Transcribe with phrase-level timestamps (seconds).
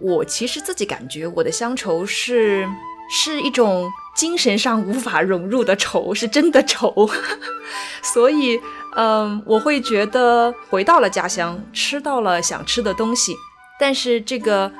[0.00, 2.68] 我其实自己感觉我的乡愁是
[3.10, 7.08] 是一种精神上无法融入的愁，是真的愁。
[8.02, 8.60] 所以，
[8.96, 13.34] 嗯，我会觉得回到了家乡，吃到了想吃的东西，
[13.78, 14.70] 但是这个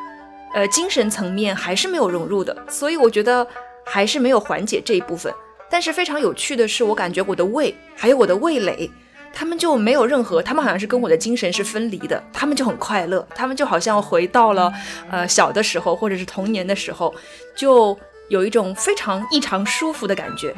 [0.55, 2.57] 呃精神层面还是没有融入的。
[2.69, 3.47] 所以我觉得
[3.85, 5.33] 还是没有缓解这一部分。
[5.71, 8.91] 但是非常有趣的是，我感觉我的胃还有我的味蕾。
[9.33, 14.73] 他们就没有任何，他们好像是跟我的精神是分离的，他们就很快乐，他们就好像回到了
[15.11, 17.15] 呃小的时候或者是童年的时候，
[17.57, 17.97] 就
[18.29, 20.55] 有一种非常异常舒服的感觉。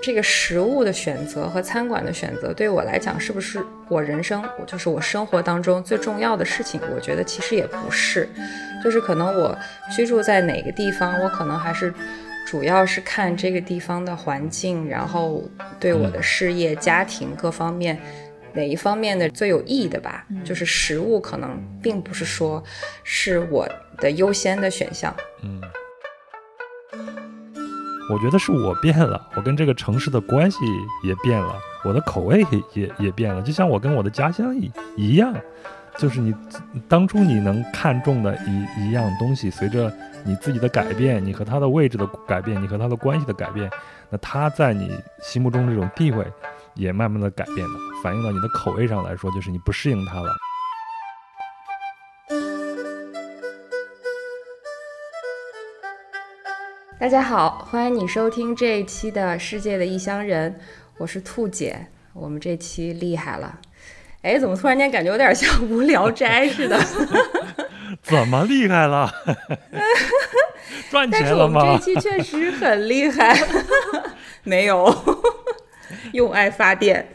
[0.00, 6.80] 这个食物的选择和餐馆的选择对我来讲是不是我人生，我就是我生活当中最重要的事情？
[6.94, 8.28] 我觉得其实也不是，
[8.82, 9.56] 就是可能我
[9.94, 11.92] 居住在哪个地方，我可能还是。
[12.50, 15.44] 主要是看这个地方的环境，然后
[15.78, 18.00] 对我的事业、家庭各方面
[18.54, 20.24] 哪一方面的最有意义的吧。
[20.42, 22.64] 就是食物可能并不是说
[23.04, 25.14] 是我的优先的选项。
[25.42, 25.60] 嗯，
[28.10, 30.56] 我觉得是我变了，我跟这个城市的关系
[31.04, 33.42] 也变了，我的口味也也变了。
[33.42, 35.34] 就像我跟我的家乡一一样，
[35.98, 36.34] 就是你
[36.88, 39.92] 当初你能看中的一一样东西，随着。
[40.28, 43.70] 你自己的改变，你和他的位置的改变，你和他的关系的改变，
[44.10, 46.22] 那他在你心目中这种地位
[46.74, 47.72] 也慢慢的改变了，
[48.04, 50.28] 反映到你的口味上来说，就是你不适应他了。
[57.00, 60.52] 大家好，欢迎你收听这一期的《世界的异乡人》，
[60.98, 63.58] 我是兔姐，我们这期厉害了，
[64.20, 66.78] 哎，怎么突然间感觉有点像《无聊斋》似的？
[68.02, 69.12] 怎么厉害了？
[70.90, 71.60] 赚钱了吗？
[71.62, 73.36] 但是我们这期确实很厉害，
[74.44, 74.94] 没有
[76.12, 77.08] 用爱发电。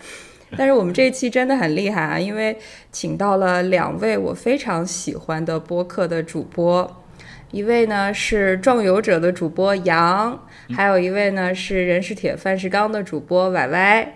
[0.56, 2.58] 但是我们这一期真的很厉害啊，因为
[2.92, 7.04] 请到了两位我非常喜欢的播客的主播，
[7.50, 10.40] 一位呢是壮游者的主播杨，
[10.76, 14.14] 还有一位呢是人是铁饭是钢的主播歪歪，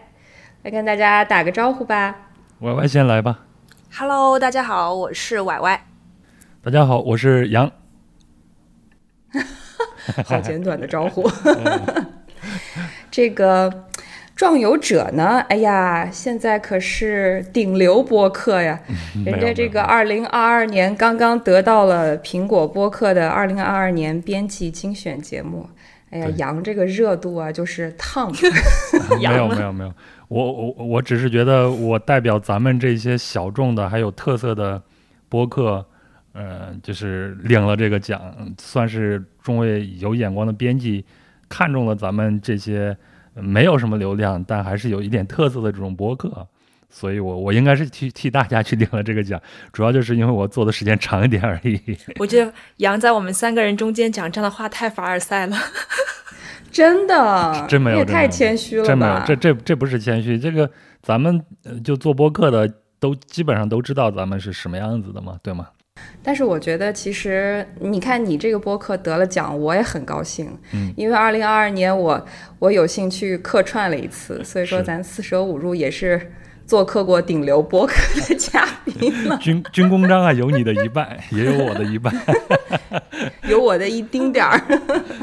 [0.62, 2.16] 来跟大家打个招呼吧。
[2.59, 3.39] 歪歪先来吧。
[3.95, 5.87] Hello，大家好，我是歪歪。
[6.67, 7.72] 大家好，我是杨。
[10.25, 11.25] 好简短的招呼。
[13.09, 13.85] 这个
[14.35, 15.39] 壮游者呢？
[15.47, 18.81] 哎呀，现在可是顶流播客呀！
[19.25, 25.69] 人家这个二零二二年刚刚得到了苹果播客的二零二二年编辑精选节目。
[26.09, 28.29] 哎呀，杨这个热度啊，就是烫。
[29.17, 29.94] 没有没有没有，
[30.27, 34.83] 我我我只是觉得我代表咱们这些小众的还有特色的
[35.29, 35.85] 播客。
[36.40, 38.22] 嗯，就是领了这个奖，
[38.59, 41.03] 算是众位有眼光的编辑
[41.50, 42.96] 看中了咱们这些
[43.34, 46.48] 没有什么流量，但还是有一点特色的这种博客，
[46.92, 49.42] 所以我我应该是替替大家去领了这个奖，
[49.74, 51.81] 主要就是因为我做的时间长一点而已。
[52.20, 55.58] 我觉得杨在我们三个人中间讲这样的话太凡尔赛了，
[56.72, 60.69] 真的，真没有，也太谦虚了真没有，这这这不是谦虚，这个
[61.02, 61.44] 咱们
[61.84, 65.69] 就做播客的都基本上都知道咱们是什么样子的嘛，对吗？
[66.22, 70.58] 但是我觉得，其实你看你这个播客得了奖，我也很高兴。
[70.74, 72.25] 嗯，因为二零二二年我
[72.59, 76.31] 我有幸去客串了一次，所以说咱四舍五入也是
[76.66, 77.94] 做客过顶流播客
[78.28, 79.38] 的嘉宾了。
[79.41, 82.13] 军军功章啊，有你的一半，也有我的一半，
[83.47, 84.62] 有我的一丁点儿。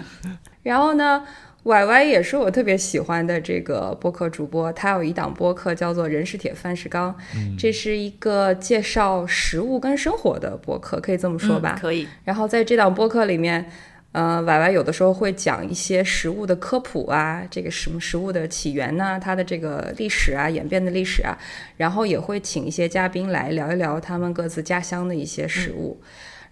[0.63, 1.23] 然后呢
[1.65, 7.13] ？Y Y 也是我特别喜欢的这个播客主播，他有一档播客叫做《人是铁，饭是钢》，
[7.59, 11.79] 这是一个介绍食物跟生活的播客，可以这么说吧？
[11.81, 12.07] 可以。
[12.23, 13.65] 然后在这档播客里面，
[14.13, 21.37] 呃，Y Y 有的时候会讲一些食物的科普啊，这个什么食物的起源呐，它的这个历史啊，演变的历史啊，
[21.79, 25.99] 然后也会请一些嘉宾来聊一聊他们各自家乡的一些食物。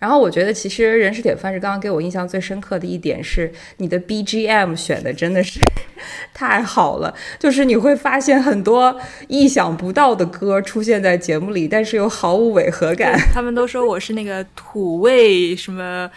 [0.03, 5.61] 然后我觉得，其实人是铁饭是刚刚给我印象最深刻的一点是，你的 BGM 选的真的是
[6.35, 13.17] 太好了，就是你会发现很多意想不到的歌出现在节目里，但是又毫无违和感。
[13.33, 16.11] 他们都说我是那个土味什么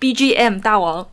[0.00, 1.06] BGM 大王，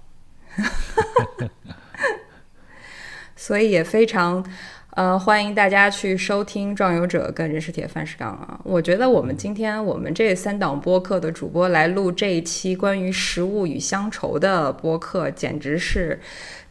[3.38, 4.44] 所以也非常。
[4.92, 8.60] 呃，欢迎大家去收听《壮游者》跟《人是铁，饭是钢》啊！
[8.64, 16.20] 我觉得我们今天我们这三档播客的主播来录这一期关于食物与乡愁的播客，简直是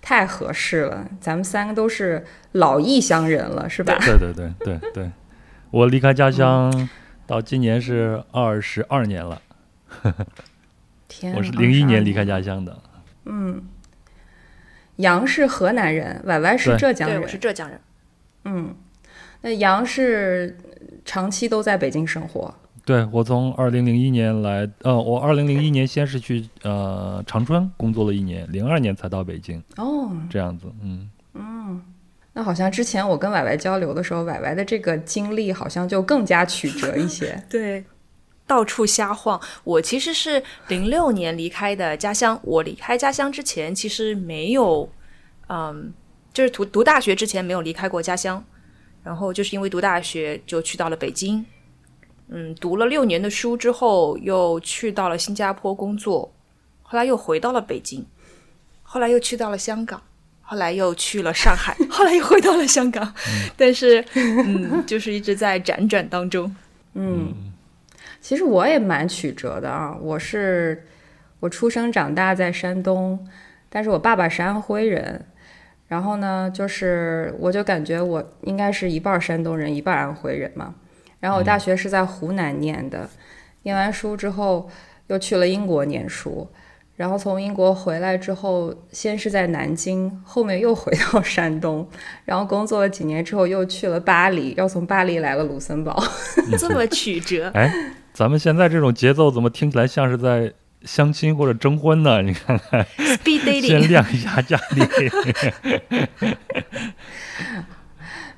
[0.03, 1.09] 太合适了。
[1.19, 2.23] 咱们三个都是
[2.53, 3.97] 老异乡人了，是吧？
[4.01, 5.11] 对对对对对，
[5.71, 6.91] 我离开家乡
[7.27, 9.41] 到今年是二十二年了。
[11.09, 12.79] 天，我是零一年离开家乡的。
[13.25, 13.63] 嗯，
[14.97, 17.81] 杨是河南人，歪歪是浙江人，我是浙江人。
[18.45, 18.75] 嗯，
[19.43, 20.57] 那杨是
[21.05, 22.55] 长期都在北京生活。
[22.85, 29.63] 对我从二零零一年来，呃，我二零零一年先是去呃长春工作了一年，零二年才到北京。
[29.77, 31.83] 哦，这样子，嗯嗯，
[32.33, 37.41] 那好像之前我跟婉婉交流的时候，婉婉的这个经历好像就更加曲折一些。
[37.49, 37.85] 对，
[38.47, 39.41] 到处瞎晃。
[39.63, 44.91] 我其实是零六年离开的家乡，我离开家乡之前其实没有，
[45.49, 45.93] 嗯，
[46.33, 48.45] 就是读读大学之前没有离开过家乡，
[49.03, 51.45] 然后就是因为读大学就去到了北京。
[52.29, 56.33] 嗯，读了六年的书之后，又去到了新加坡工作，
[56.83, 58.07] 后来又回到了北京，
[58.83, 60.01] 后来又去到了香港，
[60.41, 63.13] 后来又去了上海， 后来又回到了香港。
[63.57, 66.55] 但是，嗯，就是一直在辗转当中。
[66.95, 67.35] 嗯，
[68.21, 69.97] 其实我也蛮曲折的啊。
[70.01, 70.87] 我是
[71.41, 73.27] 我出生长大在山东，
[73.69, 75.27] 但是我爸爸是安徽人，
[75.91, 80.73] 然后呢，就是我就感觉我应该是一半山东人，一半安徽人嘛。
[81.19, 83.11] 然后我大学是在湖南念的，
[83.65, 84.71] 念完书之后
[85.09, 86.49] 又去了英国念书，
[86.95, 91.85] 然后从英国回来之后，先是在南京，后面又回到山东，
[92.25, 96.01] 然后工作了几年之后又去了巴黎，又从巴黎来了卢森堡，
[96.57, 97.51] 这么曲折。
[97.53, 97.69] 哎，
[98.15, 100.53] 咱们现在这种节奏怎么听起来像是在
[100.85, 102.23] 相亲或者征婚呢？
[102.23, 102.87] 你看看，
[103.63, 104.83] 先亮一下家里。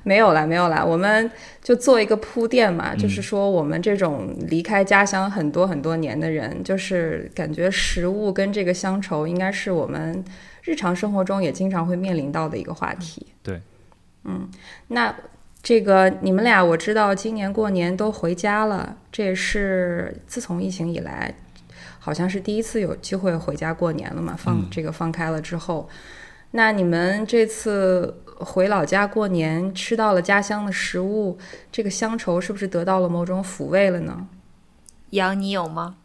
[0.05, 1.31] 没有啦，没有啦，我们
[1.61, 10.21] 就做一个铺垫嘛，就是说我们这种离开家乡很多很多年的人，就是感觉食物跟这个乡愁应该是我们
[10.61, 13.27] 日常生活中也经常会面临到的一个话题。
[13.41, 13.61] 对，
[14.25, 14.49] 嗯，
[14.89, 15.15] 那
[15.61, 21.33] 这个你们俩我知道今年过年都回家了，这也是自从疫情以来，
[22.03, 25.87] 好像是第一次有机会回家过年了嘛，放这个放开了之后，
[26.51, 28.19] 那你们这次。
[28.39, 31.37] 回老家过年，吃到了家乡的食物，
[31.71, 34.27] 这个乡愁是不是得到了某种抚慰了呢？
[35.11, 35.95] 杨，你有吗？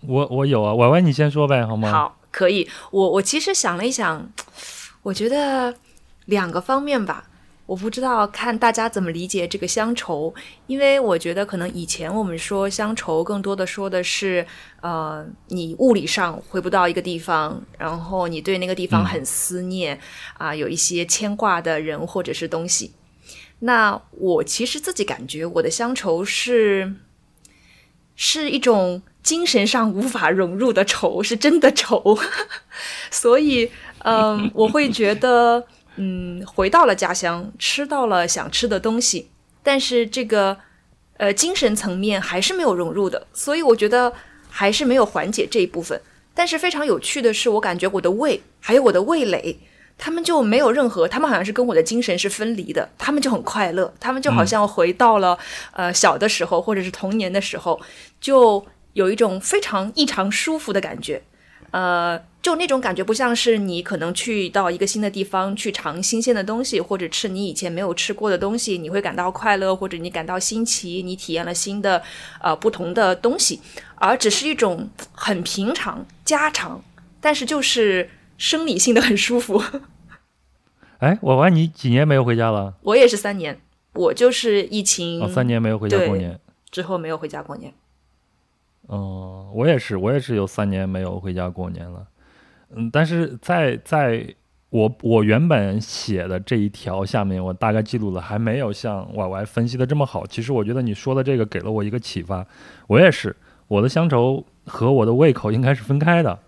[0.00, 1.92] 我我有啊，婉婉你先说呗，好吗？
[1.92, 2.68] 好，可以。
[2.90, 4.32] 我我其实想了一想，
[5.02, 5.76] 我觉得
[6.24, 7.28] 两个方面吧。
[7.64, 10.34] 我不知道看大家怎么理解这个乡愁，
[10.66, 14.44] 因为我觉得可能以前我们说乡愁，更多的说的是，
[14.80, 19.98] 呃，你物理上回不到一个地方，然后你对那个地方很思念，
[20.36, 22.92] 啊，有一些牵挂的人或者是东西。
[23.60, 26.92] 那我其实自己感觉我的乡愁是，
[28.16, 32.18] 是一种精神上无法融入的愁，是真的愁，
[33.10, 33.70] 所以，
[34.00, 35.64] 嗯，我会觉得。
[35.96, 39.28] 嗯，回到了家乡，吃到了想吃的东西，
[39.62, 40.56] 但是这个
[41.18, 44.12] 呃精神层面还是没有融入的，所以我觉得
[44.48, 46.00] 还是没有缓解这一部分。
[46.34, 49.58] 但是非常有趣的是，我感觉我的胃还有我的味蕾，
[49.98, 55.38] 他们就没有任何，他们好像是跟我的精神是分离的，他们就很快乐，他们就好像回到了
[55.72, 57.78] 呃小的时候或者是童年的时候，
[58.18, 61.22] 就有一种非常异常舒服的感觉，
[61.72, 62.20] 呃。
[62.42, 72.02] 就那种感觉，不像是你可能去到一个新的地方去尝新鲜的东西，或者吃你以前没有吃过的东西，你会感到快乐，或者你感到新奇，你体验了新的
[72.40, 73.60] 呃不同的东西，
[73.94, 76.82] 而只是一种很平常家常，
[77.20, 79.62] 但是就是生理性的很舒服。
[80.98, 82.74] 哎，我问你几年没有回家了？
[82.82, 83.60] 我也是三年，
[83.94, 86.40] 我就是疫情三年没有回家过年
[86.72, 87.72] 之后没有回家过年。
[88.92, 92.06] 哦，我也是，我也是有三年没有回家过年了。
[92.74, 94.22] 嗯，但是在在
[94.68, 100.26] 我我原本写的这一条下面，我大概记录了，还没有像 Y Y 分析的这么好。
[100.26, 102.46] 其实我觉得你说的这个给了我一个启发。
[102.86, 103.34] 我也是，
[103.66, 106.38] 我的乡愁和我的胃口应该是分开的。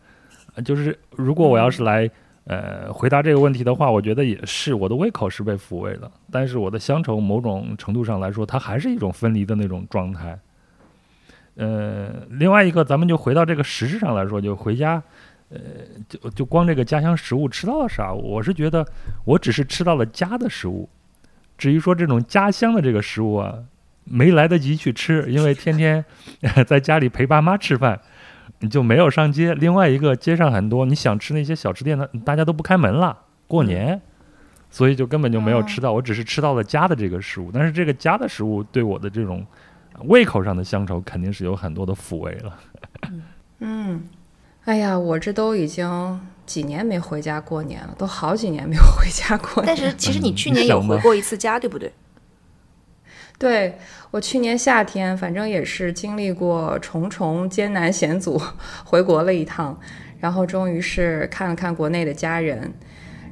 [0.62, 2.10] 就是如果我要是来
[2.44, 10.38] 呃回答这个问题的话，我觉得也是，我的胃口是被抚慰的，但是我的乡愁某种程度上来说，它还是一种分离的那种状态。
[11.56, 15.02] 呃，另外一个，咱们就回到这个实质上来说，就回家。
[15.50, 15.60] 呃，
[16.08, 18.12] 就就光这个家乡食物吃到了啥？
[18.12, 18.84] 我是觉得，
[19.24, 20.88] 我只是吃到了家的食物。
[21.56, 23.58] 至于说这种家乡的这个食物啊，
[24.04, 26.04] 没来得及去吃，因为天天
[26.66, 28.00] 在家里陪爸妈吃饭，
[28.60, 29.54] 你就没有上街。
[29.54, 34.00] 另外一个，街上很多你想吃那些小吃店的，大家都不开门了，过年，
[34.70, 35.92] 所以就根本就没有吃到。
[35.92, 39.46] 我只是吃到了家的这个食物，但是这个家的食物对我的这种
[40.02, 42.58] 胃口上的乡愁，肯定是有很多的抚慰了。
[43.60, 44.08] 嗯。
[44.64, 49.66] 哎呀，我这都已经几年没回家过年了，都好几年没有回家过年。
[49.66, 51.92] 但是其实你去年有回过一次家，对不对？
[53.38, 53.76] 对
[54.10, 58.40] 我去年夏天，反正也是经历过重重艰难险阻，
[58.86, 59.78] 回国了一趟，
[60.18, 62.72] 然后终于是看了看国内的家人。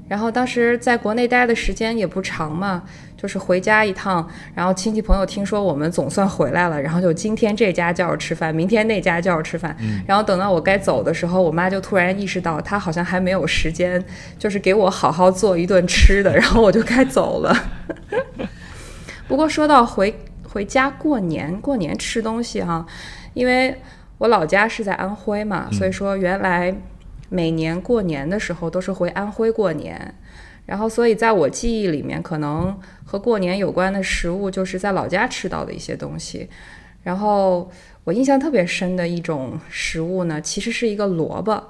[0.09, 2.85] 然后当时在国内待的时间也不长嘛，
[3.23, 14.05] 就是回家一趟，然后亲戚朋友听说我们总算回来了，然后就今天这家叫着吃饭，明天那家叫着吃饭，然后等到我该走的时候，我妈就突然意识到她好像还没有时间，
[14.41, 17.57] 就是给我好好做一顿吃的，然后我就该走了。
[19.29, 20.13] 不过说到回
[20.49, 22.85] 回家过年，过年吃东西哈，
[23.35, 23.81] 因为
[24.19, 26.75] 我老家是在安徽嘛，所以说原来
[27.29, 30.13] 每年过年的时候都是回安徽过年。
[30.65, 36.49] 然后，所以在我记忆里面，可能和过年有关的食物就是在老家吃到的一些东西。
[37.03, 37.69] 然后
[38.05, 41.61] 我印象特别深的一种食物呢，其实是一个萝卜，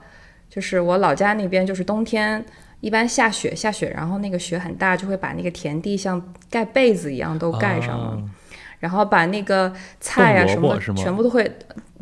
[0.50, 2.44] 就是我老家那边就是冬天
[2.80, 8.22] 一般下雪，下雪，然后那个雪很大，就会把那个田地像盖被子一样都盖上了，
[8.78, 11.50] 然后把那个菜啊什么全部都会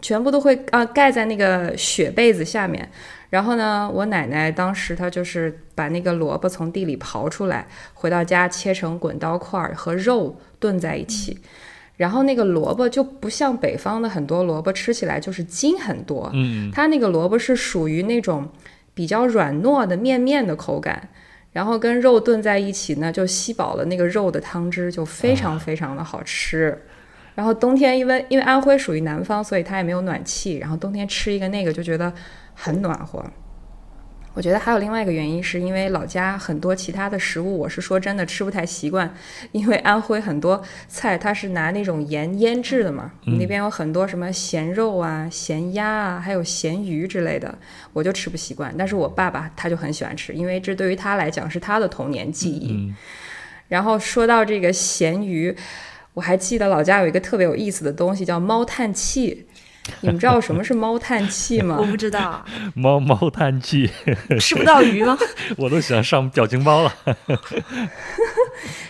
[0.03, 2.91] 全部都会啊盖在那个雪被子下面。
[3.31, 11.39] 然后呢，我奶奶当时她就是把那个萝卜从地里刨出来，回到家切成滚刀块儿和肉炖在一起。
[11.97, 18.49] 然后那个萝卜就不像北方的很多萝卜吃起来就是筋很多，嗯，它那个萝卜是属于那种
[18.95, 21.11] 比较软糯的面面的口感，
[21.53, 26.77] 然后跟肉炖在一起呢，就吸饱了那个肉的汤汁，就非常非常的好吃。
[27.35, 32.13] 然后冬天因为因为安徽属于南方，所以它也没有暖气，然后冬天吃一个那个就觉得。
[32.63, 33.25] 很暖和，
[34.35, 39.15] 我觉得还有另外一个原因，是因为老家很多其他的食物，我是说真的吃不太习惯，
[39.53, 47.59] 因为安徽很多菜它是拿那种盐腌制的嘛，那边有很多什么咸肉啊、咸鸭啊，还有咸鱼之类的，
[47.95, 48.75] 我就吃不习惯。
[48.77, 52.93] 但是我爸爸他就很喜欢吃，因为这对于他来讲是他的童年记忆。
[53.69, 55.57] 然后说到这个咸鱼，
[56.13, 59.47] 我还记得老家有一个特别有意思的东西，叫猫叹气。
[60.01, 61.77] 你们知道什么是猫叹气吗？
[61.81, 62.45] 我不知道。
[62.75, 63.91] 猫猫叹气，
[64.39, 65.17] 吃不到鱼吗？
[65.59, 66.95] 我都想上表情包了。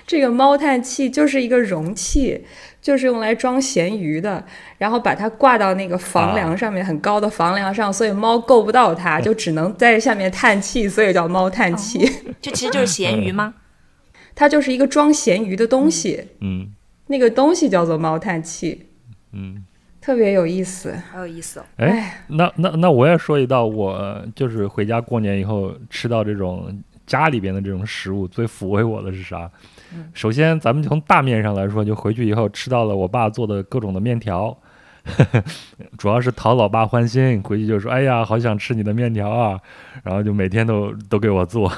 [0.07, 2.45] 这个猫叹气就是一个容器，
[2.83, 4.45] 就是用来装咸鱼的，
[4.79, 12.11] 然后把它挂到那个房梁上面，很高的房梁上，所以猫够不到它，就只能在下面叹气，所以叫猫叹气。
[12.41, 13.55] 这其实就是咸鱼吗？
[14.35, 16.29] 它就是一个装咸鱼的东西。
[16.41, 16.73] 嗯。
[17.09, 18.87] 那个东西叫做猫叹气。
[19.33, 19.65] 嗯。
[20.01, 21.65] 特别有意思，好有意思哦！
[21.77, 29.51] 哎，那那那我也说一道，我就是回家过年以后吃到这种家里边的这种食物，最抚慰我的是啥？
[30.15, 34.57] 首先，咱们从大面上来说，就回去以后吃到了我爸做的各种的面条，
[35.99, 39.59] 主要是讨老爸欢心，回去就说：“哎呀，好想吃你的面条啊！”
[40.03, 41.71] 然后就每天都都给我做。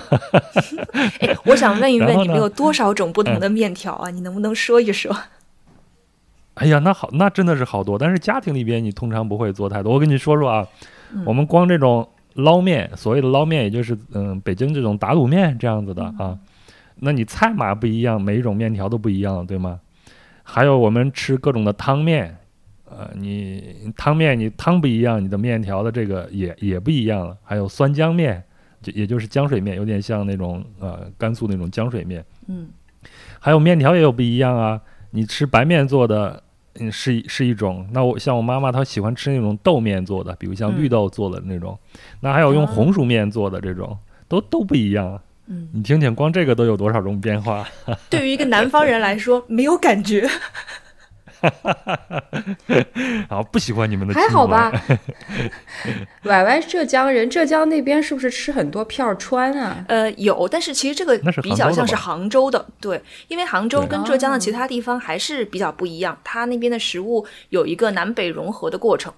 [1.20, 4.10] 哎，我想问一问，你们有多少种不同的面条啊？
[4.10, 5.16] 你能不能说一说？
[6.54, 7.98] 哎呀，那好，那真的是好多。
[7.98, 9.92] 但是家庭里边，你通常不会做太多。
[9.92, 10.66] 我跟你说说啊，
[11.24, 16.38] 我们光这种捞面，所谓的捞面，也就是嗯，北京这种打卤面这样子的啊。
[16.96, 19.80] 那你菜码不一样，每一种面条都不一样，对吗？
[20.42, 22.36] 还有我们吃各种的汤面，
[22.84, 27.36] 呃，你汤面你汤不一样，你的面条的这个也也不一样了。
[27.42, 28.44] 还有酸浆面，
[28.82, 32.22] 就也就是浆水面，有点像那种呃甘肃那种浆水面。
[32.46, 32.68] 嗯，
[33.40, 34.78] 还有面条也有不一样啊。
[35.12, 36.42] 你吃白面做的，
[36.80, 37.86] 嗯，是是一种。
[37.92, 41.78] 那我像我妈妈，她喜欢吃那种豆面做的，比如像绿豆做的那种。
[42.20, 45.20] 那还有用红薯面做的这种，都都不一样。
[45.46, 47.66] 嗯，你听听，光这个都有多少种变化？
[48.08, 50.28] 对于一个南方人来说，没有感觉。
[51.50, 52.86] 哈哈哈哈
[53.28, 54.72] 好，不喜欢你们的还好吧？
[56.24, 59.84] 歪歪浙江人，浙江那边是不是吃很多片儿川啊？
[59.88, 69.12] 呃，有，但是其实这个比较像是杭州的，对，因为杭州跟浙江的其他地方还是比较不一样，它那边的食物有一个南北融合的过程，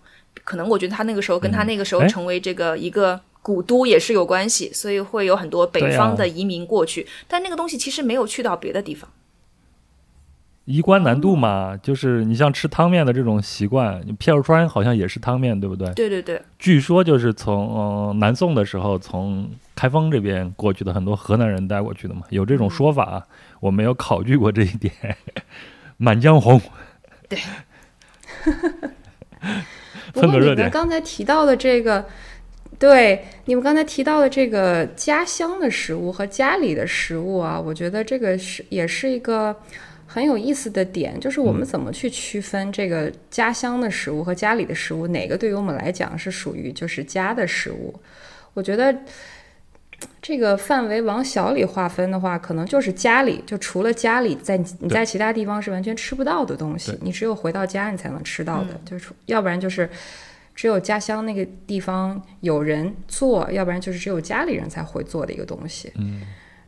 [0.45, 9.11] 可能我觉得他那个时候跟他那个时候成为这个一个古都也是有关系，所以会有很多北方的移民过去，但那个东西其实没有去到别的地方。
[10.67, 15.93] 衣冠难度嘛，就是你像吃汤面的这种习惯，片儿川好像也是汤面，对不对？
[15.93, 16.41] 对对对。
[16.59, 23.23] 据说就是从南宋的时候，从开封这边过去的很多河南人带过去的嘛，有这种说法。
[23.61, 24.91] 我没有考据过这一点。
[25.99, 26.59] 满江红。
[27.29, 27.39] 对。
[30.15, 32.07] 不过你们刚才提到的这个，
[32.79, 39.55] 对你们刚才提到的这个家乡的食物和家里的食物啊，我觉得这个是也是一个。
[40.15, 47.93] 很有意思的点就是我们怎么去区分这个家乡的食物和家里的食物，哪个对于我们来讲是属于就是家的食物？
[48.53, 48.97] 我觉得
[50.23, 59.91] 这个范围往小里划分的话，可能就是家里，就除了家里，在你在其他地方是完全吃不到的东西，你只有回到家你才能吃到的，就是要不然就是
[60.55, 65.91] 只有家乡那个地方有人做，要不然就是只有家里人才会做的一个东西。
[65.97, 66.23] 嗯。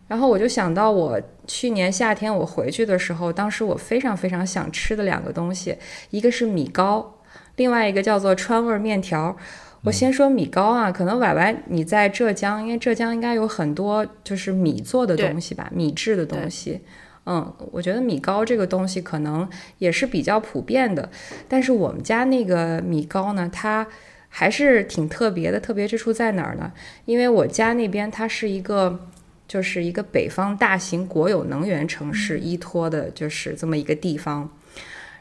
[0.08, 5.76] 然后我就想到我去年夏天我回去的时候，当时我非常非常想吃的两个东西，
[6.10, 7.18] 一个是米糕，
[7.56, 9.36] 另外一个叫做川味面条。
[9.84, 16.80] 我先说米糕啊，可能歪歪你在浙江，因为浙江应该有很多就是米做的东西吧，米制的东西。
[17.26, 19.48] 嗯，我觉得米糕这个东西可能
[19.78, 21.08] 也是比较普遍的，
[21.48, 23.86] 但是我们家那个米糕呢，它
[24.28, 25.60] 还是挺特别的。
[25.60, 26.72] 特别之处在哪儿呢？
[27.04, 29.08] 因为我家那边它是一个，
[29.48, 34.50] 就是一个北方大型国有能源城市依托的，就是这么一个地方。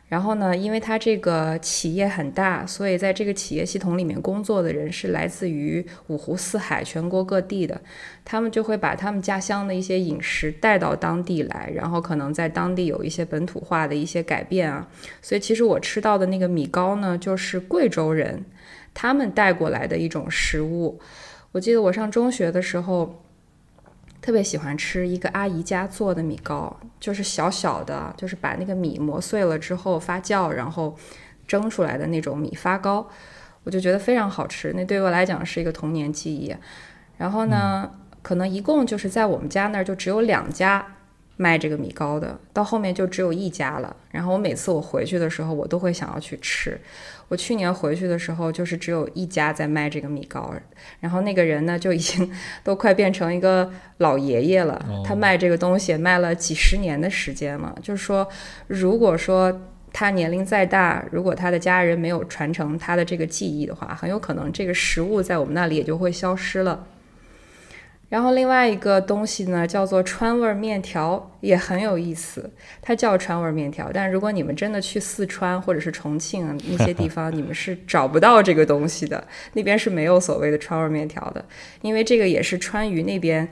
[0.08, 7.82] 然后呢，因为它这个企业很大，所以在这个企业系统里面工作的人是来自于五湖四海、全国各地的，
[8.24, 14.88] 他们就会把他们家乡的一些饮食带到当地来，然后可能在当地有一些本土化的一些改变啊。
[15.24, 18.46] 所以其实我吃到的那个米糕呢，就是贵州人
[18.94, 21.00] 他们带过来的一种食物。
[21.52, 23.25] 我记得我上中学的时候。
[24.26, 30.98] 特别喜欢吃一个阿姨家做的米糕，就是小小的，就是把那个米磨碎了之后发酵，然后
[31.48, 33.08] 蒸出来的那种米发糕，
[33.64, 34.74] 我就觉得非常好吃。
[34.76, 36.56] 那对于我来讲是一个童年记忆。
[37.20, 37.88] 然后呢，
[38.24, 40.84] 可能一共就是在我们家那儿就只有两家。
[41.38, 43.94] 卖这个米糕的，到后面就只有一家了。
[44.10, 46.80] 然后我每次我回去的时候，我都会想要去吃。
[47.28, 50.54] 我去年回去的时候，就是只有一家在卖这个米糕，
[51.00, 52.32] 然后那个人呢就已经
[52.64, 54.86] 都快变成一个老爷爷了。
[55.06, 57.76] 他卖这个东西卖了几十年的时间了。
[57.82, 58.28] 就是说，
[58.68, 66.86] 如果说他年龄再大，如果他的家人没有传承他的这个技艺的话，很有可能这个食物在我们那里也就会消失了。
[68.08, 72.50] 然后另外一个东西呢，叫做川味面条，也很有意思。
[72.80, 79.22] 它叫川味面条，但如果你们真的去四川或者是重庆那些地方，你们是找不到这个东西的。
[79.54, 81.44] 那边是没有所谓的川味面条的，
[81.82, 83.48] 因为这个也是川渝那边，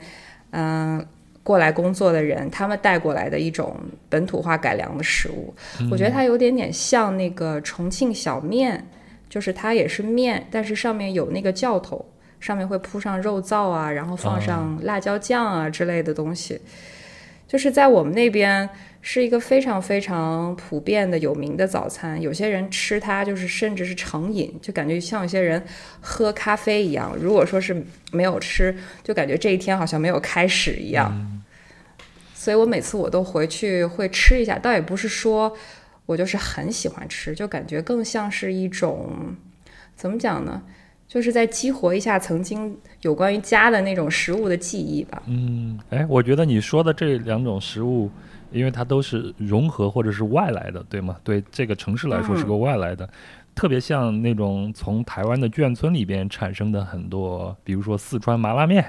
[0.52, 1.04] 嗯，
[1.42, 3.76] 过来工作的人他们带过来的一种
[4.08, 5.52] 本土化改良的食物。
[5.90, 8.88] 我觉得它有点点像那个重庆小面，
[9.28, 12.06] 就是它也是面，但是上面有那个教头。
[12.44, 16.60] 上面会铺上肉燥啊，然后放上辣椒酱啊之类的东西，
[17.48, 18.68] 就是在我们那边
[19.00, 22.20] 是一个非常非常普遍的有名的早餐。
[22.20, 25.64] 有些人吃它就是甚至是成瘾，就感觉像有些人
[26.02, 27.16] 喝咖啡一样。
[27.18, 31.42] 如果说是没有吃，就感觉这一天好像没有开始一样。
[32.34, 35.56] 所以我每次我都回去会吃一下，倒也不是说
[36.04, 39.34] 我就是很喜欢吃，就感觉更像是一种
[39.96, 40.62] 怎么讲呢？
[41.06, 45.22] 就是在激活一下曾经有关于家的那种食物的记忆吧。
[45.26, 48.10] 嗯，哎，我觉得你说的这两种食物，
[48.50, 51.16] 因为它都是融合或者是外来的，对吗？
[51.22, 53.08] 对这个城市来说是个外来的，
[53.54, 58.84] 特别像那种从台湾的眷村里边产生的很多，比如说四川麻辣面，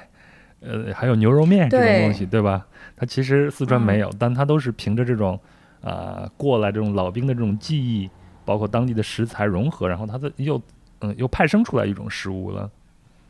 [0.61, 2.65] 呃，还有牛肉面这种东西，对吧？
[2.95, 5.39] 它其实四川没有，但它都是凭着这种
[5.81, 8.09] 啊过来这种老兵的这种记忆，
[8.45, 10.59] 包括当地的食材融合，然后它的又。
[11.05, 12.69] 嗯，又派生出来一种食物了，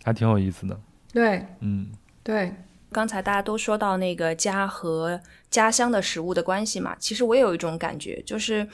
[0.04, 0.80] 还挺有意思的。
[1.14, 1.90] 对，嗯，
[2.24, 2.54] 对。
[2.92, 8.66] 刚才大家都说到那个家和家乡的食物的关系嘛，其实我也有一种感觉，就是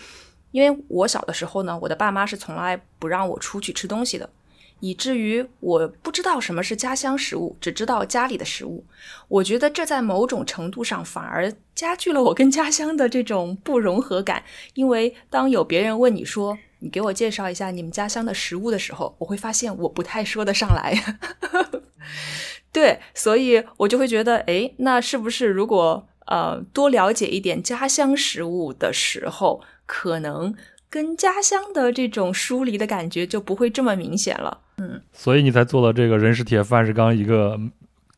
[0.52, 4.30] 因为我小的时候呢，我的爸妈是从来不让我出去吃东西的。
[4.80, 8.84] 以至于我不知道什么是家乡食物，只知道家里的食物。
[9.28, 14.44] 我觉得这在某种程度上反而加剧了我跟家乡的这种不融合感。
[14.74, 20.94] 因为当有别人问你说“你给我介绍一下你们家乡的食物”的时候，我会发现我不太说得上来。
[22.72, 30.54] 对，所以我就会觉得，哎，那是不是如果呃多了解一点家乡食物的时候，可能。
[30.92, 37.58] 跟家乡的这种疏离的感觉就不会这么明显了，嗯，所以你才做了这个人是铁，饭是钢一个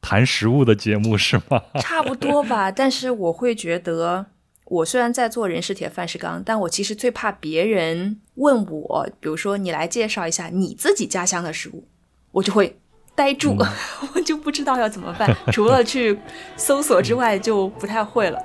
[0.01, 1.61] 谈食物的节目是吗？
[1.79, 4.25] 差不多吧，但是我会觉得，
[4.65, 11.87] 我虽然在做人是铁，饭是钢，但我其实最怕别人问我，比如说你来介绍一下你自己家乡的食物，
[12.31, 12.79] 我就会
[13.15, 13.55] 呆住，
[14.15, 16.17] 我就不知道要怎么办，除了去
[16.55, 18.39] 搜索之外，就不太会了，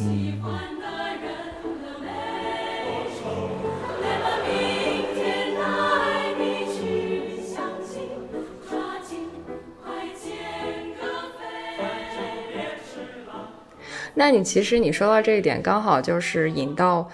[0.00, 0.71] 嗯。
[14.14, 17.08] 那你其实你说到这一点，刚好就是引到，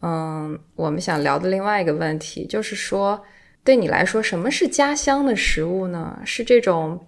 [0.00, 3.24] 嗯，我们想聊的另外一个问题，就是说，
[3.62, 6.20] 对你来说，什么是家乡的食物呢？
[6.24, 7.06] 是这种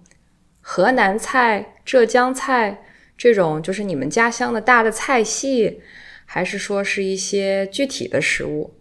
[0.61, 2.83] 河南菜、浙江菜
[3.17, 5.81] 这种，就是你们家乡的大的菜系，
[6.25, 8.73] 还是说是一些具体的食物？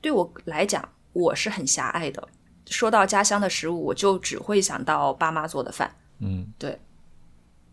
[0.00, 2.28] 对我来讲，我是很狭隘的。
[2.66, 5.96] 说到家乡的食物，我就只会想到爸妈做的饭。
[6.20, 6.78] 嗯，对。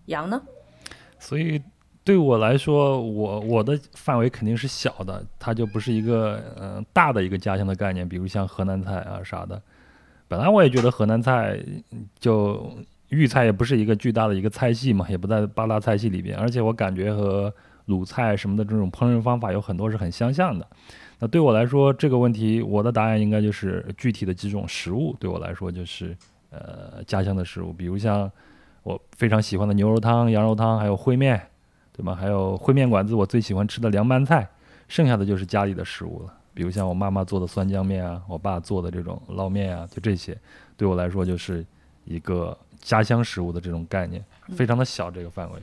[0.05, 0.41] 羊呢？
[1.25, 1.59] 所以
[2.03, 9.59] 对我来说，我我的范围肯定是小的，它就不是一个嗯、呃大的一个家乡的概念，比如像河南菜啊啥的。
[10.27, 11.59] 本来我也觉得河南菜
[12.19, 12.71] 就
[13.09, 17.51] 豫菜也不是一个巨大的一个菜系嘛，也不在八大菜系里边，而且我感觉和
[17.85, 20.67] 鲁菜什么的这种烹饪方法有很多是很相像的。
[21.17, 26.15] 那对我来说，这个问题我的答案应该就是具体的几种食物，对我来说就是
[26.51, 28.29] 呃家乡的食物，比如像
[28.85, 31.49] 我非常喜欢的牛肉汤、羊肉汤，还有烩面，
[31.91, 32.13] 对吗？
[32.13, 34.47] 还有烩面馆子我最喜欢吃的凉拌菜，
[34.87, 40.37] 剩下的就是家里的食物了，比如像我妈妈做的酸浆面啊，我爸做的这种捞面啊，就这些，
[40.77, 41.65] 对我来说就是
[42.03, 44.23] 一个家乡食物的这种概念，
[44.55, 45.59] 非常的小这个范围。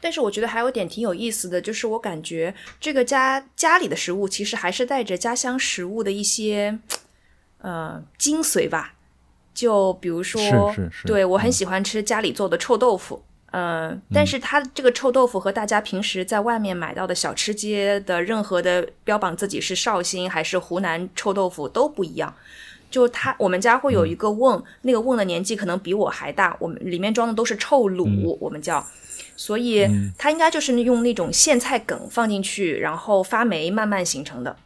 [0.00, 6.80] 但是我觉得还有点挺有意思的，就是我感觉这个家家里的食物其实还是带着家乡食物的一些
[7.58, 8.94] 呃精髓吧。
[9.54, 10.40] 就比如说，
[10.72, 13.22] 是是是对我很嗯喜欢吃家里做的臭豆腐。
[13.52, 22.32] 嗯、但是它这个臭豆腐和大家平时在外面买到的小吃街的任何的标榜自己是绍兴还是湖南臭豆腐都不一样。
[22.88, 28.86] 就它，我们家会有一个瓮，那个瓮的年纪可能比我还大，我们里面装的都是臭卤，我们叫，
[29.36, 34.56] 所以嗯它应该就是用那种苋菜梗放进去，然后发霉慢慢形成的。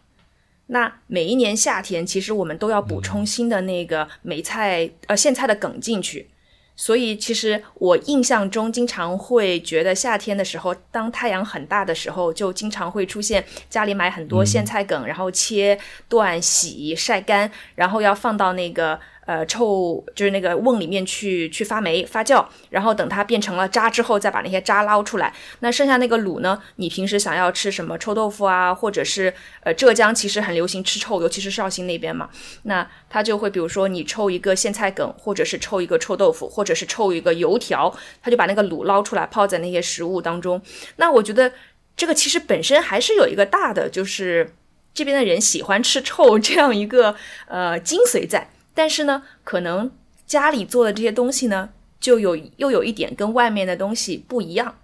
[0.67, 6.31] 那每一年夏天，其实我们都要补充新的那个梅菜呃苋菜的梗进去。
[6.77, 25.33] 所以其实我印象中经常会觉得夏天的时候，当太阳很大的时候，就经常会出现家里买很多苋菜梗，然后切断、洗、晒干，然后要放到那个呃臭就是那个瓮里面去去发霉发酵，然后等它变成了渣之后，再把那些渣捞出来。
[25.61, 29.33] 那剩下那个卤呢，你平时想要吃什么臭豆腐啊，或者是
[29.63, 32.29] 呃浙江其实很流行吃臭，尤其是绍兴那边嘛，
[32.65, 40.61] 那它就会比如说你抽一个苋菜梗，或者是抽一个臭豆腐，或者是抽一个油条，它就把那个卤捞出来泡在那些食物当中。
[40.97, 41.53] 那我觉得
[41.97, 44.55] 这个其实本身还是有一个大的，就是
[44.93, 47.15] 这边的人喜欢吃臭这样一个
[47.47, 49.91] 呃精髓在，但是呢，可能
[50.27, 54.75] 家里做的这些东西呢，就有又有一点跟外面的东西不一样。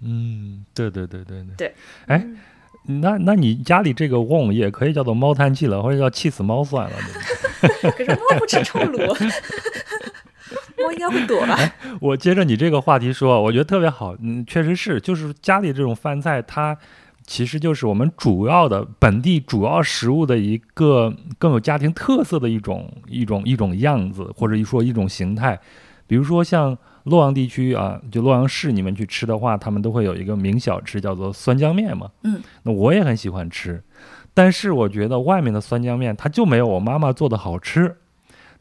[0.00, 1.54] 嗯，对对对对对。
[1.56, 1.74] 对，
[2.06, 2.26] 哎，
[2.86, 6.96] 那那你家里这个瓮也可以叫做猫叹气了，或者叫气死猫算了，
[7.60, 7.90] 对不对？
[7.92, 9.08] 可是猫不吃臭卤，
[10.80, 11.58] 猫应该会躲吧？
[12.00, 14.16] 我接着你这个话题说，我觉得特别好。
[14.22, 16.78] 嗯，确实是，就是家里这种饭菜，它
[17.28, 25.60] 其实就是我们主要的本地主要食物的一个更有家庭特色的一种一种一种样子，或者一说一种形态。
[26.06, 32.08] 比如说像洛阳地区啊，就洛阳市，你们去吃的话，他们都会有一个名小吃叫做酸浆面嘛。
[32.22, 33.84] 嗯，那我也很喜欢吃，
[34.32, 37.94] 但是我觉得外面的酸浆面它就没有我妈妈做的好吃。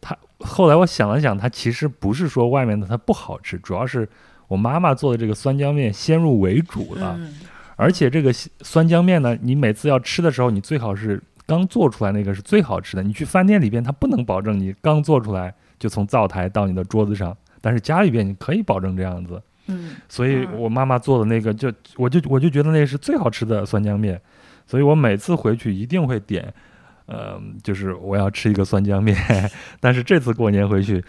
[0.01, 4.09] 它后来我想了想，它其实不是说外面的它不好吃，主要是
[4.49, 7.15] 我妈妈做的这个酸浆面先入为主了。
[7.17, 7.33] 嗯
[7.77, 13.03] 而且这个西酸浆面呢，你每次要吃的时候，你最好是刚做出来那个是最好吃的。
[13.03, 19.41] 你去饭店里边，它不能保证你刚做出来就从灶台到你的桌子上，但是家里边你可以保证这样子。
[19.69, 24.19] 嗯所以我妈妈做的那个就，我就我就觉得那是最好吃的酸浆面，
[24.65, 26.53] 所以我每次回去一定会点，
[27.05, 29.17] 呃，就是我要吃一个酸浆面。
[29.81, 31.03] 但是这次过年回去，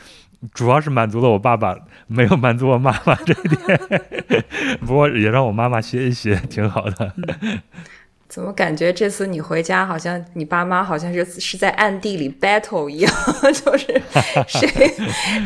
[0.54, 4.44] 主要是满足了我爸爸，没有满足我妈妈这一点。
[4.86, 7.12] 不过也让我妈妈歇一歇，挺好的。
[8.28, 13.12] 怎么感觉这次你回家，好像你爸妈好像是是在暗地里 battle 一样，
[13.64, 14.02] 就是
[14.46, 14.94] 谁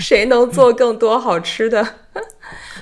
[0.00, 1.86] 谁能做更多好吃的？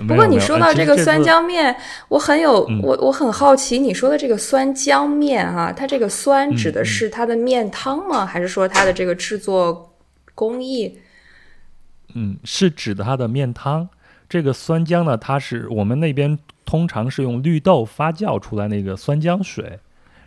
[0.08, 1.76] 不过你说到这个酸浆面，
[2.08, 8.24] 我很有嗯我我很好奇，你说的这个酸浆面哈、它这个酸指的是它的面汤吗？
[8.24, 9.94] 还是说它的这个制作
[10.34, 10.98] 工艺？
[12.14, 13.88] 嗯，是指的它的面汤。
[14.28, 19.78] 这个酸浆呢，它是我们那边通常是用绿豆发酵出来那个酸浆水，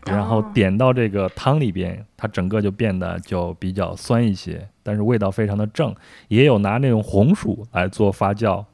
[0.05, 5.95] 然后点到这个汤里边，它整个就变得就比较酸一些，但是味道非常的正。
[6.27, 8.65] 也有拿那种红薯来做发酵，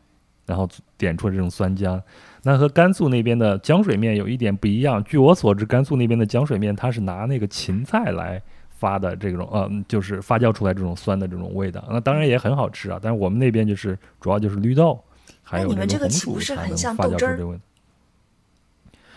[0.48, 0.68] 然后
[0.98, 2.02] 点出这种酸浆。
[2.42, 5.04] 那和甘肃那边的浆水面有一点不一样。
[5.04, 8.42] 据我所知，甘肃那边的浆水面，它是拿那个芹菜来
[8.80, 11.86] 发的这种，呃，就是发酵出来这种酸的这种味道。
[11.92, 14.98] 那当然也很好吃啊，但是我们那边就是主要就是绿豆，
[15.44, 17.38] 还有你们这个岂不是很像豆汁儿。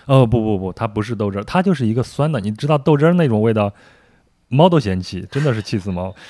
[0.06, 2.40] 哦不不不，它不是豆汁儿，它就是一个酸的。
[2.40, 3.72] 你知道豆汁儿那种味道，
[4.48, 6.12] 猫都嫌弃，真的是气死猫。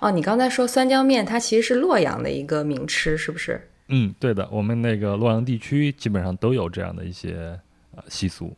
[0.00, 3.68] 哦，你刚才说酸浆面，它其实是洛阳的一个名吃，是不是？
[3.88, 7.60] 嗯，对的，我们那个洛阳地区基本上都有这样的一些
[7.94, 8.56] 呃习俗。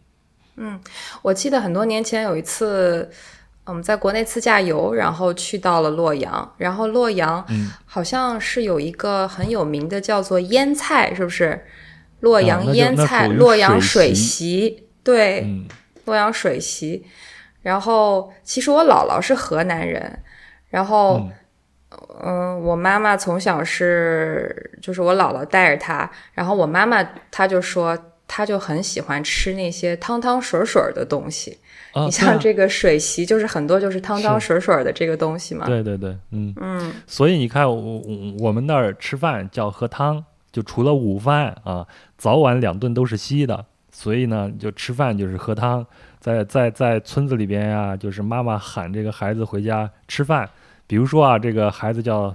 [1.22, 3.10] 我记得很多年前有一次，
[3.64, 7.70] 我们在国内自驾游，然后去到了洛阳，然后洛阳嗯。
[7.84, 11.64] 好像是有一个很有名的叫做腌菜，是不是？
[12.20, 14.24] 洛阳腌菜，洛阳水水席。
[14.24, 15.68] 席，对，嗯。
[16.04, 17.04] 洛阳水席。
[17.62, 20.18] 然后其实我姥姥是河南人，
[20.70, 21.32] 然后嗯。
[22.22, 31.58] 嗯，我妈妈从小是就是我姥姥带着她，然后我妈妈她就说她就很喜欢吃那些汤汤水水的东西。
[31.92, 35.64] 啊，你像这个水席，就是很多就是汤汤水水的这个东西嘛。
[35.64, 41.86] 对对对，嗯，嗯，所以你看，我我我们那儿吃饭叫喝汤，就除了午饭啊，
[42.18, 45.86] 早晚两顿都是稀的，所以呢，就吃饭就是喝汤。
[46.20, 50.46] 在在在村子里边呀、就是妈妈喊这个孩子回家吃饭，
[50.86, 52.34] 比如说啊，这个孩子叫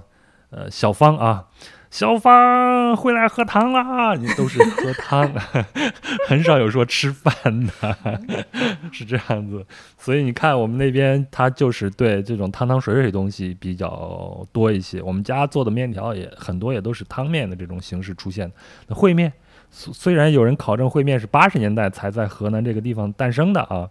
[0.50, 1.44] 呃小芳啊，
[1.92, 5.30] 小芳回来喝汤啦，你都是喝汤，
[6.26, 7.34] 很少有说吃饭
[7.66, 8.16] 的，
[8.90, 9.62] 是这样子。
[9.98, 15.02] 所以你看，我们那边它就是对这种汤汤水水东西比较多一些。
[15.02, 18.54] 我们家做的面条也很多，也都是汤面的这种形式出现的。
[18.88, 19.30] 那烩面，
[19.70, 23.86] 虽虽然有人考证烩面是八十年代才在河南这个地方诞生的啊，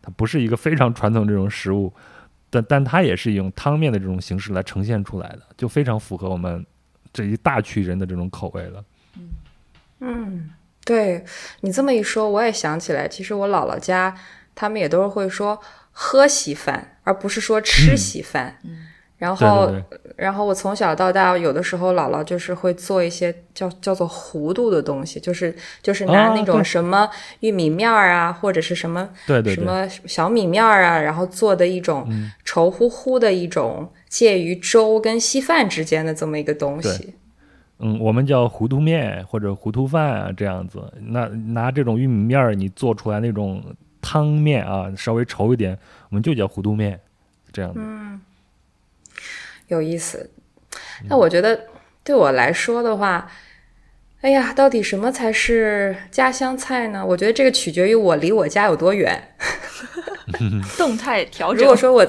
[0.00, 1.92] 它不是一个非常传统这种食物，
[2.48, 6.64] 但但它也是用汤面的这种形式来呈现出来的，就非常符合我们
[7.12, 8.84] 这一大群人的这种口味了。
[10.00, 10.50] 嗯，
[10.84, 11.24] 对
[11.60, 14.14] 你这么一说，我也想起来，其实我姥姥家
[14.54, 15.60] 他们也都是会说
[15.92, 17.96] 喝稀饭，而不是说吃嗯。
[17.96, 18.58] 稀饭。
[18.64, 18.86] 嗯
[19.22, 32.32] 然后，对对对，然后我从小到大，有的时候姥姥就是会做一些叫叫做糊涂的东西，就是就是拿哦那种什么玉米面儿啊，或者是什么对对对，什么小米面儿啊，然后做的一种嗯。
[32.44, 37.14] 稠乎乎的一种介于粥跟稀饭之间的这么一个东西。
[37.78, 40.92] 嗯，我们叫糊涂面或者糊涂饭啊，这样子。
[41.00, 43.64] 那拿这种玉米面儿，你做出来那种
[44.02, 45.78] 汤面啊，稍微稠一点，
[46.10, 47.00] 我们就叫糊涂面，
[47.50, 47.80] 这样子。
[47.82, 48.20] 嗯
[49.68, 50.30] 有意思。
[51.08, 51.58] 那我觉得
[52.04, 53.32] 对我来说的话，
[54.20, 57.04] 哎呀，到底什么才是家乡菜呢？
[57.06, 59.30] 我觉得这个取决于我离我家有多远。
[60.76, 61.62] 动态调整。
[61.62, 62.06] 如果说我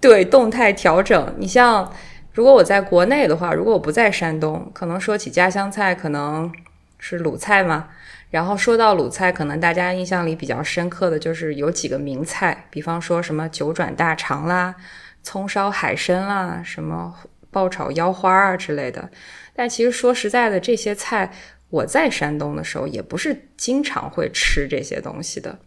[0.00, 1.92] 对动态调整，你像
[2.32, 6.50] 如果我在国内的话，如果我不在山东，可能说起家乡菜，可能
[6.98, 7.88] 是鲁菜嘛。
[8.30, 14.74] 然后说到鲁菜，可能大家印象里比较深刻的就是有几个名菜，比方说什么九转大肠啦、
[15.22, 17.12] 葱烧海参啦、什么
[17.50, 19.10] 爆炒腰花啊之类的。
[19.52, 21.32] 但其实说实在的，这些菜
[21.70, 25.58] 我在山东的时候也不是经常会吃这些东西的。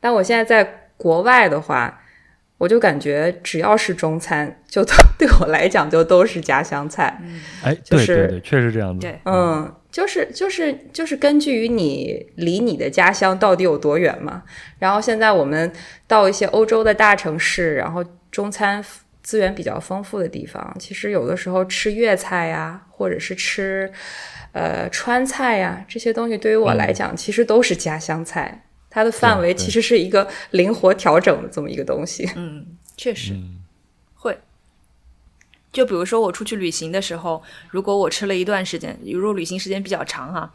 [0.00, 2.02] 但我现在在国外的话，
[2.58, 7.18] 我就感觉只要是中餐，就都 对我来讲就都是家乡菜。
[7.62, 9.00] 哎，就是对对对，确实这样子。
[9.00, 14.42] 对嗯，就是就是就是根据于你离你的家乡到底有多远嘛。
[14.80, 15.72] 然后现在我们
[16.06, 18.84] 到一些欧洲的大城市，然后中餐
[19.22, 23.90] 资源比较丰富的地方，其实有的时候吃粤菜呀，或者是吃
[24.52, 28.64] 呃川菜呀，这些东西对于我来讲，其实都是家乡菜。
[28.98, 32.28] 它的范围其实是一个灵活调整的这么一个东西。
[32.34, 33.60] 嗯，确实嗯
[34.14, 34.36] 会。
[35.72, 40.50] 就比如说我出去旅行的时候，如果我吃了一段时间，如果旅行时间比较长哈、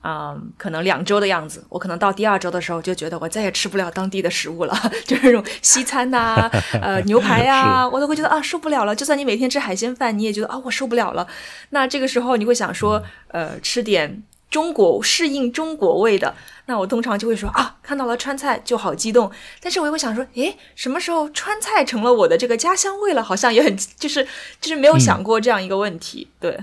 [0.00, 6.48] 啊、可能两周的样子，我可能到第二周的时候就觉得我再也吃不了当地的食物了， 就是那种西餐呐、
[6.80, 8.94] 呃牛排呀、 我都会觉得啊受不了了。
[8.94, 11.26] 就算你每天吃海鲜饭，你也觉得啊我受不了了。
[11.70, 16.34] 那这个时候你会想说，呃，吃点中国适应中国味的。
[16.66, 19.30] 那我通常就会说啊，看到了川菜就好激动，
[19.60, 23.22] 但是我也会想说，诶，什么时候川菜成了我的这个家乡味了？
[23.22, 24.26] 好像也很 就是
[24.60, 26.28] 就是没有想过这样一个问题。
[26.38, 26.58] 对，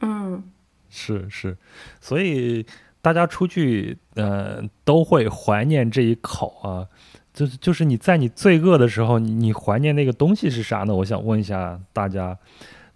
[0.00, 0.42] 嗯
[0.88, 1.56] 是是，
[2.00, 2.66] 所以
[3.00, 6.86] 大家出去呃都会怀念这一口啊。
[7.32, 10.92] 就是就是你在你最饿的时候，你你怀念那个东西是啥呢？
[10.92, 12.36] 我想问一下大家。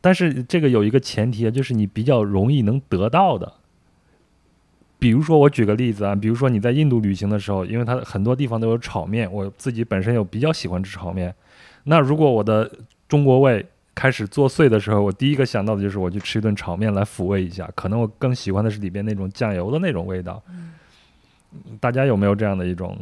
[0.01, 3.53] 但是这个有一个前提啊，就是你比较容易能得到的。
[5.05, 11.35] 比如说，我举个例子啊，比如说你在印度旅行的时候，因为它很多地方都有炒面，我自己本身又比较喜欢吃炒面。
[11.83, 12.71] 那如果我的
[13.07, 17.71] 中国胃开始作祟的时候，我第一个想到的就是我去吃一顿炒面来抚慰一下。
[17.75, 20.43] 可能我更喜欢的是里边那种酱油的那种味道。
[21.79, 22.97] 大家有没有这样的一种？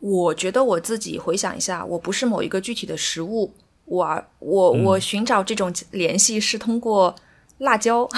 [0.00, 3.52] 我觉得我自己回想一下，我不是某一个具体的食物，
[3.84, 7.14] 我我我寻找这种联系是通过
[7.58, 8.08] 辣椒。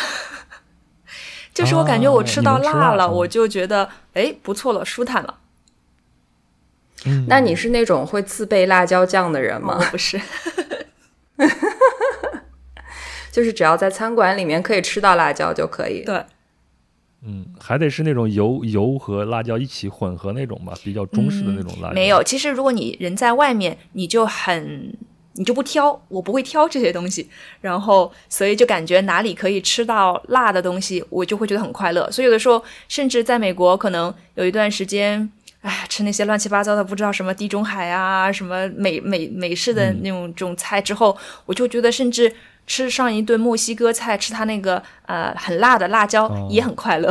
[1.59, 5.38] 就是我感觉我吃到辣了，辣我就觉得哎不错了，舒坦了。
[7.05, 9.77] 嗯那你是那种会自备辣椒酱的人吗？
[9.79, 10.21] 我不是，
[13.33, 16.05] 就是只要在餐馆里面可以吃到辣椒就可以。
[16.05, 16.25] 对，
[17.25, 21.94] 嗯，还得是那种油油和辣椒一起混合那种吧，比较中式的那种辣椒。
[21.94, 24.92] 没有，其实如果你人在外面，你就很
[25.38, 27.31] 你就不挑，我不会挑这些东西，
[27.62, 32.11] 然后所以就感觉哪里可以吃到辣的东西，我就会觉得很快乐。
[32.11, 35.31] 所以有的时候，甚至在美国，可能有一段时间，
[35.62, 42.35] 哎，吃那些乱七八糟的，不知道什么地中海啊，什么美美美式的那种这种菜之后，我就觉得甚至。
[42.70, 47.09] 吃上一顿墨西哥菜，吃它那个呃很辣的辣椒也很快乐。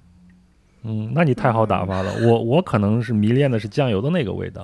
[0.84, 2.12] 嗯，那你太好打发了。
[2.20, 4.62] 我我可能是迷恋的是酱油的那个味道，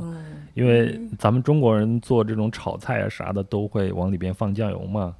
[0.54, 5.14] 因为咱们中国人做这种炒菜啊啥的都会往里边放酱油嘛。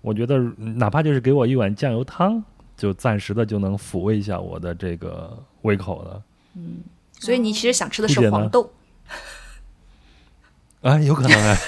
[0.00, 2.42] 我觉得哪怕就是给我一碗酱油汤，
[2.76, 6.22] 就暂时的就能抚慰一下我的这个胃口了。
[6.56, 6.78] 嗯，
[7.12, 8.72] 所以你其实想吃的是黄豆。
[10.82, 11.56] 啊，有可能啊。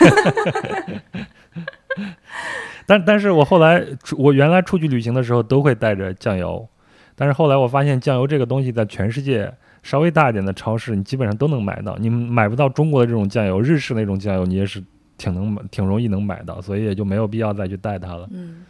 [2.87, 3.87] 但但是我后来
[4.19, 6.69] 我原来出去旅行的时候都会带着酱油，
[7.15, 9.55] 但是后来我发现酱油这个东西在全世界
[9.85, 14.83] 稍微大一点的超市你基本上都能买到，你买不到中国的这种酱油，日式那种酱油你也是
[15.17, 18.29] 挺能挺容易能买到，所以也就没有必要再去带它了。
[18.33, 18.65] 嗯。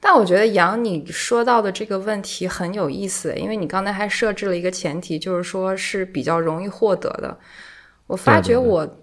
[0.00, 7.36] 但我觉得杨你说到的这个问题很有意思，因为你刚才还设置了一个前提，就是说是比较容易获得的。
[8.06, 8.96] 我发觉我。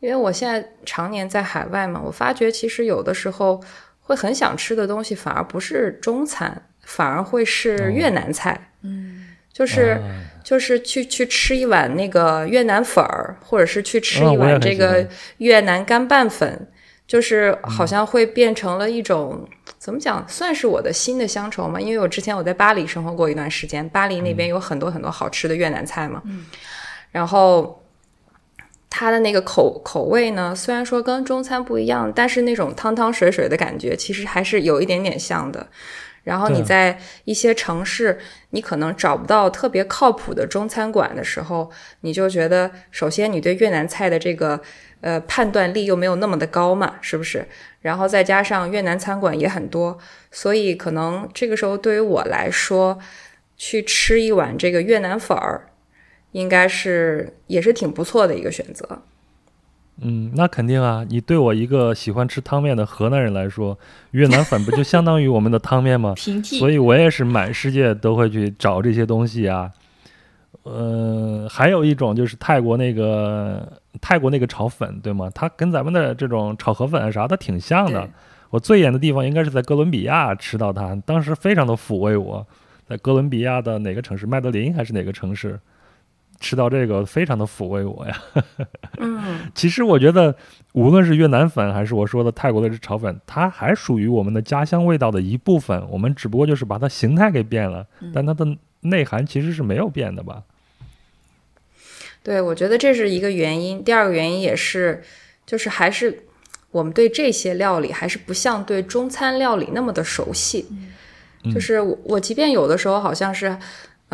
[0.00, 3.62] 因为我现在常年在海外嘛，我发觉其实有的时候
[4.00, 8.72] 会很想吃的东西，反而不是中餐，反而会是越南菜。
[8.80, 9.21] 嗯，
[9.52, 10.00] 就是
[10.42, 15.06] 就是去去吃一碗那个越南粉儿，或者是去吃一碗这个
[15.38, 16.68] 越南干拌粉，
[17.06, 19.46] 就是好像会变成了一种
[19.78, 21.80] 怎么讲，算是我的新的乡愁嘛。
[21.80, 26.22] 因为我之前我在巴黎生活过一段时间，巴黎那边有很多很多好吃的越南菜嘛。
[26.24, 26.46] 嗯，
[27.10, 27.78] 然后。
[28.94, 35.66] 它的那个口口味呢，虽然说跟中餐不一样，但是那种汤汤水水的感觉，其实还是有一点点像的。
[36.22, 38.18] 然后你在一些城市，
[38.50, 44.60] 你可能找不到特别靠谱的中餐馆的时候，你就觉得，首先你对越南菜的这个
[45.00, 47.46] 呃判断力又没有那么的高嘛，是不是？
[47.80, 49.98] 然后再加上越南餐馆也很多，
[50.30, 52.98] 所以可能这个时候对于我来说，
[53.56, 55.68] 去吃一碗这个越南粉儿。
[56.32, 59.02] 应该是也是挺不错的一个选择。
[60.04, 61.06] 嗯，那肯定啊！
[61.08, 63.78] 你对我一个喜欢吃汤面的河南人来说，
[64.10, 66.12] 越南粉不就相当于我们的汤面吗？
[66.18, 66.58] 平替。
[66.58, 69.70] 所以我也是满世界都会去找这些东西啊。
[70.64, 75.30] 呃，还有一种就是泰国那个泰国那个炒粉，对吗？
[75.34, 78.08] 它跟咱们的这种炒河粉啊啥的挺像的。
[78.50, 82.46] 我最远的地方应该是在哥伦比亚吃到它，当时非常的抚慰我。
[82.86, 84.26] 在哥伦比亚的哪个城市？
[84.26, 85.58] 麦德林还是哪个城市？
[86.42, 88.22] 吃到这个非常的抚慰我呀。
[88.98, 90.36] 嗯，其实我觉得，
[90.72, 95.88] 无论是越南粉还是我说的泰国的炒粉，它还属于我们的家乡味道的一部分。
[95.88, 98.44] 我们只不过就是把它形态给变了，但它的
[98.80, 100.42] 内涵其实是没有变的吧？
[102.22, 103.82] 对，我觉得这是一个原因。
[103.82, 105.02] 第二个原因也是，
[105.46, 106.24] 就是还是
[106.72, 110.66] 我们对这些料理还是不像对中餐料理那么的熟悉。
[111.52, 113.56] 就是我，我即便有的时候好像是。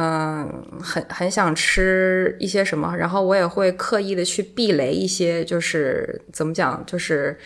[0.01, 7.37] 嗯，很很想吃一些什么，然后我也会刻意的去避雷一些，就是怎么讲，就是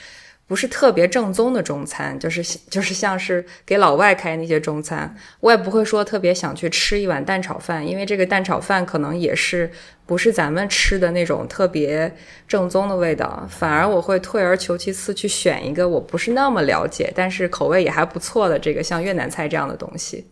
[0.47, 9.71] 不是特别正宗的中餐，就是就是像是给老外开那些中餐，我也不会说特别想去吃一碗蛋炒饭，因为这个蛋炒饭可能也是
[10.05, 12.15] 不是咱们吃的那种特别
[12.47, 20.27] 正宗的味道，反而我会退而求其次去选一个我不是那么了解，但是口味也还不错的这个像越南菜这样的东西。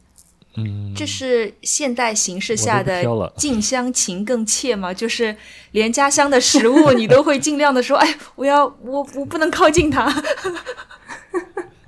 [0.56, 4.92] 嗯，这是现代形势下的近乡情更怯吗？
[4.92, 5.36] 就是
[5.70, 10.12] 连家乡的食物你都会尽量的说， 哎，我要我我不能靠近它。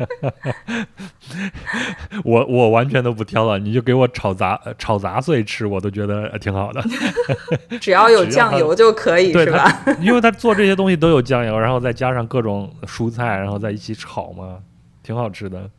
[2.25, 6.83] 我我完全都不挑了，你就给我炒杂炒杂碎吃，我都觉得挺好的。
[7.81, 9.85] 只要有酱油就可以，是吧？
[10.01, 14.59] 因为他做这些东西都有酱油，然后再加上各种蔬菜，然后在一起炒嘛，
[15.03, 15.71] 挺好吃的。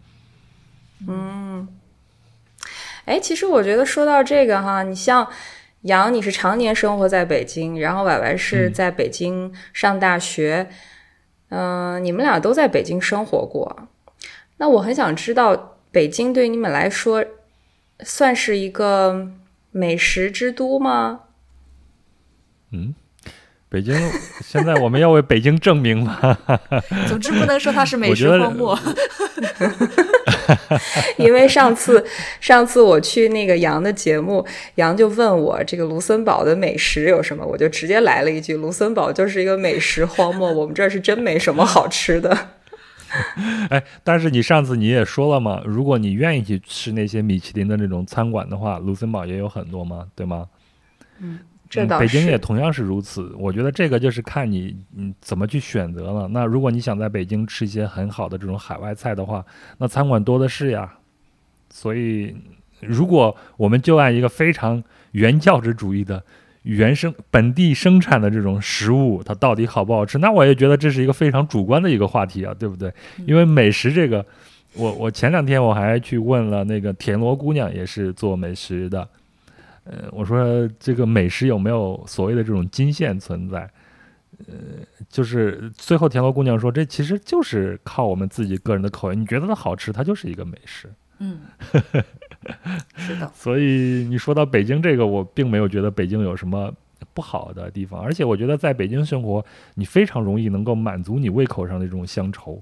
[1.07, 1.67] 嗯。
[3.05, 5.27] 哎，其实我觉得说到这个哈，你像
[5.81, 10.69] 杨，你是常年生活在北京，然后婉婉是在北京上大学，
[11.49, 13.87] 嗯，你们俩都在北京生活过。
[14.57, 17.25] 那我很想知道，北京对你们来说
[17.99, 19.27] 算是一个
[19.71, 21.21] 美食之都吗？
[22.71, 22.95] 嗯。
[23.69, 23.95] 北京，
[24.41, 26.37] 现在我们要为北京证明吗？
[27.09, 28.77] 总之不能说它是美食荒漠。
[31.17, 32.03] 因为上次，
[32.39, 42.49] 上次我去那个杨的节目，杨就问我这个卢森堡的美食有什么，我就直接来了一句：卢森堡就是一个美食荒漠，我们这儿是真没什么好吃的。
[43.69, 50.47] 哎，但是你上次你也说了嘛，如果你愿意去吃那些米其林的那种餐馆的话，卢森堡也有很多嘛，对吗？
[51.19, 51.39] 嗯，
[51.73, 53.33] 这倒北京也同样是如此。
[53.37, 56.27] 我觉得这个就是看你嗯怎么去选择了。
[56.27, 59.45] 那如果你想在北京吃一些很好的这种海外菜的话，
[59.77, 60.93] 那餐馆多的是呀。
[61.75, 62.35] 所以，
[62.81, 66.23] 如果我们就按一个非常原教旨主义的
[66.61, 70.19] 原生本地生产的这种食物，它到底好不好吃？
[70.19, 72.93] 那我也觉得这是一个非常主观的一个话题啊，对不对？
[73.25, 74.23] 因为美食这个，
[74.75, 79.09] 我我前两天我还去问了那个田螺姑娘，也是做美食的。
[79.85, 83.69] 呃，我说这个美食有没有所谓的这种金线存在？
[84.47, 84.53] 呃，
[85.09, 90.89] 就是最后田螺姑娘说，这其实就是靠我们自己个人的口味，你觉得它好吃，它就是一个美食。
[91.19, 91.39] 嗯，
[92.97, 96.73] 是的，所以你说到北京这个，我并没有觉得北京有什么
[97.13, 102.61] 不好的地方，而且我觉得在北京生活，你非常容易能够满足你胃口上的这种乡愁。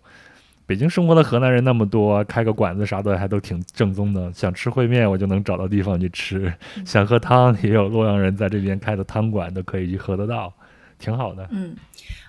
[0.71, 4.31] 北京生活的河南人那么多，开个馆子啥的还都挺正宗的。
[4.31, 6.49] 想吃烩面，我就能找到地方去吃；
[6.85, 10.53] 想喝汤，也有洛阳人在这边开的汤馆，都可以去喝得到，
[10.97, 11.45] 挺好的。
[11.51, 11.75] 嗯，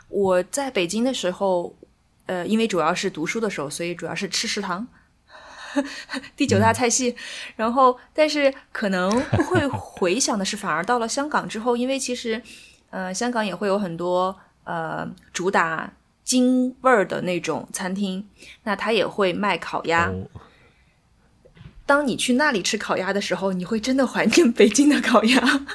[0.08, 1.72] 我在北京的时候，
[2.26, 4.88] 呃，因为主要是读书的时候，所以主要是吃食堂。
[6.34, 7.14] 第九大菜系，
[7.54, 9.08] 然后但是可能
[9.46, 12.42] 会回想的是，反而到了香港之后，因为其实，
[12.90, 15.88] 呃，香港也会有很多呃主打
[16.24, 18.26] 京味儿的那种餐厅，
[18.64, 20.08] 那他也会卖烤鸭。
[20.08, 20.26] 哦
[21.84, 25.66] 当你去那里吃烤鸭的时候，你会真的怀念北京的烤鸭。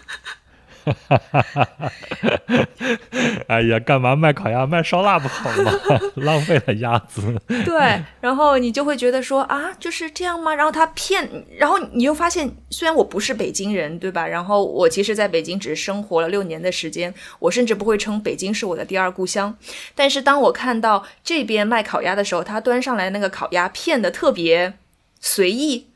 [3.48, 5.72] 哎呀，干嘛卖烤鸭卖烧腊不好吗？
[6.16, 7.40] 浪费了鸭子。
[7.66, 10.54] 对，然后你就会觉得说啊，就是这样吗？
[10.56, 14.28] 然后他骗，然后你又发现，虽然我不是北京人，对吧？
[14.28, 19.56] 然后我其实在北京只生活了六年的时间，我甚至不会称北京是我的第二故乡。
[19.96, 24.74] 但是当我看到这边卖烤鸭的时候，他端上来那个烤鸭片的特别
[25.20, 25.88] 随意。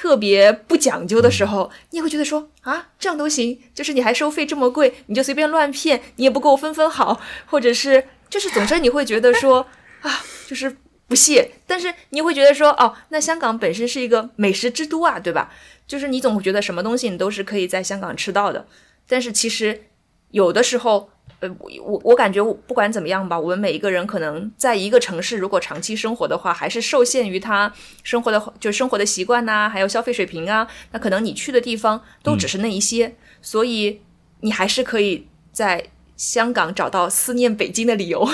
[0.00, 9.66] 特别不讲究的时候，你也会觉得说啊，这样都行，就是你还收费这么贵，你就随便乱骗，你也不给我分分好，或者是就是总之你会觉得说
[10.02, 10.76] 啊，就是
[11.08, 15.52] 不屑，但是你会觉得说哦，那香港本身是一个美食之都啊，对吧？
[15.88, 18.68] 就是你总会觉得什么东西你都是可以在香港吃到的，
[19.08, 19.86] 但是其实
[20.30, 21.10] 有的时候。
[21.40, 27.72] 呃，我我我感觉我不管怎么样吧，我们每一个人可能在一个城市，如果长期生活的话，还是受限于他
[28.02, 30.66] 生活的就生活的习惯呐、还有消费水平啊。
[30.92, 34.00] 那可能你去的地方都只是那一些，所以
[34.40, 35.86] 你还是可以在
[36.16, 38.28] 香港找到思念北京的理由。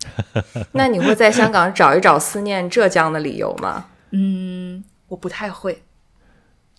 [0.72, 3.86] 那你会在香港找一找思念浙江的理由吗？
[4.12, 5.82] 嗯，我不太会，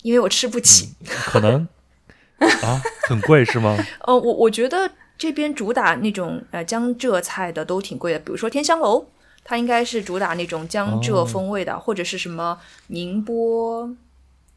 [0.03, 0.93] 因为我吃不起。
[1.05, 1.67] 可能
[2.39, 3.77] 啊，很贵是吗？
[4.05, 9.05] 呃，我我觉得这边主打那种呃江浙菜的都挺贵的，比如说天香楼，
[9.43, 12.57] 它应该是主打那种江浙风味的，或者是什么
[12.87, 13.93] 宁波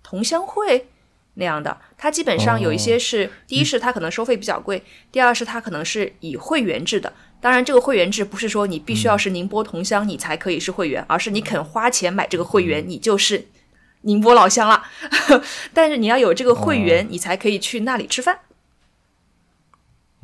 [0.05, 0.87] 同乡会
[1.35, 1.77] 那样的。
[1.99, 7.13] 它基本上有一些是，第一是它可能收费比较贵，第二是它可能是以会员制的。
[7.41, 13.49] 当然，这个会员制不是说你必须要是宁波同乡你才可以是会员，而是你肯花钱买这个会员，你就是
[14.03, 14.85] 宁波老乡了。
[15.75, 18.39] 但是你要有这个会员，你才可以去那里吃饭。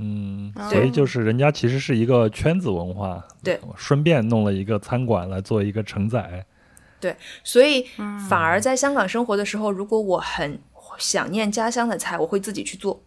[0.01, 6.47] 嗯，所以就是人家其实是一个圈子文化，对，顺便弄了一个餐馆来做一个承载，
[7.01, 7.85] 对，所以
[8.29, 10.61] 反而在香港生活的时候，如果我很
[10.99, 13.03] 想念家乡的菜，我会自己去做。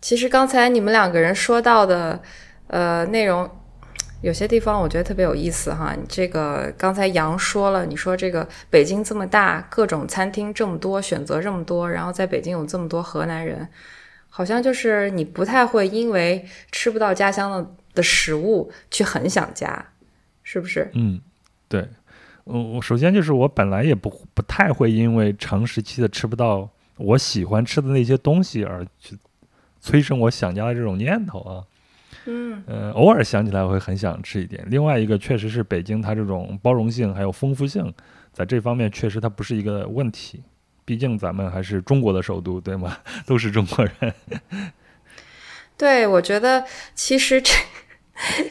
[0.00, 2.20] 其实刚才你们两个人说到的，
[2.66, 3.48] 呃，内容
[4.20, 5.94] 有些地方我觉得特别有意思哈。
[5.94, 13.68] 你这个刚才杨说了，你说这个北京这么大，各种餐厅这么多，选择这么多，然后在北京有这么多河南人。
[14.30, 19.84] 好像就是你不太会因为吃不到家乡的的食物去很想家，
[20.42, 20.90] 是不是？
[20.94, 21.20] 嗯，
[21.68, 21.86] 对，
[22.46, 29.18] 嗯，我首先就是我本来也不不太会因为长时期的吃不到我喜欢吃的那些东西而去
[29.80, 31.64] 催生我想家的这种念头啊。
[32.26, 34.62] 嗯，呃，偶尔想起来会很想吃一点。
[34.68, 37.92] 另外一个确实是北京它这种包容性还有丰富性，
[38.32, 40.42] 在这方面确实它不是一个问题。
[40.84, 42.98] 毕竟咱们还是中国的首都，对吗？
[43.26, 44.14] 都是中国人。
[45.76, 46.64] 对，我觉得
[46.94, 47.52] 其实这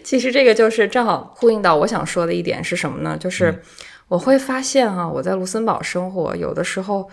[0.03, 3.17] 其实这个就是正好呼应到我想说的一点是什么呢？
[3.17, 3.61] 就是
[4.07, 7.09] 我会发现哈、我在卢森堡生活，有的时候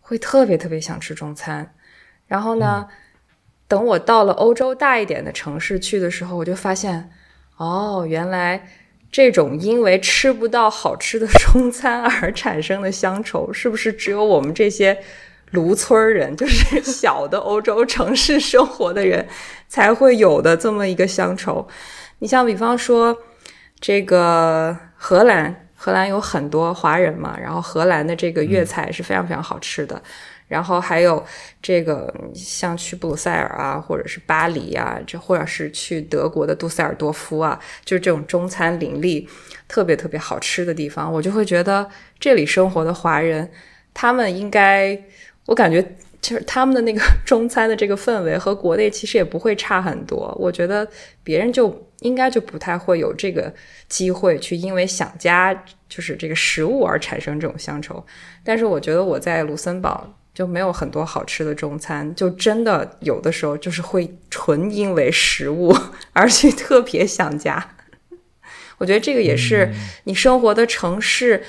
[0.00, 1.74] 会特别特别想吃中餐，
[2.26, 2.88] 然后呢，
[3.68, 7.10] 等我到了欧洲大一点的城市去的时候，我就发现，
[7.56, 8.68] 哦，原来。
[9.16, 14.94] 这种因为吃不到好吃的 中餐而产生的乡愁，是不是只有我们这些
[15.52, 19.26] 卢村人，就是 小的欧洲城市生活的人
[19.68, 21.66] 才会有的这么一个乡愁？
[22.18, 23.16] 你像比方说，
[23.80, 30.02] 这个荷兰，荷兰有很多华人嘛，然后荷兰的这个粤菜是非常非常好吃的。
[30.48, 31.24] 然后还有
[31.60, 39.28] 这个像去布鲁塞尔啊，或者是巴黎啊，这或者是去德国的杜塞尔多夫啊，就是这种中餐林立、
[39.66, 41.88] 特别特别好吃的地方，我就会觉得
[42.20, 43.50] 这里生活的华人，
[43.92, 44.96] 他们应该，
[45.46, 45.82] 我感觉
[46.22, 50.32] 就是他们的那个 中餐的这个氛围和国内其实也不会差很多。
[50.38, 50.86] 我觉得
[51.24, 53.52] 别人就应该就不太会有这个
[53.88, 55.52] 机会去因为想家
[55.88, 58.04] 就是这个食物而产生这种乡愁。
[58.44, 60.08] 但是我觉得我在卢森堡。
[60.36, 65.74] 就没有很多好吃的中餐，就真的有的时候就是会纯因为食物
[66.12, 67.70] 而去特别想家。
[68.76, 69.72] 我觉得这个也是
[70.04, 71.42] 你生活的城市，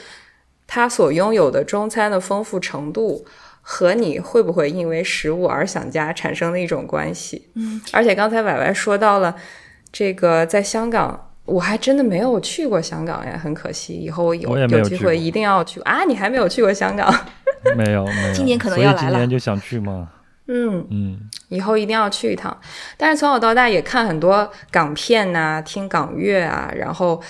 [0.66, 3.26] 它所拥有的中餐的丰富程度
[3.62, 7.50] 和你会不会因为食物而想家产生的一种关系。
[7.56, 9.36] 嗯，而且刚才歪歪说到了
[9.92, 16.04] 这个在香港，我还真的没有去过香港呀，很可惜，以后我有有机会一定要去啊！
[16.04, 17.12] 你还没有去过香港？
[17.76, 19.10] 没有没有，今年可能要来了。
[19.10, 20.10] 今年就想去吗？
[20.50, 21.20] 嗯嗯，
[21.50, 22.56] 以后一定要去一趟。
[22.96, 27.22] 但是从小到大也看很多港片呐，听港乐啊，然后，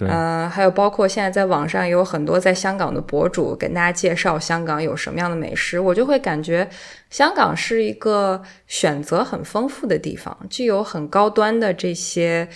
[0.00, 6.68] 嗯，还有包括现在在网上也有很多在香港的博主跟大家介绍香港有什么样的美食，我就会感觉
[7.08, 12.48] 香港是一个选择很丰富的地方，具有很高端的这些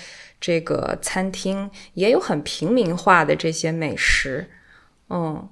[0.47, 4.51] 这个餐厅，也有很平民化的这些美食，
[5.09, 5.49] 嗯。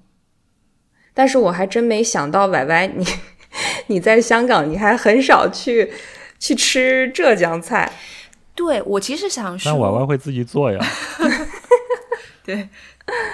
[1.15, 3.07] 但是我还真没想到，歪歪你
[3.89, 5.91] 你在香港，你还很少去
[6.39, 7.91] 去吃浙江菜。
[8.55, 10.79] 对我其实想说，那歪歪会自己做呀。
[12.45, 12.69] 对，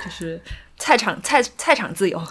[0.05, 0.41] 就是
[0.79, 2.23] 菜场菜菜场自由。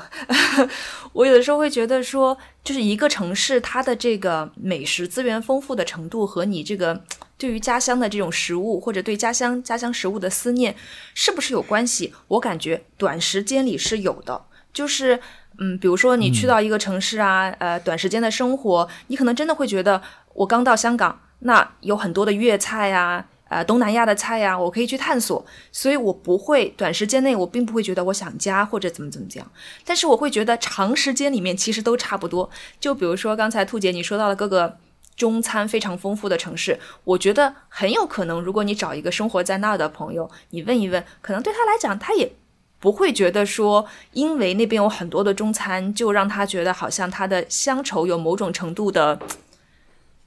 [1.12, 7.04] 我有的时候会觉得说，就是一个城市它的这个美食资源丰富的程度，和你这个
[7.38, 10.76] 对于家乡的这种食物，或者对家乡家乡食物的思念，
[11.14, 12.14] 是不是有关系？
[12.28, 14.46] 我感觉短时间里是有的。
[14.74, 15.20] 就是，
[15.60, 20.02] 嗯，比如说你去到一个城市啊，呃，短时间的生活，你可能真的会觉得，
[20.34, 29.52] 我刚到香港，那有很多的粤菜呀，呃，东南亚的菜呀，我可以去探索，所以我不会短时间内，我并不会觉得我想家或者怎么怎么样，
[29.84, 32.48] 但是我会觉得长时间里面其实都差不多。
[32.80, 34.78] 就比如说刚才兔姐你说到了各个
[35.18, 42.32] 中餐非常丰富的城市，我觉得很有可能，如果你找一个生活在那儿的朋友，你问一问，可能对他来讲，他也。
[42.80, 49.20] 不会觉得说，因为那边有很多的中餐，就让他觉得好像他的乡愁有某种程度的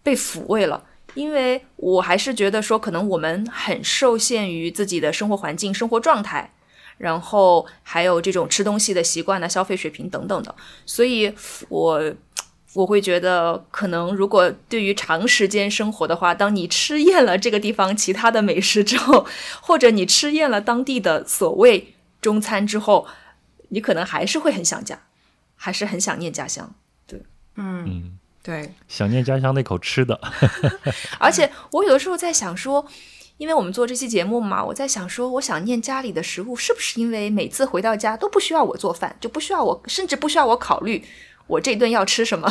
[0.02, 0.82] 被抚慰了。
[1.14, 6.52] 因为我还是觉得说，可能我们很受限于自己的生活环境、生活状态，
[6.98, 10.52] 然后还有这种吃东西的习惯呢、消费水平等等的。
[10.84, 11.32] 所以，
[11.68, 12.12] 我
[12.74, 19.26] 我会觉得，可能如果对于长时间生活的话，当你吃厌了这个地方其他的美食之后，
[19.60, 21.94] 或者你吃厌了当地的所谓。
[22.20, 23.06] 中餐之后，
[23.70, 25.04] 你可能还是会很想家，
[25.56, 26.74] 还是很想念家乡。
[27.06, 27.22] 对，
[27.56, 30.20] 嗯，对，想念家乡那口吃的。
[31.18, 32.86] 而且我有的时候在想说，
[33.38, 41.02] 因为我们做这期节目嘛，我在想说，我想念家里的食物，是不是因为每次回到家都不需要我做饭，就不需要我，甚至不需要我考虑
[41.50, 42.50] 我这顿要吃什么？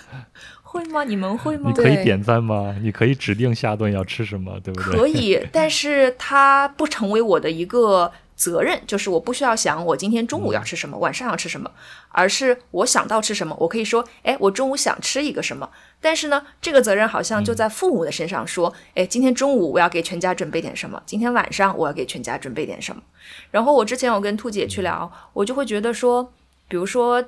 [0.62, 1.04] 会吗？
[1.04, 1.70] 你们会吗？
[1.70, 2.76] 你可以点赞吗？
[2.80, 4.98] 你可以指定下顿要吃什么，对不对？
[4.98, 8.12] 可以，但是它不成为我的一个。
[8.38, 11.68] 责任就是我不需要想我今天中午要吃什么，晚上要吃什么，
[12.10, 15.68] 而是我想到吃什么，我可以说，哎，我中午想吃一个什么。
[16.00, 23.02] 但是呢，这个责任好像就在父母的身上，说，哎，今天中午我要给全家准备点什么，今天晚上我要给全家准备点什么。
[23.50, 26.32] 然后我之前我跟兔姐去聊，我就会觉得说，
[26.68, 27.20] 比如说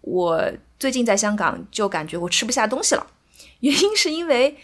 [0.00, 3.06] 我最近在香港就感觉我吃不下东西了，
[3.60, 4.56] 原因是因为，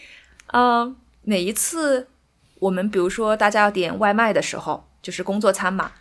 [0.53, 2.07] 嗯，每一次
[2.59, 4.87] 我们比如说大家要点外卖的时候。
[5.05, 5.91] 就是工作餐嘛，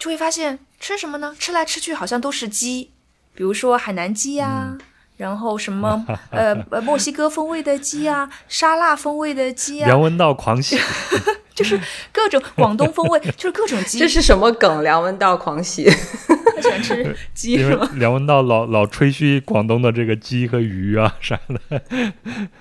[0.00, 1.36] 就会发现吃什么呢？
[1.38, 2.90] 吃来吃去好像都是鸡，
[3.36, 4.76] 比如说海南鸡呀，
[5.16, 10.76] 然后什么呃呃墨西哥风味的鸡啊，沙拉风味的鸡啊， 梁文道狂喜，
[11.56, 11.80] 就是
[12.12, 13.98] 各种广东风味，就是各种鸡。
[13.98, 14.82] 这是什么梗？
[14.84, 15.90] 梁文道狂喜。
[16.54, 17.90] 他喜欢吃鸡是吗？
[17.94, 21.82] 梁文道老老吹嘘广东的这个鸡和鱼啊啥的。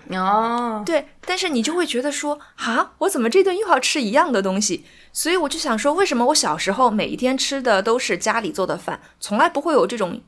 [0.18, 4.86] 哦，对，但是你就会觉得说啊，我怎么这顿又要吃一样的东西？
[5.14, 10.22] 所以我就想说，为什么我小时候每一天吃的都是家里做的饭，从来不会有这种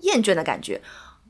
[0.00, 0.80] 厌倦的感觉？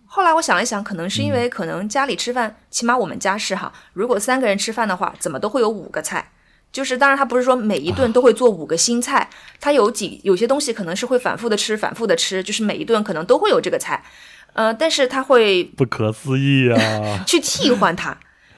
[0.04, 6.32] 后来我想一想，可能是因为可能家里吃饭，起码我们家是哈，如果三个人吃饭的话，怎么都会有五个菜。
[6.70, 9.28] 就是当然，他不是说每一顿都会做五个新菜，
[9.60, 14.04] 他有几有些东西可能是会反复的吃，反复的吃，就是每一顿可能都会有这个菜，
[14.52, 18.16] 呃，但是他会不可思议啊， 去替换它。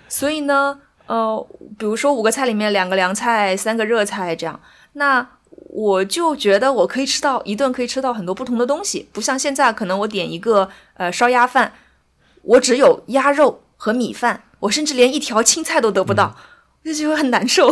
[0.09, 1.47] 所以呢，呃，
[1.79, 4.61] 比如说五个菜里面两个凉菜，三个热菜这样。
[4.95, 11.73] 那我就觉得我可以吃到一顿可以吃到很多不同的东西，不像现在可能我点一个呃烧鸭饭，
[12.43, 16.37] 我只有鸭肉和米饭，我甚至连一条青菜都得不到，
[16.85, 17.71] 就觉得很难受。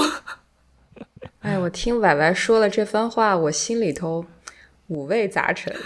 [1.41, 4.25] 哎，我听歪歪说了这番话，我心里头
[4.89, 5.75] 五味杂陈。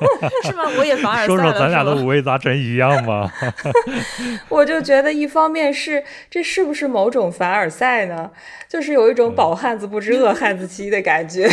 [0.44, 0.62] 是吗？
[0.78, 3.30] 我也凡尔赛说说咱俩的五味杂陈一样吗？
[4.48, 8.30] 我就觉得，一方面是这是不是某种凡尔赛呢？
[8.66, 11.46] 就是有一种饱汉子不知饿汉子饥的感觉。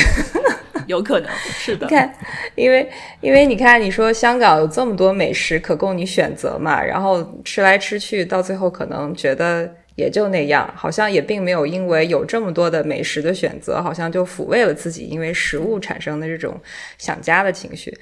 [0.85, 1.89] 有可能是的你。
[1.89, 2.13] 看，
[2.55, 16.57] 因为因为你看，你说香港有这么多美食可供你选择嘛，然后吃来吃去，到最后可能觉得也就那样，好像也并没有因为有这么多的美食的选择，好像就抚慰了自己因为食物产生的这种
[16.97, 17.93] 想家的情绪。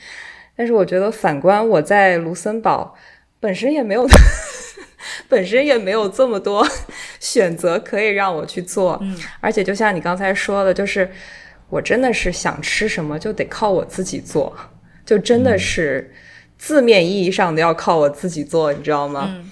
[0.56, 2.96] 但是我觉得反观我在卢森堡，
[3.40, 4.06] 本身也没有。
[5.30, 6.68] 本身也没有这么多
[7.20, 11.10] 选择可以让我去做，嗯而且就像你刚才说的，就是
[11.70, 14.56] 我真的是想吃什么就得靠我自己做，
[15.06, 16.12] 就真的是
[16.58, 19.26] 字面意义上的要靠我自己做，你知道吗？
[19.28, 19.52] 嗯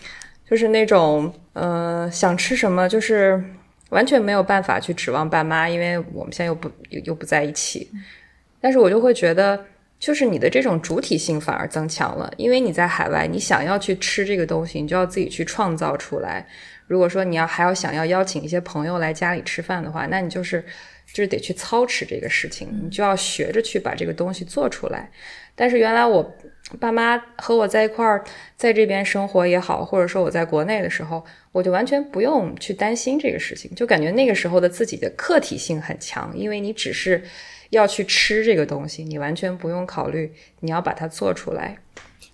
[0.49, 3.43] 就是那种呃想吃什么，就是
[3.89, 7.89] 完全没有办法去指望爸妈，因为我们现在又不又又不在一起，
[8.59, 9.65] 但是我就会觉得。
[9.99, 16.45] 就是你的这种主体性反而增强了，因为你在海外，你想要去吃这个东西，你就要自己去创造出来。
[16.87, 20.61] 如果说你要还要想要邀请一些朋友来家里吃饭的话，那你就是
[21.13, 25.09] 就是得去操持这个事情，你就要学着去把这个东西做出来。
[25.55, 26.35] 但是原来我
[26.80, 28.24] 爸妈和我在一块儿，
[28.55, 37.24] 在这边生活也好，或者说我在国内的时候，我就完全不用去担心这个事情，就感觉那个时候的自己的客体性很强，因为你只是
[37.69, 41.78] 要去吃这个东西，你完全不用考虑你要把它做出来。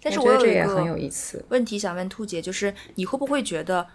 [0.01, 1.43] 但是我觉得我有一个这也很有意思。
[1.49, 3.85] 问题想问兔姐，就是你会不会觉得，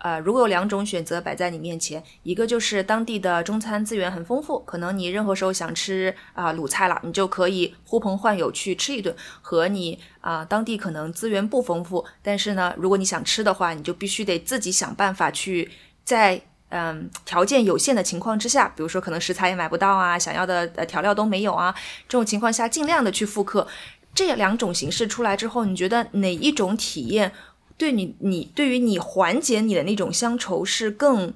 [0.00, 15.70] 呃，如果有两种选择摆在你面前，一个就是当地的中餐资源很丰富，可能你任何时候想吃啊、鲁菜了，你就可以呼朋唤友去吃一顿；和你啊、当地可能资源不丰富，但是呢，如果你想吃的话，你就必须得自己想办法去
[16.04, 16.42] 在。
[16.72, 21.74] 嗯，条件有限的情况之下，比如说可能食材也买不到啊，想要的呃调料都没有啊，
[22.08, 23.66] 这种情况下尽量的去复刻。
[24.14, 27.32] 这两种形式出来之后，你觉得哪一种体验
[27.80, 31.32] 对你你对于你缓解你的那种乡愁是更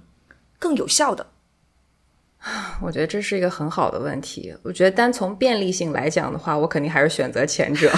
[0.58, 1.28] 更有效的？
[2.82, 4.54] 我觉得这是一个很好的问题。
[4.62, 7.90] 我觉得单从便利性来讲的话，我肯定还是选择前者，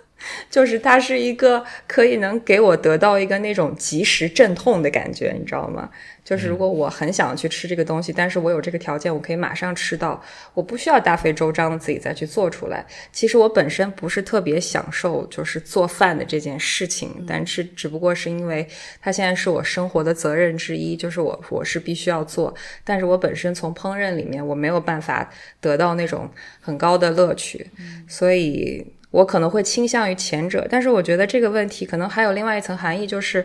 [0.48, 5.90] 就是它是一个可以能给我得到一个那种及时镇痛的感觉，你知道吗？
[6.30, 10.22] 就是如果我很想去吃这个东西，但是我有这个条件，我可以马上吃到，
[10.54, 12.86] 我不需要大费周章的自己再去做出来。
[13.10, 18.64] 其实我本身不是特别享受就是做饭的这件事情，但是只不过是因为
[19.00, 22.54] 它现在是我生活的责任之一，就是我我是必须要做，
[22.84, 25.28] 但是我本身从烹饪里面我没有办法
[25.60, 27.68] 得到那种很高的乐趣，
[28.06, 30.64] 所以我可能会倾向于前者。
[30.70, 33.44] 但是我觉得这个问题可能还有另外一层含义，就是。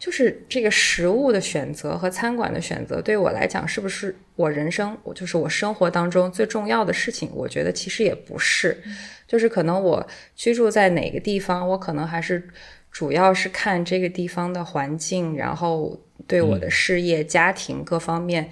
[0.00, 7.30] 就是这个食物的选择和餐馆的选择，对我来讲，是不是我人生，我就是我生活当中最重要的事情？
[7.34, 8.82] 我觉得其实也不是，
[9.28, 12.48] 就是可能我居住在哪个地方，我可能还是
[12.90, 18.50] 主要是看这个地方的环境，然后对我的事业、家庭各方面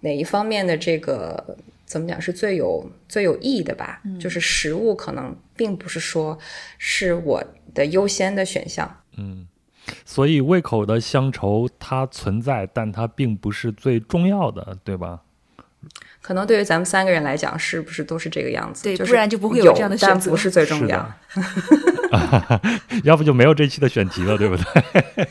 [0.00, 4.02] 哪一方面的这个怎么讲是最有最有意义的吧？
[4.20, 6.38] 就是食物可能并不是说
[6.76, 7.42] 是我
[7.72, 9.02] 的优先的选项。
[9.16, 9.46] 嗯，
[10.04, 15.20] 所以胃口的乡愁它存在，但它并不是最重要的，对吧？
[16.20, 18.84] 可能对于咱们三个人来讲，是不是都是这个样子？
[18.84, 22.60] 对就是不然就不会有有这样的选择但不是最重是要的。
[23.04, 25.26] 要不就没有这期的选题了，对不对？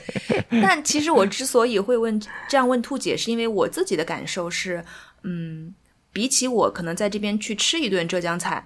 [0.61, 4.83] 但其实我之所以会问这样问兔姐，是因为我自己的感受是，
[5.21, 5.75] 嗯，
[6.11, 8.65] 比起我可能在这边去吃一顿浙江菜，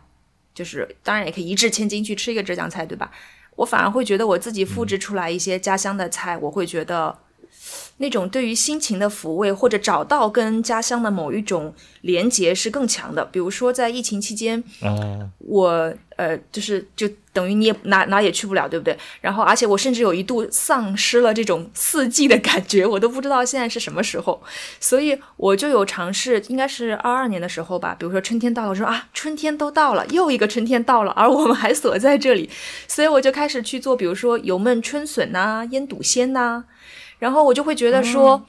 [0.54, 3.12] 就是当然也可以一掷千金去吃一个浙江菜，对吧？
[3.56, 7.18] 我反而会觉得我自己复制出来一些家乡的菜，我会觉得
[7.98, 13.24] 那种对于心情的抚慰，或者找到跟家乡的某一种连结是更强的。
[13.26, 18.96] 比如说在疫情期间，嗯，我呃，就是就等于你也哪哪也去不了，对不对？
[19.22, 24.42] 然后，而且我甚至有一度丧失了这种四季的感觉，我都不知道现在是什么时候。
[24.80, 32.50] 所以我就有尝试，应该是二二年的时候吧，比如说春天到了，我说啊，春天都到了，又一个春天到了，而我们还锁在这里，
[32.88, 36.66] 所以我就开始去做，比如说油焖春笋呐、腌笃鲜呐、
[37.24, 38.46] 然后我就会觉得说。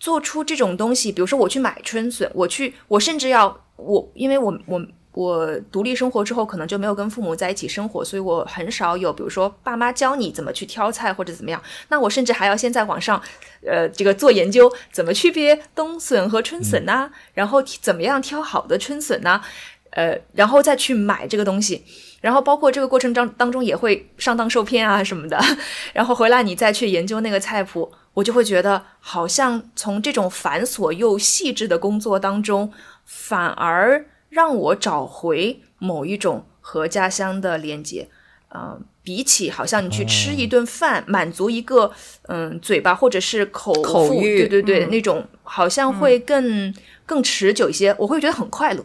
[0.00, 3.44] 做出这种东西，比如说我去买春笋，我去，我甚至要
[3.76, 11.62] 我，因为我我我独立生活之后，可能就没有跟父母在一起生活，所以我很少有，比如说爸妈教你怎么去挑菜或者怎么样。
[11.88, 13.22] 那我甚至还要先在网上，
[13.66, 19.40] 呃，这个做研究，怎么区别冬笋和春笋呐，然后怎么样挑好的春笋呐，
[19.92, 21.82] 呃，然后再去买这个东西。
[22.24, 25.38] 然后包括这个过程当当中也会上当受骗啊什么的。
[25.92, 32.72] 然后回来你再去研究那个菜谱，我就会觉得好像从这种繁琐又细致的工作当中，
[33.04, 34.06] 反而。
[34.30, 38.08] 让我找回某一种和家乡的连接，
[38.48, 46.74] 呃，比起好像你去吃一顿饭，满足一个嗯嘴巴或者是口口欲，对对对，那种好像会更
[47.06, 48.84] 更持久一些，我会觉得很快乐。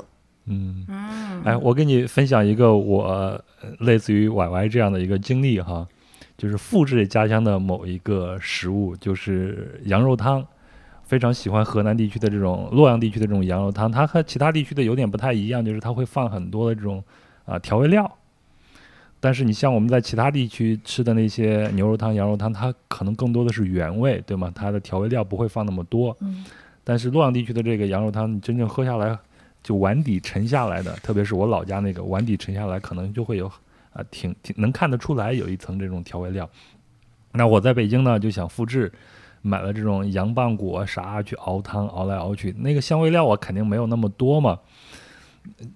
[0.50, 3.42] 嗯嗯，哎，我给你分享一个我
[3.80, 5.88] 类似于歪歪这样的一个经历哈，
[6.38, 10.46] 就是复制家乡的某一个食物，就是羊肉汤。
[11.04, 17.04] 非常喜欢河南地区的这种洛阳地区的这种羊肉汤，它和其他地区的有点不太一样，就是它会放很多的这种
[17.46, 18.16] 啊调味料。
[19.20, 24.52] 但是你像我们在其他地区吃的那些牛肉汤、羊肉汤，它可能更多的是原味，对吗？
[24.54, 26.16] 它的调味料不会放那么多。
[26.20, 26.46] 嗯。
[26.84, 29.18] 但是洛阳地区的这个羊肉汤，你真正喝下来，
[29.64, 33.48] 就碗底沉下来的，特别是我老家那个碗底沉下来，可能就会有
[33.94, 36.50] 啊挺挺能看得出来有一层这种调味料。
[37.32, 38.92] 那我在北京呢，就想复制。
[39.42, 44.60] 买了这种羊棒骨啥去熬汤，熬来熬去，那个香味料我肯定没有那么多嘛。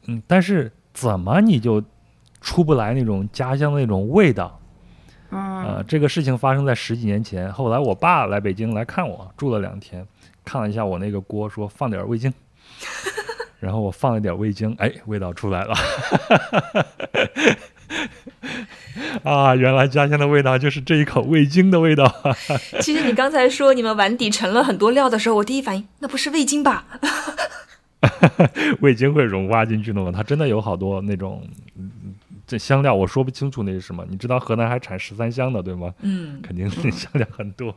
[0.06, 1.82] 嗯，但是怎么你就
[2.42, 4.60] 出不来那种家乡的那种味道？
[5.30, 7.50] 啊，这个事情发生在十几年前。
[7.54, 10.06] 后来我爸来北京来看我，住了两天，
[10.44, 12.34] 看了一下我那个锅，说放点味精。
[13.64, 15.74] 然后我放了点味精，哎，味道出来了。
[19.24, 22.14] 啊，原来家乡的味道就是这一口味精的味道。
[22.84, 26.86] 其实你刚才说你们碗底盛了很多料的时候，我第一反应那不是味精吧？
[28.82, 30.12] 味精会融化进去的吗？
[30.14, 31.42] 它真的有好多那种
[32.46, 34.06] 这香料，我说不清楚那是什么。
[34.10, 35.94] 你知道河南还产十三香的对吗？
[36.02, 37.74] 嗯，肯定是香料很多。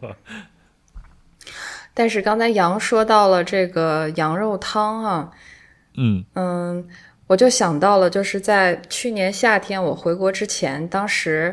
[1.95, 5.33] 但是刚才杨说到了这个羊肉汤哈，
[5.97, 6.89] 嗯嗯。
[7.29, 11.53] 我就想到了，就是在去年夏天我回国之前，当时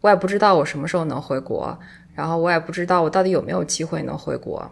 [0.00, 1.78] 我也不知道我什么时候能回国，
[2.14, 4.70] 然后我也不知道我到底有没有机会能回国。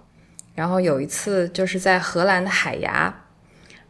[0.54, 3.14] 然后有一次就是在荷兰的海牙，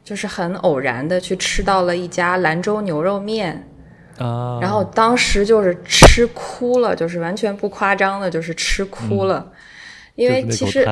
[0.03, 3.64] 就是很偶然的去吃到了一家兰州牛肉面，
[4.18, 9.53] 啊，然后当时就是吃哭了，就是完全不夸张的，就是吃哭了，
[10.16, 10.85] 因为其实。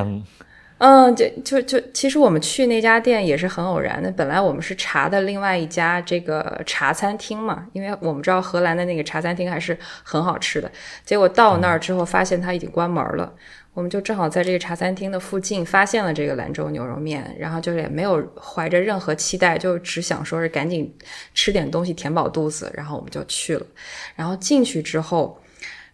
[0.79, 4.11] 嗯，就就就，其实我们去那家店也是很偶然的。
[4.11, 10.71] 本来我们是查的另外一家这个茶餐厅嘛，因为我们知道荷兰的那个茶餐厅还是很好吃的。
[11.03, 13.33] 结果到那儿之后，发现它已经关门了。
[13.73, 20.95] 我们就正好在这个茶餐厅的附近发现了这个兰州牛肉面，然后就是也没有怀着任何期待，就只想说是赶紧
[21.33, 23.67] 吃点东西填饱肚子，然后我们就去了。
[24.15, 25.41] 然后进去之后，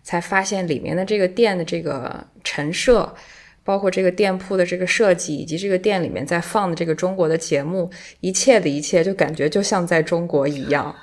[0.02, 3.14] 才发现里面的这个店的这个陈设。
[3.64, 7.90] 包括这个店铺的这个设计，以及这个店里面在放的这个中国的节目，
[8.20, 10.94] 一切的一切就感觉就像在中国一样。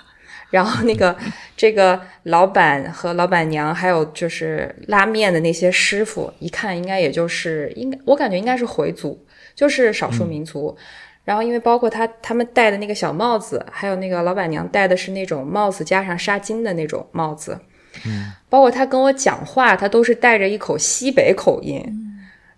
[0.49, 1.16] 然后那个
[1.55, 10.76] 这个老板和老板娘，还有就是拉面的那些师傅，一看应该也就是应该，我感觉应该是回族，就是少数民族。
[11.24, 17.60] 然后因为包括他他们戴的那个小帽子，还有那个老板娘戴的是那种帽子加上纱巾的那种帽子，
[18.07, 22.09] 嗯，包括他跟我讲话，他都是带着一口西北口音。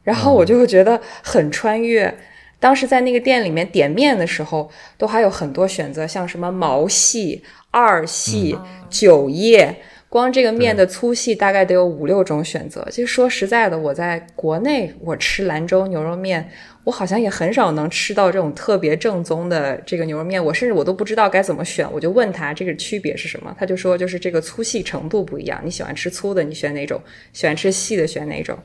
[0.03, 2.13] 然后我就会觉得很穿越。
[2.59, 8.55] 当时在那个店里面点面的时候，都还有很多选择，像什么毛细、二细、
[8.87, 9.75] 九叶，
[10.09, 12.87] 光这个面的粗细大概得有五六种选择。
[12.91, 16.47] 其实说实在的，我在国内我吃兰州牛肉面，
[16.83, 20.43] 我好像也很少能吃到这种特别正宗的这个牛肉面。
[20.45, 25.59] 我甚至我都不知道该怎么选，我就问他这个区别是什么，他就说就是这个粗细程度不一样。
[25.63, 27.01] 你喜欢吃粗的，你选哪种？
[27.33, 28.55] 喜欢吃细的，选哪种？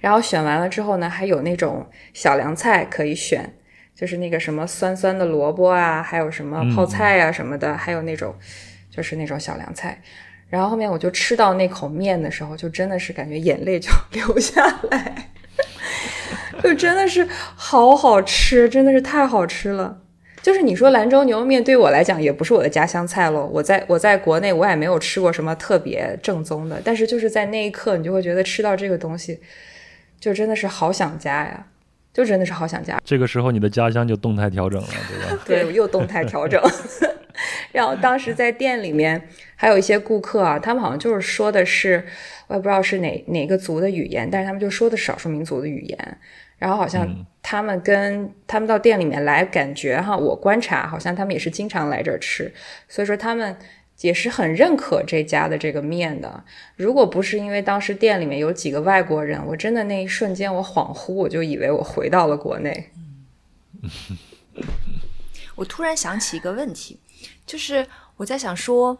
[0.00, 3.54] 然后选完了之后呢，还有那种小凉菜可以选，
[3.94, 8.34] 就是那个什么酸酸的萝卜啊，还有什么泡菜啊什么的，还有那种
[8.90, 10.00] 就是那种小凉菜。
[10.48, 15.28] 然后后面我就吃到那口面的时候，就真的是感觉眼泪就流下来，
[16.60, 20.00] 就真的是好好吃，真的是太好吃了。
[20.42, 29.38] 就是你说兰州牛肉面对我来讲也不是我的家乡菜喽，我在我在国内我也没有吃过什么特别正宗的，但是就是在那一刻，你就会觉得吃到这个东西。
[30.20, 31.66] 就真的是好想家呀，
[32.12, 32.98] 就真的是好想家。
[33.04, 35.42] 这个时候你的家乡就动态调整了，对吧？
[35.46, 36.62] 对，又动态调整。
[37.72, 42.04] 然后当时在店里面还有一些顾客啊，他们好像就是说的是，
[42.48, 46.18] 我也不知道是哪哪个族的语言，但是他们就说的少数民族的语言。
[46.58, 47.08] 然后好像
[47.40, 52.52] 他们跟他们到店里面来，感觉哈，我观察好像他们也是经常来这儿吃，
[52.86, 53.56] 所以说他们
[54.00, 56.44] 也是很认可这家的这个面的。
[56.76, 62.90] 如果不是因为当时店里面有几个外国人，我真的那一瞬间我恍惚，我就以为我回到了国内。
[65.56, 66.98] 我突然想起一个问题，
[67.46, 67.86] 就是
[68.16, 68.98] 我在想说，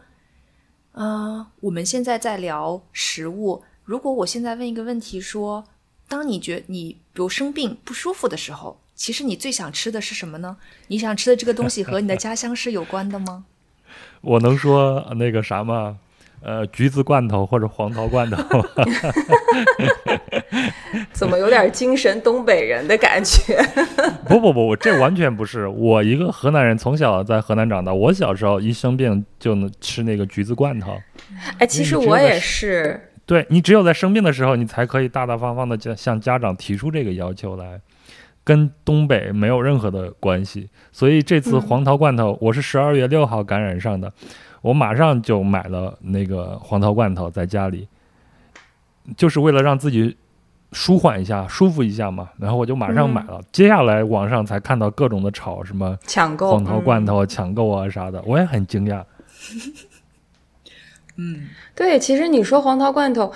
[0.93, 5.65] 呃，我们现在在聊食物，如果我现在问一个问题说。
[6.11, 10.57] 当你觉你比如生病不舒服的时候，其实你最想吃的是什么呢？
[10.89, 13.45] 你想吃的这个东西和你的家乡是有关的吗？
[14.21, 15.97] 我能说那个啥吗？
[16.43, 18.39] 呃，橘子罐头或者黄桃罐头。
[21.13, 23.63] 怎么有点精神东北人的感觉？
[24.27, 25.69] 不 不不，我这完全不是。
[25.69, 27.93] 我一个河南人，从小在河南长大。
[27.93, 30.99] 我小时候一生病就能吃那个橘子罐头。
[31.59, 33.09] 哎，其实我也是。
[33.27, 37.79] 对你只有在生病的时候，你才可以大大方方的向向家长提出这个要求来，
[38.51, 40.69] 跟东北没有任何的关系。
[40.91, 44.13] 所以这次黄桃罐头，我是十二月六号感染上的，
[44.61, 47.87] 我马上就买了那个黄桃罐头在家里，
[49.17, 50.17] 就是为了让自己
[50.73, 52.31] 舒缓一下、舒服一下嘛。
[52.41, 53.41] 然后我就马上买了。
[53.53, 59.05] 接下来网上才看到各种的炒什么抢购黄桃罐头、抢购啊啥的，我也很惊讶。
[61.17, 61.47] 嗯，
[61.77, 63.33] 对，其实你说黄桃罐头，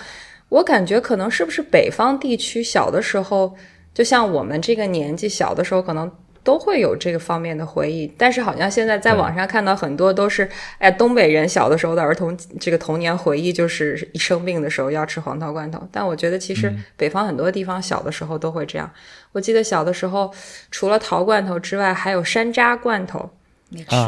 [0.49, 3.55] 我感觉可能是不是北方地区小的时候，
[3.95, 6.11] 就像我们这个年纪小的时候，可能
[6.43, 8.13] 都会有这个方面的回忆。
[8.19, 10.47] 但是好像现在在网上看到很多都是，
[10.79, 15.81] 哎，东北人小的时候的儿童这个童年回忆，就是一生病的时候要吃黄桃罐头。
[15.93, 18.91] 但我觉得其实北方很多地方小的时候都会这样。
[19.33, 20.31] 我记得小的时候，
[20.71, 23.31] 除了桃罐头之外，还有山楂罐头，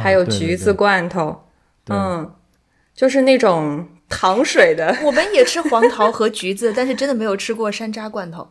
[0.03, 1.45] 还有橘子罐头，
[1.89, 2.31] 嗯。
[2.95, 8.49] 就是那种糖水的，我们也吃黄桃和橘子， 但是真的没有吃过山楂罐头。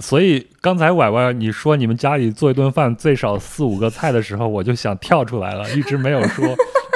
[0.00, 6.44] 所以刚才歪歪你说你们家里做一顿饭最少四五个菜的时候，我就想跳出来了， 一直没有说。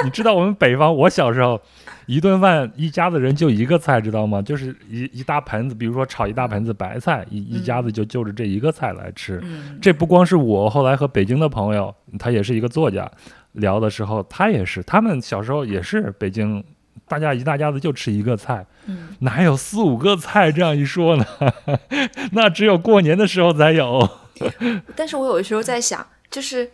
[0.03, 1.59] 你知道我们北方，我小时候
[2.05, 4.41] 一顿饭一家子人就一个菜，知道吗？
[4.41, 9.41] 就是一一大盆子，比如说炒一大盆子白菜，一一家子就就着这一个菜来吃。
[9.81, 13.09] 这不光是我，后来和北京的朋友，他也是一个作家。
[13.53, 16.61] 聊的时候，他也是，他们小时候也是北京，
[17.07, 18.65] 大家一大家子就吃一个菜，
[19.19, 21.25] 哪有四五个菜这样一说呢？
[22.33, 24.09] 那只有过年的时候才有。
[24.95, 26.71] 但是我有的时候在想，就是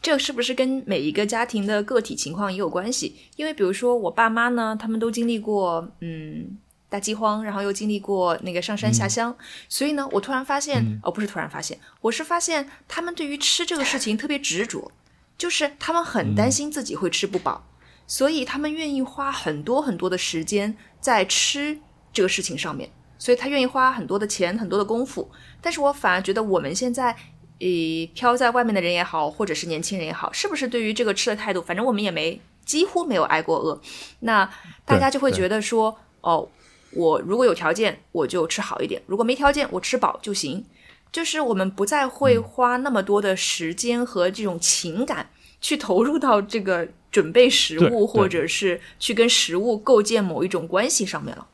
[0.00, 3.16] 这是不是跟每一个家庭的个体情况也有关系？
[3.36, 6.56] 因为比如说我爸妈呢，他们都经历过嗯
[6.88, 9.36] 大饥荒，然后又经历过那个上山下乡，
[9.68, 14.92] 所以呢，我突然发现，哦，不是突然发现，我是发现他们对于吃这个事情特别执着。
[15.38, 17.64] 就是他们很担心自己会吃不饱，
[18.12, 21.78] 所以他们愿意花很多很多的时间在吃
[22.12, 25.30] 这个事情上面，所以他愿意花很多的钱、很多的功夫。
[25.62, 27.16] 但是我反而觉得我们现在，
[27.58, 27.66] 呃，
[28.12, 33.80] 飘在外面的人也好，或者是年轻人也好，是不是对于这个吃的态度，反正我们也没几乎没有挨过饿，
[34.20, 34.44] 那
[34.84, 36.46] 大家就会觉得说，哦，
[36.92, 40.66] 我如果有条件，我就吃好一点；如果没条件，我吃饱就行。
[41.10, 45.30] 就是我们不再会花那么多的时间和这种情感
[45.62, 51.46] 去投入到这个准备食物，或者是去跟食物构建某一种关系上面了。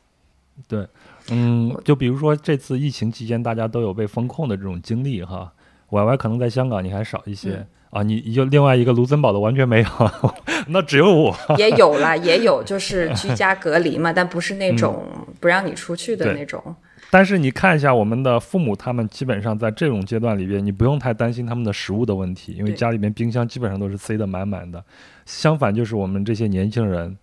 [0.67, 0.87] 对，
[1.31, 5.53] 嗯，就比如说这次疫情期间，大家都有被封控的这种经历哈。
[5.91, 9.89] Y Y 可能在香港你还少一些啊，你就另外一个卢森堡的完全没有，
[10.69, 15.07] 那只有我也有了，也有就是居家隔离嘛，但不是那种
[15.41, 16.77] 不让你出去的那种。
[17.11, 24.85] 但是你看一下我们的父母，他们基本上在这种阶段里边，你不用太担心他们的食物的问题，因为家里面冰箱基本上都是塞得满满的。
[25.29, 27.15] 相反，就是我们这些年轻人，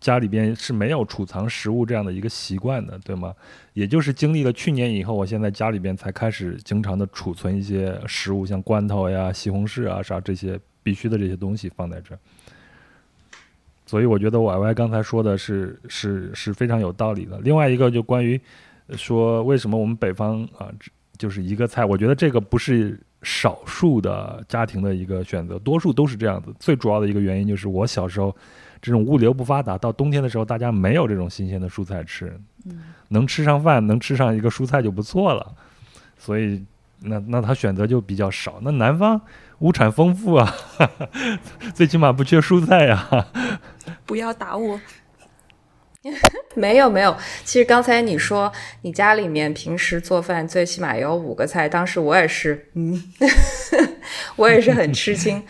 [0.00, 3.34] 家里边是没有储藏食物这样的一个习惯的，对吗？
[3.72, 12.16] 也就是经历了去年以后，我现在家里边才开始经常的储存一些食物，像罐头呀、西红柿啊啥这些必须的这些东西放在这。
[13.86, 17.40] 所以我觉得 Y Y 刚才说的是是是非常有道理的。
[17.40, 18.40] 另外一个就关于。
[18.96, 20.68] 说为什么我们北方啊，
[21.16, 21.82] 就是一个菜？
[21.82, 26.52] 我觉得这个不是少数的家庭的一个选择，多数都是这样子。
[26.58, 28.34] 最主要的一个原因就是我小时候
[28.80, 32.36] 这种物流不发达，到冬天的时候大家没有这种新鲜的蔬菜吃，
[33.08, 35.54] 能吃上饭，能吃上一个蔬菜就不错了。
[36.18, 36.64] 所以
[37.00, 38.58] 那那他选择就比较少。
[38.62, 39.20] 那南方
[39.60, 40.52] 物产丰富啊，
[41.74, 43.08] 最起码不缺蔬菜呀。
[44.06, 44.80] 不要打我。
[46.54, 53.02] 没有没有，其实刚才你说你家里面平时做饭最起码也有五个菜，当时我也是，嗯，
[54.36, 55.42] 我也是很吃惊，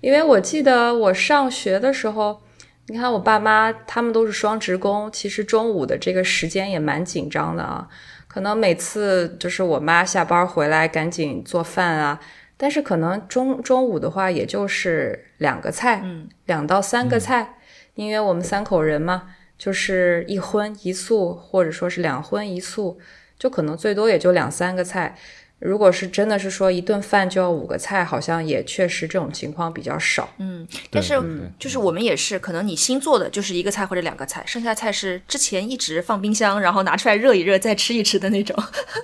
[0.00, 2.40] 因为我记得我上学的时候，
[2.86, 7.86] 你看我爸妈他们都是双职工，其实中午的这个时间也蛮紧张的啊。
[8.26, 12.20] 可能每次就是我妈下班回来赶紧做饭啊，
[12.56, 17.56] 但是可能中中午的话也就是两个菜，嗯，两到三个菜，
[17.94, 19.24] 因为我们三口人嘛，
[19.60, 22.98] 就是一荤一素，或者说是两荤一素，
[23.38, 25.14] 就可能最多也就两三个菜。
[25.58, 30.26] 如果是真的是说一顿饭就要五个菜，好像也确实这种情况比较少。
[30.38, 31.20] 嗯，但是
[31.58, 38.56] 就是我们也是，可能你新做的就是一个菜或者两个菜，剩下菜是之前一直放冰箱，然后拿出来热一热再吃一吃的那种。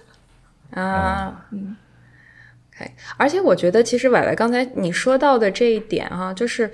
[0.72, 1.76] 啊，嗯
[2.72, 6.70] ，OK，而且我觉得其实婉婉刚才你说到的这一点哈、就是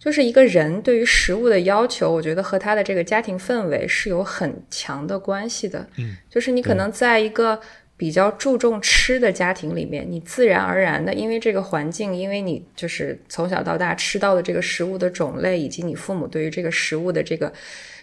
[0.00, 5.86] 就是一个人对于食物的要求，我觉得和他的这个家庭氛围是有很强的关系的。
[5.98, 7.60] 嗯，就是你可能在一个
[7.98, 17.52] 比较注重吃的家庭里面，你自然而然的，因为这个环境，因为你就是从小到大吃到的这个食物的种类，以及你父母对于这个食物的这个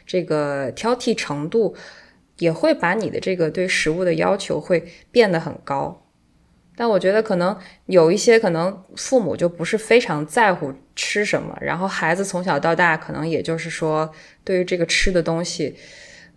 [0.06, 1.76] 这个挑剔程度，
[2.38, 6.04] 也会把你的这个对食物的要求会变得很高。
[6.80, 7.58] 但我觉得可能
[7.88, 14.08] 有一些可能父母就不是非常在乎吃什么，然后孩子从小到大可能也就是说
[14.44, 15.76] 对于这个吃的东西，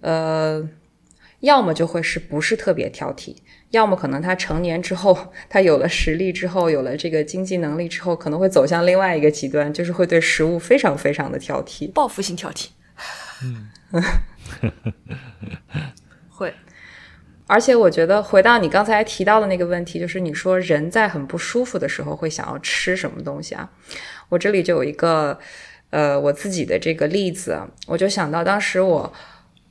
[0.01, 0.67] 呃，
[1.41, 3.37] 要么就会是不是特别挑剔，
[3.71, 11.93] 要么可能他成年之后，他有了实力之后，有了这个经济能力之后，可能会走向另外一个极端，就是会对食物非常非常的挑剔。
[11.93, 12.69] 报复性挑剔。
[13.43, 14.01] 嗯，会。
[17.53, 23.69] 而且我觉得回到你刚才提到的那个问题，就是你说人在很不舒服的时候会想要吃什么东西啊？
[24.29, 25.37] 我这里就有一个
[25.91, 29.13] 呃我自己的这个例子，我就想到当时我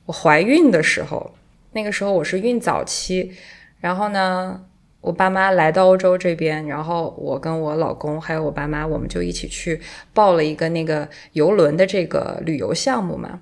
[0.04, 1.34] 我怀孕的时候，
[1.72, 3.32] 那个时候我是孕早期，
[3.80, 4.62] 然后呢，
[5.00, 9.80] 我爸妈来到欧洲这边，然后我跟我老公还有我爸妈，我们就一起去
[10.12, 13.40] 报了一个那个游轮的这个旅游项目嘛，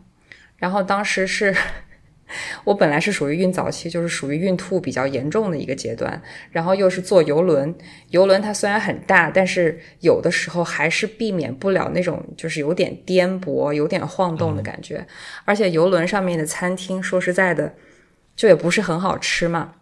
[0.58, 1.52] 然后当时是。
[2.64, 6.20] 我本来是属于孕早期，就是属于孕吐比较严重的一个阶段，
[6.50, 7.74] 然后又是坐游轮，
[8.10, 15.06] 游轮它虽然很大，但是有的时候还是避免不了那种就是有点颠簸、有点晃动的感觉，
[15.44, 17.74] 而且游轮上面的餐厅，说实在的，
[18.36, 19.72] 就也不是很好吃嘛。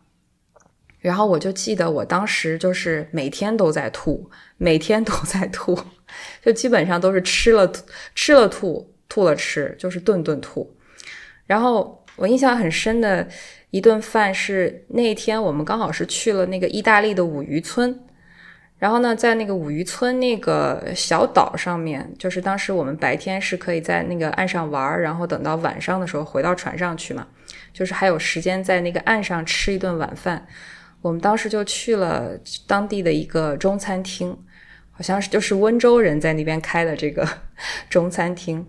[1.01, 5.79] 然后我就记得我当时就是每天都在吐，每天都在吐，
[6.43, 7.71] 就基本上都是吃了
[8.15, 10.77] 吃了吐，吐了吃，就是顿顿吐。
[11.45, 13.27] 然后我印象很深的
[13.71, 17.99] 一顿饭是那天我们刚好是去了那个意大利的五渔村，
[18.79, 27.27] 然后呢，在那个五渔村那个小岛上面，就是当时我们白天是可以在那个岸上玩，然后等到晚上的时候回到船上去嘛，
[27.73, 30.47] 就是还有时间在那个岸上吃一顿晚饭。
[31.03, 32.33] 我们当时就去了
[32.67, 34.37] 当地的一个中餐厅，
[34.91, 37.29] 好像是就是温州人在那边开的这个
[37.89, 38.67] 中餐厅。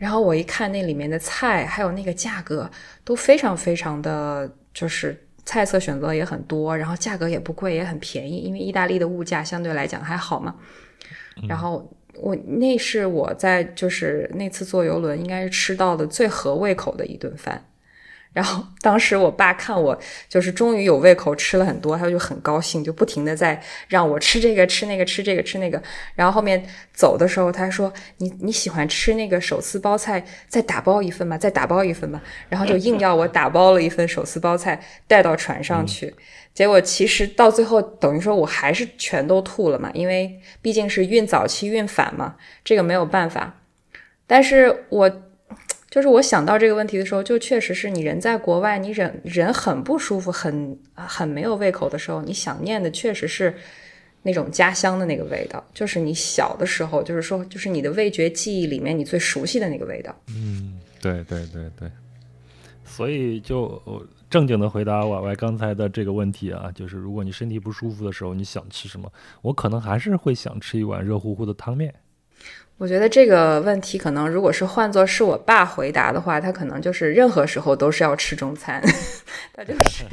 [0.00, 2.68] 然后我一看那里面的菜，还有那个价格
[3.04, 10.54] 都非常非常的，就是菜色选择也很多，然后价格也不贵，也很便宜，因为意大利的物价相对来讲还好嘛。
[11.46, 17.62] 然后我那是我在就是那次坐游轮应该是吃到的最合胃口的一顿饭。
[18.32, 25.82] 然后当时我爸看我就是终于有胃口吃了很多，他就很高兴，就不停的在让我吃这个吃那个吃这个吃那个。
[26.14, 36.14] 然后后面走的时候，他说：“你你喜欢吃那个手撕包菜，再打包一份吧，再打包一份吧。”然后就硬要我打包了一份手撕包菜带到船上去。
[36.54, 43.60] 结果其实到最后等于说我还是全都吐了嘛，因为毕竟是孕早期孕反嘛，这个没有办法。
[44.28, 45.22] 但是我。
[45.90, 53.52] 就是我想到这个问题的时候，就确实是你人在国外，你人人很不舒服，很很没有胃口的时候，你想念的确实是
[54.22, 60.14] 那种家乡的那个味道，就是你小的时候，就是说，就是你的味觉记忆里面你最熟悉的那个味道。
[60.28, 61.90] 嗯，对对对对，
[62.84, 63.82] 所以就
[64.28, 69.10] 正经的回答婉婉刚才的这个问题啊，就是如果你身体不舒服的时候，你想吃什么？
[69.42, 71.92] 我可能还是会想吃一碗热乎乎的汤面。
[72.80, 78.82] 我觉得这个问题可能，如果是换作是我爸回答的话，他可能就是任何时候都是要吃中餐，
[79.52, 80.04] 他就是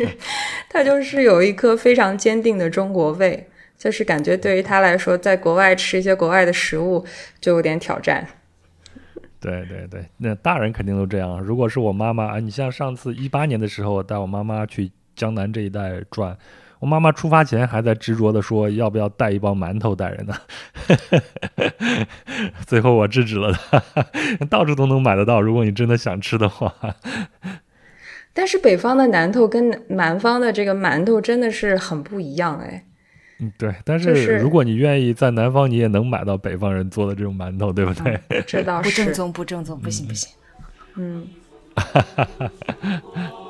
[0.70, 3.47] 他就是有一颗非常坚定的中国胃，
[3.78, 7.05] 就是感觉对于他来说，在国外吃一些国外的食物
[7.39, 8.28] 就有点挑战。
[9.39, 11.39] 对对对，那大人肯定都这样。
[11.39, 16.38] 如果是我妈妈啊，你像上次一八年的时候，我带我妈妈去江南这一带转。
[16.80, 20.36] 我妈妈出发前还在执着的说要不要带一包馒头带人呢，
[22.67, 23.82] 最后我制止了她，
[24.49, 26.73] 到处都能买得到，如果你真的想吃的话。
[28.34, 32.86] 但是北方的馒头跟南方的这个馒头真的是很不一样哎，
[33.39, 33.73] 嗯，对。
[33.84, 38.21] 但是如果你愿意在南方，你也能买到北方人做的这种馒头，对不对？
[38.45, 40.30] 这倒是不正宗，不正宗，不行不行。
[40.95, 41.28] 嗯。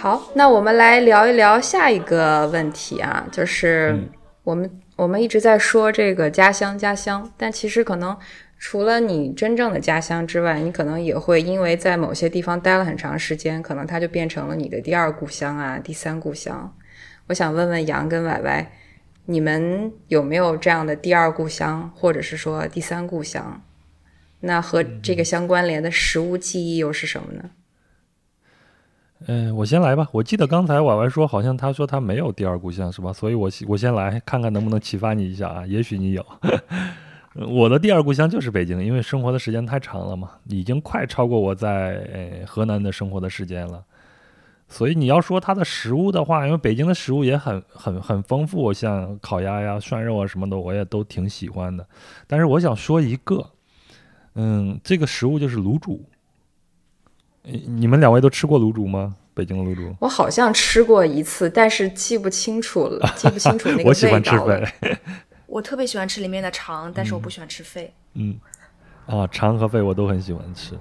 [0.00, 3.94] 好，那我们来聊一聊下一个问题啊，就是
[4.42, 8.16] 我们我们一直在说这个家乡家乡，但其实可能
[8.58, 16.74] 除了你真正的家乡之外，你可能也会因为在某些地方待了很长时间，可能它就变成了你的第二故乡啊，第三故乡。
[17.26, 18.72] 我想问问杨跟歪歪，
[19.26, 23.62] 你们有没有这样的第二故乡，或者是说第三故乡？
[24.40, 27.50] 那和这个相关联的食物记忆又是什么呢？
[29.26, 30.08] 嗯，我先来吧。
[30.12, 33.12] 我记得刚才婉婉说，好像他说他没有第二故乡，是吧？
[33.12, 35.66] 所以，我我先来看看能不能启发你一下啊。
[35.66, 36.24] 也许你有。
[37.48, 43.84] 我的第二故乡就是北京，因为生活的时间太长了嘛，已经快超过我在河南的生活的时间了。
[44.68, 51.86] 所以你要说它的食物的话，因为北京的食物也很很很丰富，像烤鸭呀、涮肉啊什么的，我也都挺喜欢的。
[52.26, 53.44] 但是我想说一个，
[54.34, 56.04] 嗯，这个食物就是卤煮。
[57.66, 59.16] 你们两位都吃过卤煮吗？
[59.32, 63.88] 北京的卤煮，我好像吃过一次，但是记不清楚了， 记不清楚那个味道。
[63.88, 64.98] 我喜欢吃肺，
[65.46, 67.92] 我特别喜欢吃里面的肠，但是我不喜欢吃肺。
[68.14, 68.38] 嗯，
[69.06, 70.74] 啊，肠和肺我都很喜欢吃。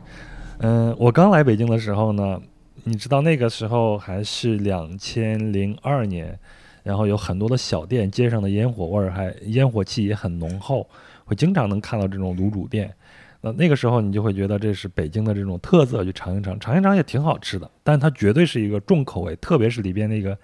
[0.58, 2.42] 嗯，我刚来北京的时候呢，
[2.84, 6.38] 你知道那个时候还是两千零二年，
[6.84, 10.90] 然后有很多的小店，街上的烟火味儿还烟火气也很浓厚，
[11.24, 12.94] 会经常能看到这种卤煮店。
[13.42, 17.70] 那那个时候你就会觉得这是北京的这种特色，去尝一尝，尝一尝也挺好吃的。
[17.84, 20.38] 但它绝对是一个重口味，特别是里边那个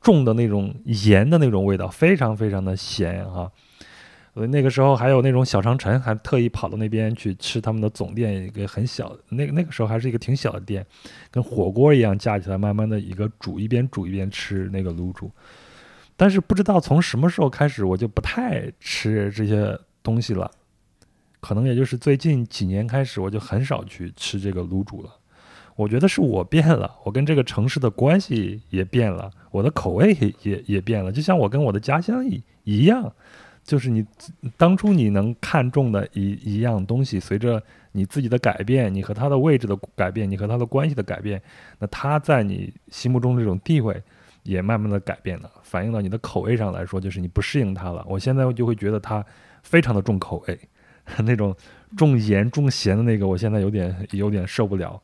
[0.00, 3.50] 重的那种盐的那种味道，非常非常的咸哈。
[4.32, 10.84] 所以那个时候还有那种小长城，还特意跑到那边去吃他们的总店，一个很小，那个那个时候还是一个挺小的店，
[11.30, 15.30] 跟火锅一样架起来，慢慢的一个煮，一边煮一边吃那个卤煮。
[16.18, 20.50] 但是不知道从什么时候开始，我就不太吃这些东西了。
[21.46, 25.10] 可能也就是最近几年开始，我就很少去吃这个卤煮了。
[25.76, 31.12] 我觉得是我变了，我跟这个城市的关系也变了，我的口味也也也变了。
[31.12, 33.12] 就像我跟我的家乡一一样，
[33.62, 34.04] 就是你
[34.56, 41.40] 当初你能看中的一一样东西，随着你自己的改变，你和它的位置的改变，你和它的关系的改变，
[41.78, 44.02] 那它在你心目中这种地位
[44.42, 48.04] 也慢慢的改变了，反映到你的口味上来说，就是你不适应它了。
[48.08, 49.24] 我现在就会觉得它
[49.62, 50.58] 非常的重口味。
[51.24, 51.54] 那种
[51.96, 55.00] 重盐重咸的那个，我现在有点有点受不了，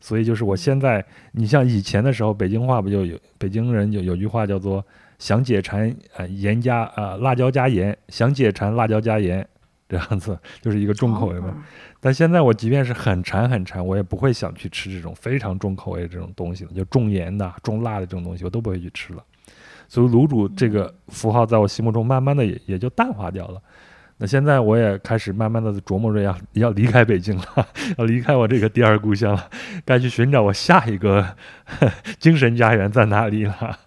[0.00, 4.84] 所以就是我现在，你像以前的时候，北京话不就有北京人有有句话叫做
[5.18, 9.46] “想解馋呃盐加啊辣椒加盐，想解馋辣椒加盐”，
[9.88, 11.54] 这样子就是一个重口味嘛。
[12.00, 19.22] 但现在我即便是很馋很馋，我也不会想去吃这种非常重口味的这种东西了，就重盐的、重辣的这种东西，我都不会去吃了。
[19.88, 23.62] 所以卤煮这个符号在我心目中慢慢的也也就淡化掉了。
[24.16, 29.50] 那现在我也开始慢慢的琢磨着要要离开北京了， 要离开我这个第二故乡了，
[29.84, 31.36] 该去寻找我下一个
[32.20, 33.78] 精神家园在哪里了。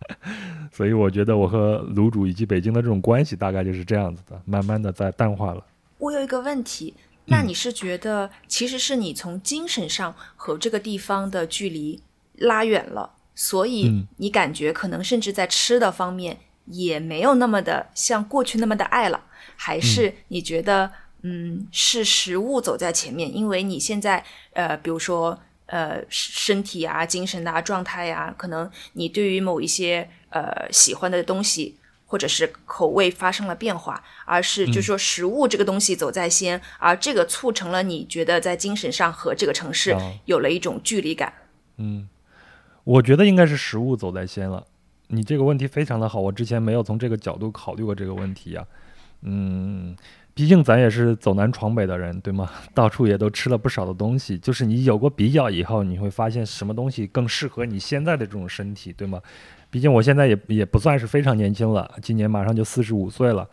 [0.71, 5.63] 所以我觉得我和卤煮以及北京的这种关系大概就是这样子的，慢慢的在淡化了。
[5.97, 6.93] 我有一个问题，
[7.25, 11.99] 那你是觉得其实是你从精神上和这个地方的距离
[12.35, 19.21] 拉远了，所以你感觉可能甚至在吃的方面也没有那么的像过去那么的爱了。
[19.57, 20.89] 还是你觉得，
[21.23, 23.35] 嗯，是食物走在前面？
[23.35, 39.93] 因为你现在，呃，比如说，呃，身体啊、精神啊、状态呀，可能你对于某一些呃喜欢的东西或者是口味发生了变化，而是就是说食物这个东西走在先，而这个促成了你觉得在精神上和这个城市
[40.23, 41.33] 有了一种距离感。
[41.75, 42.07] 嗯，
[42.85, 44.65] 我觉得应该是食物走在先了。
[45.07, 48.65] 你这个问题非常的好，我之前没有从这个角度考虑过这个问题呀。
[49.21, 49.95] 嗯，
[50.33, 52.49] 毕竟咱也是走南闯北的人，对吗？
[52.73, 59.21] 到处也都吃了不少的东西，就是你有过比较以后，你会发现什么东西更适合你现在的这种身体，对吗？
[59.69, 63.45] 毕竟我现在也也不算是非常年轻了，今年马上就四十五岁了，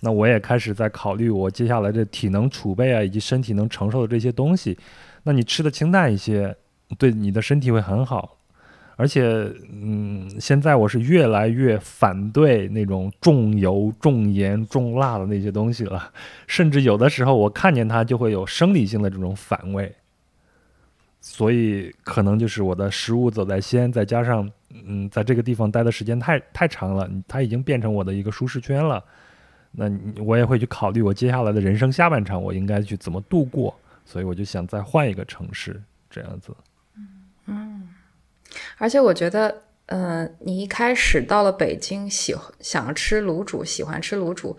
[0.00, 4.78] 那我也开始在考虑我接下来的体能储备啊，以及身体能承受的这些东西。
[5.24, 6.54] 那你吃的清淡一些，
[6.98, 8.35] 对你的身体会很好。
[8.96, 16.10] 而且，嗯，现在我是越来越反对那种重油、重盐、重辣的那些东西了，
[16.46, 19.94] 甚至有的时候我看见它就会有生理性的这种反胃。
[21.20, 24.48] 所以，可能就是我的食物走在先，再加上，
[24.86, 29.02] 嗯，在这个地方待的时间太太长了，它已经变成我的一个舒适圈了。
[29.72, 29.90] 那
[30.24, 36.54] 我也会去考虑我接下来的人生下半场我应该去怎么度过，所以我就想再换一个城市这样子。
[37.46, 37.88] 嗯，
[38.78, 44.56] 而且我觉得，呃，你一开始到了北京，喜欢想吃卤煮，喜欢吃卤煮，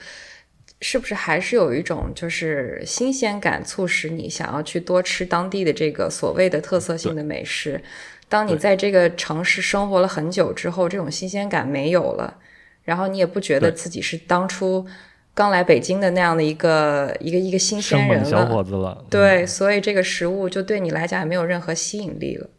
[0.82, 7.82] 是不是还是有一种就是新鲜感，促使你想要去多吃当地的这个所谓的特色性的美食？
[8.30, 12.38] 当你在这个城市生活了很久之后，这种新鲜感没有了，
[12.84, 14.86] 然后你也不觉得自己是当初
[15.34, 19.06] 刚来北京的那样的一个一个一个新鲜人了，小伙子了。
[19.10, 22.49] 对，所以这个食物就对你来讲也没有任何吸引力了。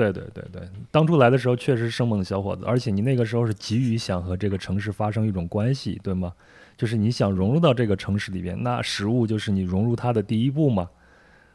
[0.00, 6.32] 对对对对，当初来的时候确实生猛的小伙子，而且你那个时候是急于想和这个城市发生一种关系，对吗？
[6.78, 10.88] 就是你想融入到这个城市里边，那食物就是你融入它的第一步嘛。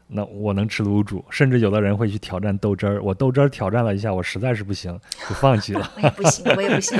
[0.06, 3.02] 那我能吃卤煮，甚至有的人会去挑战豆汁儿。
[3.02, 4.96] 我豆汁儿挑战了一下，我实在是不行，
[5.28, 5.90] 就放弃了。
[5.96, 6.96] 我也不行，我也不行。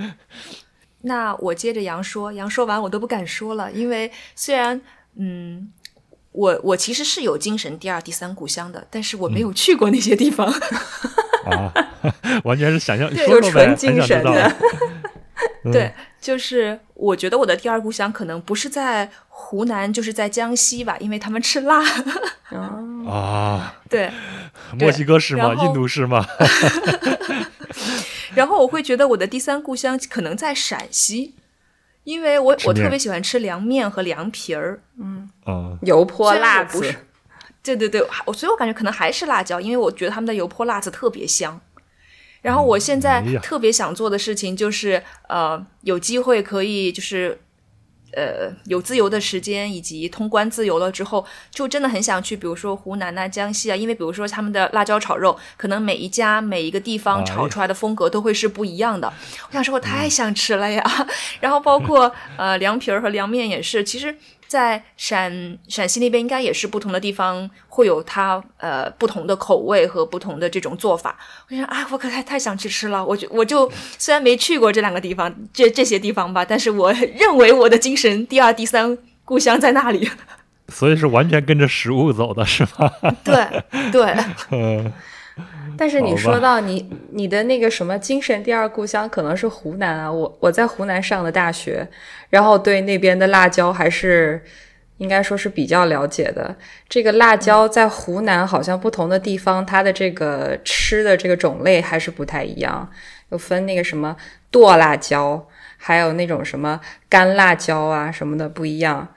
[1.00, 4.78] 那我接着杨说，杨说完我都不敢说了，因为虽然
[5.14, 5.72] 嗯。
[6.32, 10.46] 我我其实是有精神第二、第三故乡的，但是我没有去过那些地方。
[11.46, 11.72] 啊，
[12.44, 14.56] 完全是想象，有纯精神的。
[15.72, 21.82] 对，就是我觉得我的第二故乡可能不是在湖南，就是在江西吧，因为他们吃辣。
[23.06, 24.10] 啊，对，
[24.78, 25.54] 墨西哥是吗？
[25.54, 26.26] 印度是吗？
[28.34, 31.34] 然后我会觉得我的第三故乡可能在陕西。
[32.10, 35.28] 因为我我特别喜欢吃凉面和凉皮儿，嗯
[35.82, 36.94] 油泼辣子，
[37.62, 41.60] 对对对，我所以我感觉可能还是辣椒，因为我觉得他们的油泼辣子特别香。
[42.42, 47.40] 然后我现在特别想做的事情就是，呃，有机会可以就是。
[48.12, 59.12] 呃，有自由的时间以及通关自由了之后，就真的很想去，比如说湖南啊、江西啊，因为比如说他们的辣椒炒肉，可能每一家每一个地方炒出来的风格都会是不一样的。
[59.48, 60.82] 我想说，我太想吃了呀！
[61.40, 64.16] 然后包括呃凉皮儿和凉面也是，其实。
[64.50, 71.16] 在陕陕西那边，应该也是不同的地方会有它呃不同的口味和不同的这种做法。
[71.48, 73.06] 我想，哎，我可太太想去吃了。
[73.06, 80.10] 我就我就虽然没去过这两个地方，这这些地方吧，但是我认为我的精神第二、第三故乡在那里。
[80.66, 82.92] 所以是完全跟着食物走的，是吧？
[83.22, 83.62] 对
[83.92, 84.16] 对。
[84.50, 84.92] 嗯。
[85.80, 91.88] 但是你说到你你的那个什么精神第二故乡可能是湖南啊，我我在湖南上的大学，
[92.28, 94.42] 然后对那边的辣椒还是
[94.98, 96.54] 应该说是比较了解的。
[96.86, 102.86] 这个辣椒在湖南好像不同的地方它的这个吃的这个种类还是不太一样，
[103.30, 104.14] 有分那个什么
[104.50, 105.48] 剁辣椒，
[105.78, 106.78] 还有那种什么
[107.08, 109.08] 干辣椒啊什么的不一样。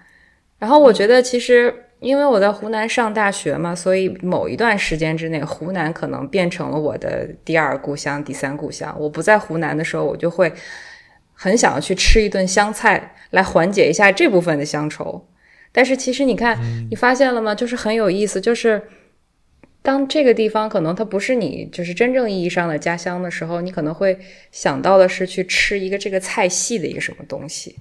[0.60, 1.83] 然后我觉得其实。
[2.04, 8.94] 因为我在湖南上大学嘛，所以某一段时间之内，湖南可能变成了我的第二故乡、第三故乡。
[9.00, 10.52] 我不在湖南的时候，我就会
[11.32, 15.30] 很想要去吃一顿湘菜，来缓解一下这部分的乡愁。
[15.72, 16.60] 但是其实你看，
[16.92, 17.56] 你发现了吗？
[17.56, 18.82] 就是很有意思，就是
[19.82, 24.20] 当这个地方可能它不是你就是真正意义上的家乡的时候，你可能会
[24.52, 27.78] 想到的是去吃一个这个菜系的一个什么东西。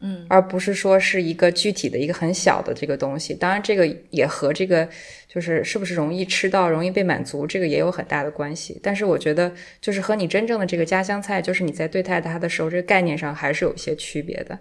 [0.00, 3.32] 嗯，而不是说是一个具体的一个很小的这个东西。
[3.34, 4.86] 当然，这个也和这个
[5.26, 8.78] 就是是不是容易吃到、容易被满足，这个也有很大的关系。
[8.82, 14.58] 但是，我觉得就是和你真正的这个家乡菜，就是你在对待它的时候，这个概念上还是有一些区别的。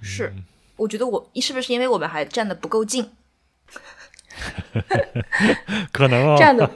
[0.00, 0.32] 是，
[0.76, 3.10] 我觉得我是不是因为我们还站的不够近？
[5.90, 6.70] 可能哦，这样的，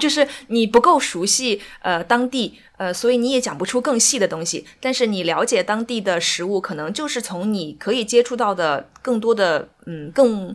[0.00, 4.66] 就是你不够熟悉呃当地呃，所以你也讲不出更细的东西。
[4.80, 10.54] 但是你了解当地的食物，可能就是从你可以接触到的更多的嗯更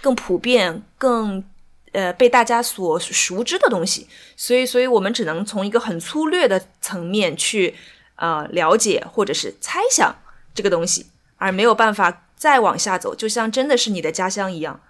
[0.00, 1.44] 更普遍、更
[1.92, 4.08] 呃被大家所熟知的东西。
[4.36, 7.74] 所以，所以我们只能从一个很粗略的层面去
[8.16, 10.16] 呃了解或者是猜想
[10.54, 14.80] 这个东西，而没有办法再往下走，就像真的是你的家乡一样。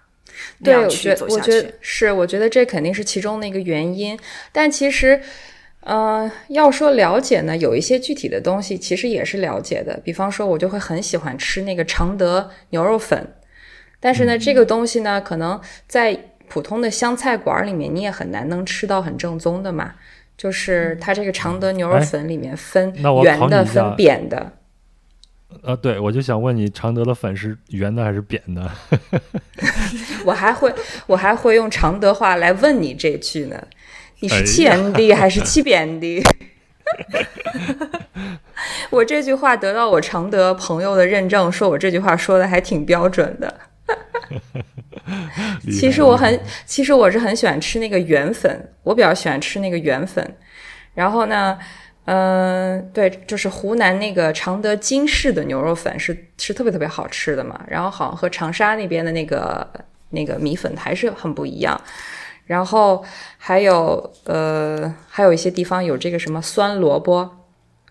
[0.63, 4.17] 对，我觉得，我觉得是，我觉得这肯定是其中的一个原因。
[4.51, 5.21] 但其实，
[5.81, 9.99] 嗯，要说了解呢，有一些具体的东西其实也是了解的。
[10.03, 13.35] 比方说，我就会很喜欢吃那个常德牛肉粉，
[13.99, 19.95] 但是呢，这个东西呢，可能在普通的湘菜馆里面，你也很难能吃到很正宗的嘛。
[20.37, 24.53] 就是它这个常德牛肉粉里面分圆的，分扁的。
[25.63, 28.71] 呃，对，我就想问你，常德的粉是圆的还是扁的？
[30.23, 30.73] 我还会，
[31.07, 33.61] 我还会用常德话来问你这句呢。
[34.19, 36.23] 你是气圆的还是气扁的？
[38.89, 43.53] 我这句话得到我常德朋友的认证，说我这句话说的还挺标准的。
[45.71, 50.35] 其实我很，其实我是很喜欢吃那个圆粉，我比较喜欢吃那个圆粉。
[50.93, 51.57] 然后呢？
[52.11, 59.67] 嗯，对，就是湖南那个常德金氏的牛肉粉是是特别特别好吃的嘛，然后好像和长沙那边的那个
[60.09, 61.79] 那个米粉还是很不一样。
[62.49, 63.05] 然后
[63.37, 67.29] 还有呃，还有一些地方有这个什么酸萝卜、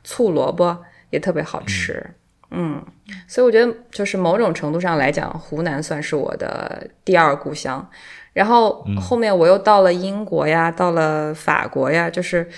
[0.03, 0.77] 醋萝卜
[1.11, 2.05] 也特别好吃。
[2.51, 2.83] 嗯，
[3.29, 7.89] 所以我觉得就是某种程度上来讲，湖南算是我的第二故乡。
[8.33, 12.49] 然后后面我又到了英国呀，到了法国呀，就是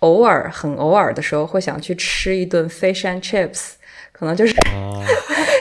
[0.00, 3.74] 偶尔很偶尔的时候会想去吃一顿 fish and chips，
[4.10, 4.52] 可能就是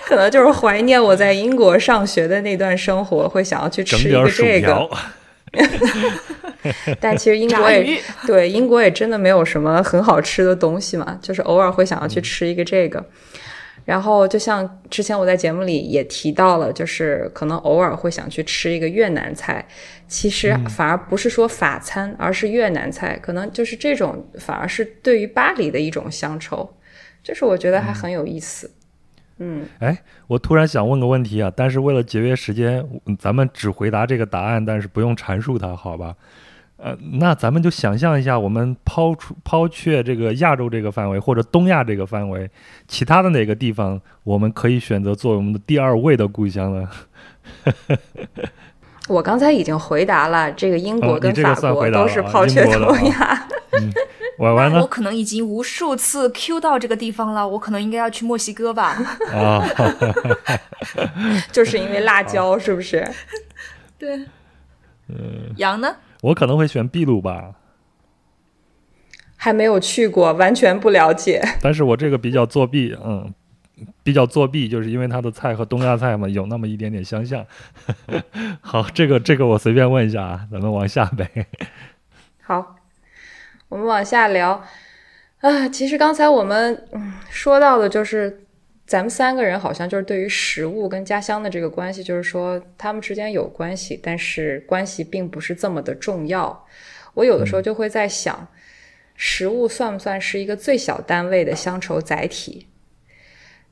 [0.08, 4.90] 可能就是怀念我在英国上学的那段生活，会想要去吃一个这个。
[7.00, 13.04] 但其实英国也 对英国也真的没有什么很好吃的东西嘛，就是偶尔会想要去吃一个这个。
[13.84, 19.64] 然后就像之前我在节目里也提到了，就是可能偶尔会想去吃一个越南菜，
[20.08, 26.68] 其实反而不是说法餐，而是越南菜，可能就是这种反而是对于巴黎的一种乡愁，
[27.24, 28.66] 就是我觉得还很有意思。
[28.68, 28.85] 嗯，
[29.80, 29.98] 哎，
[30.28, 32.88] 我突然想问个问题啊，但是为了节约时间，
[33.20, 36.16] 咱们只回答这个答案，但是不用阐述它，好吧？
[36.78, 42.50] 呃，那咱们就想象一下，我们抛出抛却这个亚洲这个范围，或者东亚这个范围，
[42.88, 46.90] 其他的哪个地方我们可以选择作为我们的第二位的故乡呢？
[49.08, 53.48] 我刚才已经回答了，这个英国跟法国都是抛却东亚。
[54.40, 54.82] 歪歪呢？
[54.82, 58.98] 我可能已经无数次 Q 到这个地方了，我可能应该要去墨西哥吧？
[59.32, 59.66] 啊，
[61.52, 63.08] 就是因为辣椒，是不是？
[63.98, 64.26] 对。
[65.08, 65.54] 嗯。
[65.58, 65.96] 羊呢？
[66.22, 67.54] 我可能会选秘鲁吧。
[69.38, 71.42] 还没有去过，完全不了解。
[71.62, 73.32] 但是我这个比较作弊，嗯，
[74.04, 77.46] 比较作弊，就是因为它的菜和东亚菜嘛，有那么一点点相像。
[78.60, 81.48] 好，这个这个我随便问一下啊，咱们往下呗。
[82.42, 82.76] 好。
[83.68, 84.64] 我们往下聊
[85.42, 88.46] 啊，其实刚才我们嗯说到的，就是
[88.88, 96.66] 咱们三个人好像就是对于食物跟家乡的这个关系，就是说他们之间有关系，但是关系并不是这么的重要。
[97.16, 98.48] 我有的时候就会在想，
[99.16, 102.68] 食物算不算是一个最小单位的乡愁载体？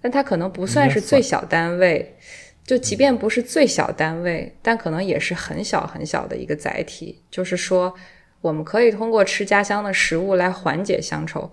[0.01, 2.17] 但它可能不算是最小单位，
[2.65, 7.95] 就即便不是最小单位，但可能也是很小很小的一个载体，就是说。
[8.43, 11.49] 我们可以通过吃家乡的食物来缓解乡愁，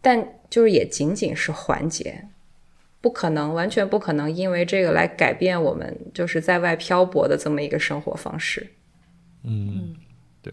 [0.00, 2.26] 但就是也仅仅是缓解，
[3.00, 8.66] 不可能完全不可能因为这个来改变我们就是在外漂泊的这么一个生活方式。
[9.44, 9.94] 嗯，
[10.42, 10.52] 对。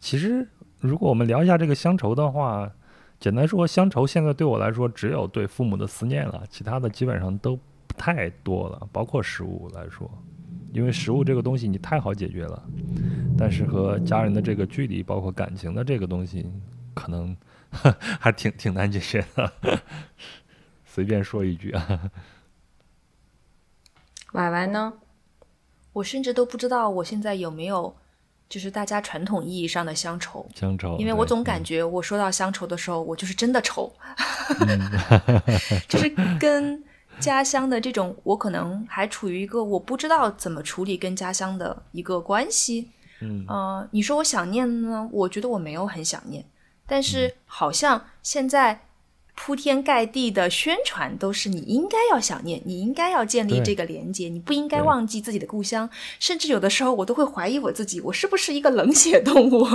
[0.00, 0.48] 其实，
[0.80, 2.72] 如果我们聊一下这个乡愁的话，
[3.20, 7.54] 简单说，乡愁现在对我来说只有对父母的思念了，其他的基本上都
[7.86, 10.10] 不太多了，包括食物来说。
[10.74, 12.60] 因为食物这个东西你太好解决了，
[13.38, 16.44] 但是和家人的这个距离，包括感情的这个东西，
[16.92, 17.34] 可能
[18.18, 19.52] 还挺挺难解决的。
[20.84, 22.10] 随便说一句啊，
[24.34, 24.92] 婉婉呢？
[25.92, 27.94] 我甚至都不知道我现在有没有，
[28.48, 30.44] 就是大家传统意义上的乡愁。
[30.56, 33.92] 乡愁，因为我总感觉我说到乡愁的时候，我就是真的愁，
[35.88, 36.82] 就是跟。
[37.20, 42.90] 家乡的这种，我可能还处于一个我不知道怎么处理跟家乡的一个关系。
[43.20, 45.08] 嗯，呃，你说我想念呢？
[45.12, 46.44] 我觉得我没有很想念，
[46.86, 48.86] 但是好像现在
[49.34, 55.88] 铺天盖地的宣传都是你应该要想念，你应该要建立这个连接，你不应该忘记自己的故乡。
[56.18, 59.66] 甚至有的时候我都会怀疑我自己，我是不是一个冷血动物？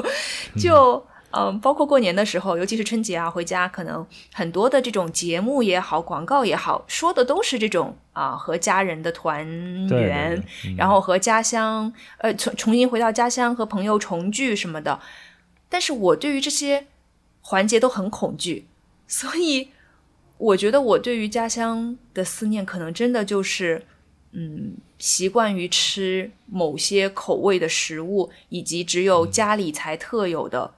[0.60, 0.94] 就。
[0.96, 1.19] 嗯，
[1.62, 9.48] 包括过年的时候，尤其是春节啊，回家可能很多的这种节目也好，广告也好，说的都是这种啊和家人的团
[9.90, 10.44] 圆，
[10.76, 15.00] 然后和家乡呃重重新回到家乡和朋友重聚什么的。
[15.70, 16.88] 但是我对于这些
[17.42, 18.66] 环节都很恐惧，
[19.08, 19.70] 所以
[20.40, 23.86] 我觉得我对于家乡的思念，可能真的就是
[24.32, 30.74] 嗯习惯于吃某些口味的食物，以及只有家里才特有的。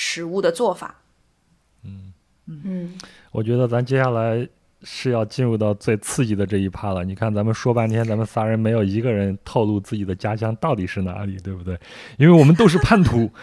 [0.00, 0.94] 食物的做法，
[1.82, 2.12] 嗯
[2.46, 2.94] 嗯
[3.32, 4.48] 我觉得咱接下来
[4.84, 7.02] 是要进入到最刺激的这一趴了。
[7.02, 11.76] 你看，咱们说半天，咱们仨人没有一个人透露自己的家乡到底是哪里，对不对？
[12.16, 13.28] 因为我们都是叛徒。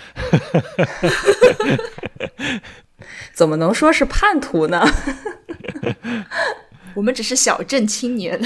[3.33, 4.81] 怎么能说是叛徒呢？
[6.95, 8.39] 我们只是小镇青年。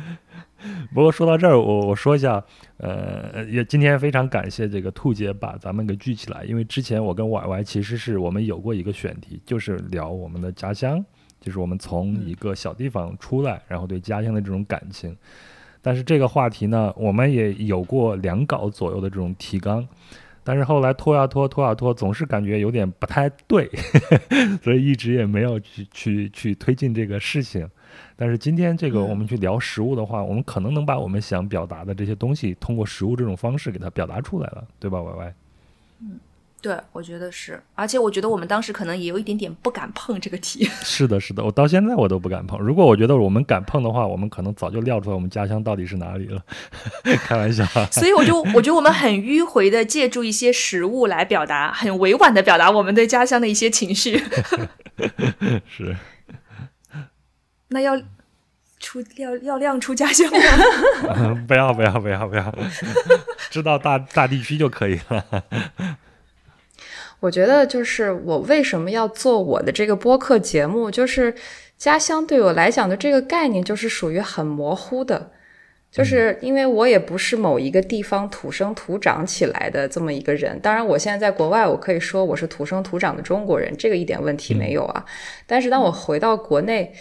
[0.92, 2.44] 不过说到这儿，我我说一下。
[2.78, 11.02] 呃，也今天非常感谢这个兔姐把咱们给聚起来，因为之前我跟 Y Y 其实是我们有过一个选题，就是聊我们的家乡，
[11.40, 15.16] 就是我们从一个小地方出来，然后对家乡的这种感情。
[15.80, 19.88] 但是这个话题呢，我们也有过两稿左右的这种提纲，
[20.44, 23.70] 但是后来拖呀拖，拖呀拖，总是感觉有点不太对，
[24.62, 27.66] 所以一直也没有去去去推进这个事情。
[28.16, 35.34] 但是今天这个我们去聊食物的话，我们可能能把我们想表达的这些东西，通过食物这种方式给它表达出来了，对吧歪歪。
[36.00, 36.18] 嗯。
[36.62, 40.64] 对，我觉得是，而且我觉得我们当时可能也有一点点不敢碰这个题。
[40.82, 42.58] 是的，是的，我到现在我都不敢碰。
[42.58, 46.42] 如果我觉得我们敢碰的话，我们可能早就料出来我们家乡到底是哪里了。
[47.22, 47.64] 开玩笑。
[47.92, 54.20] 所以我就我觉得我们很迂回的借助一些食物来表达，很委婉的表达我们对家乡的一些情绪。
[55.68, 55.94] 是。
[57.68, 57.96] 那要
[58.78, 61.44] 出要要亮出家乡吗？
[61.48, 62.54] 不要不要不要不要，
[63.50, 65.24] 知道大大地区就可以了。
[67.20, 71.34] 我觉得就是我为什么要做我的这个播客节目，就是
[71.78, 75.32] 家乡对我来讲的这个概念就是属于很模糊的，
[75.90, 80.60] 就是因为我也不是某一个地方土生土长起来的这么一个人。
[80.60, 85.04] 当然，我现在在国外，我可以说我是土生土长的中国人，这个一点问题没有啊。
[85.46, 86.92] 但是当我回到国内，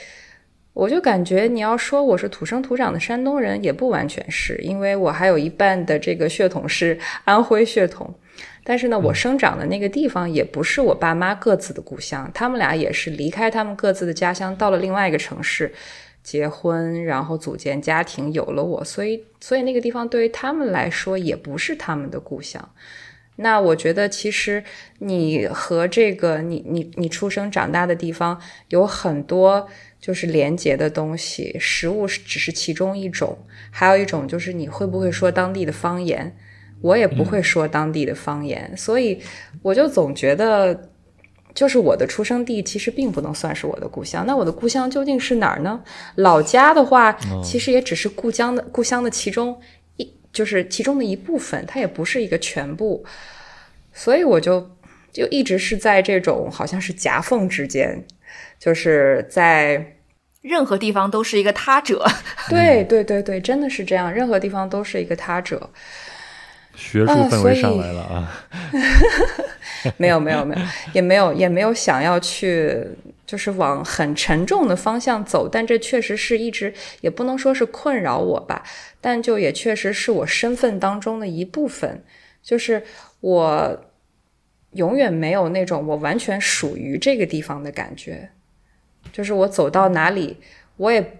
[0.75, 8.13] 我就感觉你要说我是土生土长的山东人，也不完全是，因为我还有一半的这个血统是 安徽血统。
[8.61, 15.73] 但是呢，我生长的那个地方也不是我爸妈各自的故乡，他们俩也是离开他们各自的家乡，到了另外一个城市
[16.21, 22.69] 结婚，然后组建家庭，有了我，所以，所以那个地方对于他们来说也不是他们的故乡。
[23.37, 24.63] 那我觉得，其实
[24.99, 29.67] 你和这个你你你出生长大的地方有很多
[30.05, 33.35] 就是连接的东西，食物是只是其中一种，
[33.71, 36.31] 还有一种就是你会不会说当地的方言。
[36.81, 39.19] 我也不会说当地的方言，所以
[39.63, 40.89] 我就总觉得，
[41.55, 44.23] 就是我的出生地其实并不能算是我的故乡。
[44.27, 45.83] 那我的故乡究竟是哪儿呢？
[46.17, 49.59] 老家的话，其实也只是故乡的故乡的其中
[49.95, 53.03] 一，就是其中的一部分，它也不是一个全部。
[53.91, 54.69] 所以我就
[55.11, 58.05] 就一直是在这种好像是夹缝之间，
[58.59, 59.95] 就是在
[60.41, 62.05] 任何地方都是一个他者。
[62.49, 65.69] 对对对对，真的是这样，任何地方都是一个他者。
[66.75, 68.31] 学术氛围上来了啊！
[69.95, 70.61] 没有没有 没有，
[70.91, 72.85] 也没有也没有想要去，
[73.25, 75.47] 就是往很沉重的方向走。
[75.47, 78.61] 但这确实是一直也不能说是困扰我吧，
[78.99, 82.03] 但就也确实是我身份当中的一部分。
[82.43, 82.83] 就是
[83.21, 83.85] 我
[84.73, 88.29] 永远没有那种我完全属于这个地方的感觉。
[89.11, 90.37] 就是我走到哪里，
[90.77, 91.19] 我也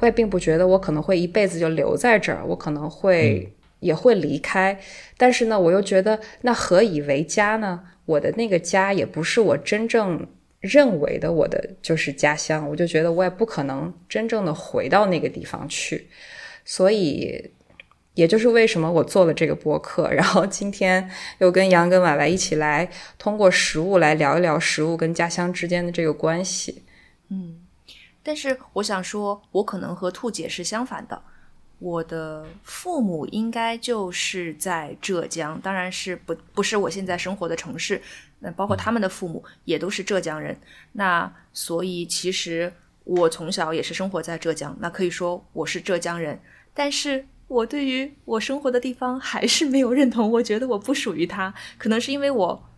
[0.00, 3.54] 我也并不觉得我可能会一辈子就留在这儿，我可能会。
[3.80, 4.76] 也会离开，
[5.16, 7.80] 但是呢，我又觉得那何以为家呢？
[8.06, 10.26] 我的那个家也不是我真正
[10.58, 16.08] 认为的我的就是家乡，我就觉得我也不可能真正的回到那个地方去。
[16.64, 17.52] 所以，
[18.14, 21.08] 也就是为什么我做了这个播客，然后今天
[21.38, 26.82] 又跟杨跟婉婉一起来通过食物来聊一聊食物跟家乡之间的这个关系。
[27.28, 27.60] 嗯，
[28.22, 31.22] 但是我想说，我可能和兔姐是相反的。
[31.78, 38.02] 我的父母应该就是在浙江，当然是不不是我现在生活的城市。
[38.40, 40.58] 那包括他们的父母也都是浙江人。
[40.92, 42.72] 那所以其实
[43.04, 46.40] 我从小也是生活在浙江，那可以说我是浙江人。
[46.74, 51.54] 但是我对于我生活的地方还是没有认同，我觉得我不属于他。
[51.76, 52.68] 可能是因为我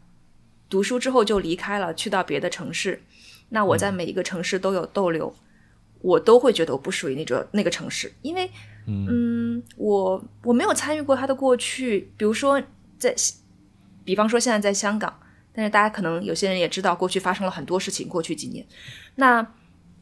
[0.69, 3.03] 读书之后就离开了，去到别的城市。
[3.51, 5.33] 那我在每一个城市都有逗留，
[6.01, 8.51] 我都会觉得我不属于那个那个城市，因为。
[8.87, 12.61] 嗯，我我没有参与过他的过去，比如说
[12.99, 13.15] 在，
[14.05, 15.15] 比方说现在在香港，
[15.53, 18.09] 但是大家可能有些人也知道，过去发生了很多事情。
[18.09, 18.67] 过去几年，
[19.15, 19.47] 那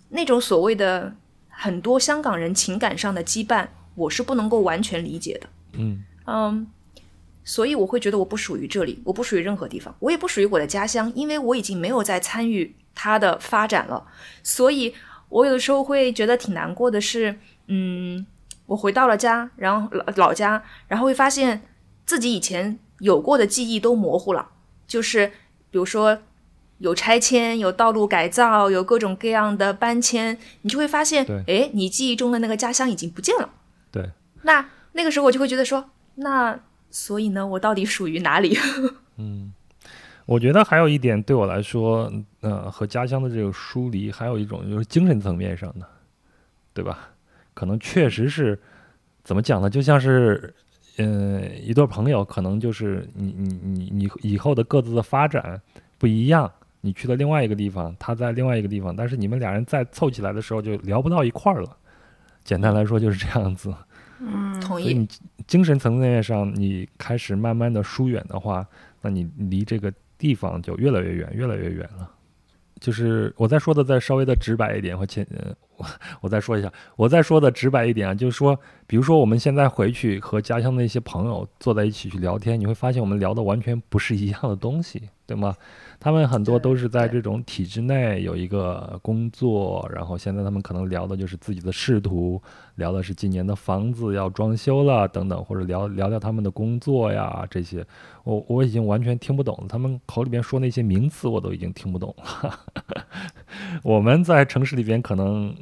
[0.08, 1.14] 那种所谓的
[1.48, 5.48] 很多香港人情感上的羁绊，我是不能够完全理解的。
[5.72, 6.66] 嗯嗯，
[7.44, 14.04] 所以我会觉得我不属于这里，我不属于任何地方，我也不属于我的家乡，因为我已经没有在参与它的发展了。
[14.42, 14.92] 所以
[15.28, 17.38] 我有的时候会觉得挺难过的，是
[17.68, 18.26] 嗯。
[18.68, 21.62] 我回到了家，然后老老家，然后会发现
[22.04, 24.50] 自己以前有过的记忆都模糊了。
[24.86, 25.26] 就是
[25.70, 26.18] 比如说
[26.76, 33.48] 有拆迁、有道路改造、有各种各样的搬迁，你就会发现，哎，你记忆中的那个家乡已经不见了。
[33.90, 34.10] 对。
[34.42, 36.60] 那那个时候我就会觉得说，那
[36.90, 38.58] 所以呢，我到底属于哪里？
[39.16, 39.47] 嗯，
[40.28, 45.88] 我觉得还有一点对我来说，呃，和家乡的这个疏离，还有一种就是精神层面上的，
[46.74, 47.08] 对吧？
[47.54, 48.60] 可能确实是，
[49.24, 49.70] 怎么讲呢？
[49.70, 50.54] 就像是，
[50.98, 55.58] 嗯，一对朋友，可能就是你你你你以后的各自的发展
[55.96, 56.52] 不一样，
[56.82, 61.74] 你去了另外一个地方，他在另外一个地方，但是你们俩人再凑起来的时候就聊不到一块儿了。
[62.44, 63.74] 简单来说就是这样子。
[64.20, 64.84] 嗯，同意。
[64.84, 65.08] 所以你
[65.46, 68.66] 精神层面上你开始慢慢的疏远的话，
[69.00, 72.10] 那你离这个地方就越来越远，越来越远了。
[72.80, 75.86] 就是我再说的再稍微的直白一点，或前呃，我
[76.20, 85.54] 我再说一下，我再说的直白一点啊，就是说，比如说我们现在回去和家乡的一些朋友坐在一起去聊天，你会发现我们聊的完全不是一样的东西，对吗？
[86.00, 92.40] 他们很多都是在这种体制内有一个工作，然后现在他们可能聊的就是自己的仕途，
[92.76, 97.84] 聊的是今年的房子要装修了等等，或者聊聊聊他们的工作呀这些，
[98.24, 102.58] 我我已经完全听不懂了，他们口里边说那些名词我都已经听不懂了。
[103.84, 105.54] 我们在城市里边可能，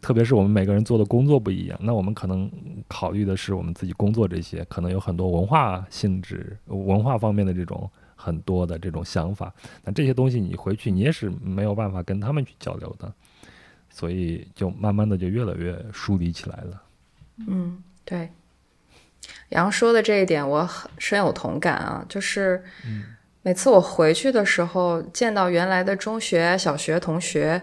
[0.00, 2.50] 特别是我们每个人做的工作不一样，那我们可能
[2.88, 7.88] 考虑的是我们自己工作这些，可能有很多文化性质、文化方面的这种。
[8.22, 13.12] 很多的这种想法，那这些东西你回去你也是没有办法跟他们去交流的，
[13.90, 16.82] 所以就慢慢的就越来越疏离起来了。
[17.48, 18.30] 嗯，对。
[19.48, 22.62] 杨说的这一点我很深有同感啊，就是
[23.42, 27.62] 每次我回去的时候，见到原来的中学、小学同学。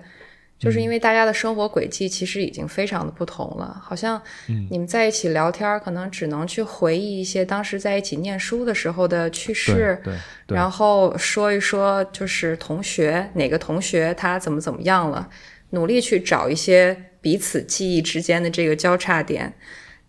[0.59, 4.21] 就是因为大家的生活轨迹其实已经非常的不同了，好像
[4.69, 10.13] 你们在一起聊天，可能只能去回忆一些当时在一起念书的时候的趣事，对，
[10.47, 15.29] 然后说一说就是同学哪个同学他怎么怎么样了，
[15.69, 19.53] 努力去找一些彼此记忆之间的这个交叉点。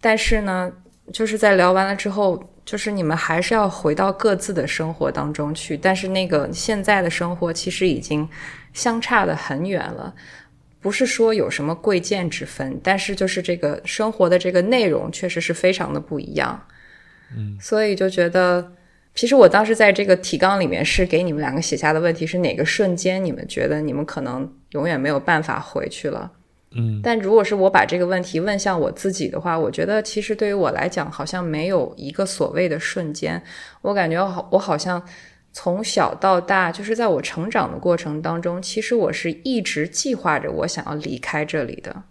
[0.01, 0.73] 但是呢，
[1.13, 8.29] 就是在聊完了之后，就是你们还是要回到各自的生活当中去，但是那个现在的生活其实已经
[8.73, 10.13] 相差的很远了。
[10.81, 16.59] 不是说有什么贵贱之分，但是就是这个生活的这个内容确实是非常的不一样，
[17.37, 18.73] 嗯，所以就觉得，
[19.15, 26.33] 其实我当时在这个提纲里面是给你们两个写下的问题是哪个瞬间你们觉得你们可能永远没有办法回去了，
[26.73, 33.43] 嗯，但如果是我把这个问题问向我自己的话，我觉得其实对于我来讲好像没有一个所谓的瞬间，
[33.83, 35.03] 我感觉好，我好像。
[35.53, 42.03] 从小到大，就是在我成长的过程当中，其实我是一直计划着我想要离开这里的。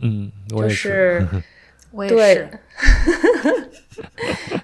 [0.00, 1.26] 嗯，就是，
[1.90, 2.14] 我也是。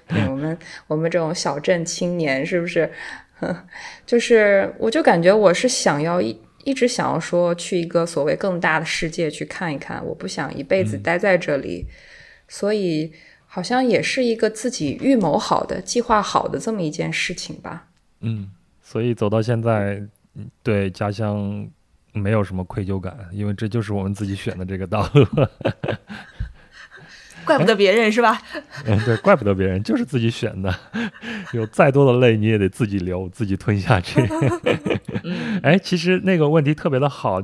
[0.07, 2.91] 对，我们我们这种小镇青年，是不是？
[4.05, 11.87] 就是，我就感觉我是想要一一直想要说去一个所谓更大的世界去看一看，我不想一辈子待在这里，
[12.47, 13.11] 所以
[13.45, 17.87] 好像也是一个自己预谋好的、计划好的这么一件事情吧。
[18.21, 18.49] 嗯，
[18.81, 20.01] 所以走到现在，
[20.63, 21.67] 对家乡
[22.13, 25.25] 没有什么愧疚感，因为这就是我们自己选的这个道路。
[27.43, 28.39] 怪不得别人是吧？
[28.85, 30.73] 嗯，对，怪不得别人，就是自己选的。
[31.53, 34.21] 有再多的泪你也得自己流，自己吞下去。
[35.63, 37.41] 哎，其实那个问题特别的好，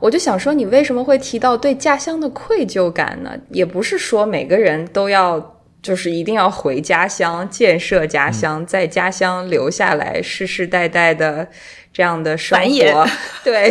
[0.00, 3.38] 我就想说，你为什么会提到对家乡的愧疚感呢？
[3.50, 5.53] 也不是说每个人都要。
[5.84, 11.46] 就是一定要回家乡建设家乡，在家乡留下来世世代代的
[11.92, 13.06] 这样的生活。
[13.44, 13.70] 对，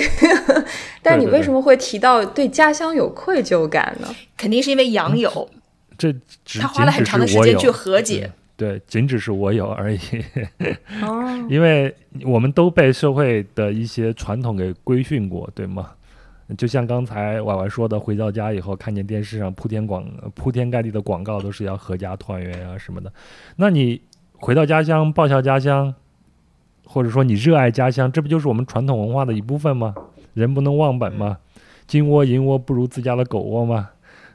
[1.02, 4.08] 但你为什么会提到对家乡有愧疚感呢？
[4.38, 5.50] 肯定是因为杨有，
[5.98, 6.14] 这
[6.60, 8.32] 他花了很长的时间去和解。
[8.56, 10.00] 对，仅只是我有而已。
[11.02, 15.90] 哦， 因为我们都被社会的一些传统给规训过，对吗？
[16.58, 20.06] 就像刚才婉婉说的，回到家以后看见电视上铺天广
[20.36, 23.12] 铺天盖地的广告，都是要阖家团圆啊什么的。
[23.56, 24.02] 那你
[24.34, 25.96] 回到家乡报效家乡，
[26.86, 29.96] 或者说你热爱家乡，这不就是我们传统文化的一部分吗？
[30.34, 31.38] 人不能忘本吗？
[31.88, 33.90] 金窝银窝不如自家的狗窝吗？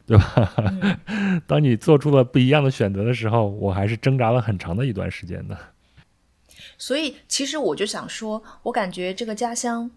[0.07, 0.55] 对吧？
[1.47, 5.57] 当你做出了不一样的选择的时候，我还是挣扎了很长的一段时间的。
[6.79, 9.91] 所以，其实我就想说，我感觉这个家乡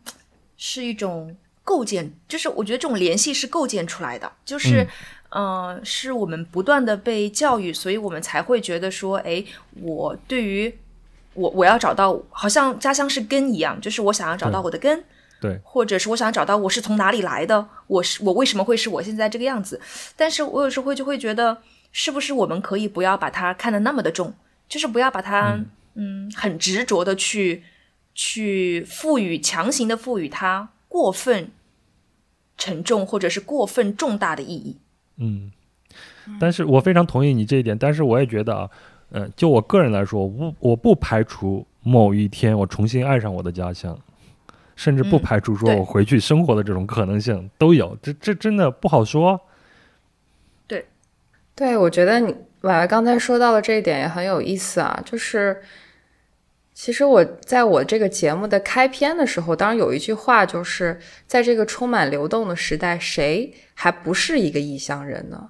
[0.57, 1.35] 是一种。
[1.71, 4.85] 构建就是我觉得这种联系是构建出来的，就是，
[5.29, 9.41] 嗯，是我们不断的被教育，所以我们才会觉得说，哎，
[9.81, 10.77] 我对于
[11.33, 15.01] 我我要找到，好像家乡是根一样，就是我想要找到我的根，
[15.39, 19.79] 对，或者是我想找到我是从哪里来的，我是我为什么会是我现在这个样子？
[20.17, 21.59] 但是我有时候会就会觉得，
[21.93, 24.33] 是不是我们可以不要把它看得那么的重，
[24.67, 25.57] 就是不要把它，
[25.95, 27.63] 嗯，很执着的去
[28.13, 30.67] 去赋予，强行的赋予它。
[30.91, 31.49] 过分
[32.61, 34.77] 沉重，或者是过分重大的意义。
[35.17, 35.51] 嗯，
[36.39, 37.75] 但是我非常同意你这一点。
[37.75, 38.69] 但是我也觉得啊，
[39.09, 43.97] 嗯，就我个人来说，我我不排除某一天我重新爱上我的家乡，
[44.75, 47.97] 甚至不排除说我回去生活的这种可能性都有。
[47.99, 49.41] 这这真的不好说。
[50.67, 50.85] 对，
[51.55, 52.31] 对，我觉得你
[52.61, 55.63] 婉婉刚才说到的这一点也很有意思啊，就是。
[56.81, 65.47] 其实我在我这个节目的开篇的时候，当然有一句话，就是在这个充满流动的时代，谁还不是一个异乡人呢？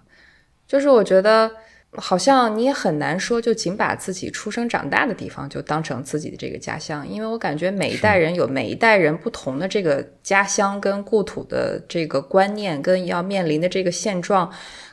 [0.67, 1.49] 就是我觉得。
[1.97, 14.49] 好像你也很难说，就仅把自己出生长大的地方就当成自己的这个家乡，因为我感觉每一代人有每一代人不同的这个家乡跟故土的这个观念，跟要面临的这个现状。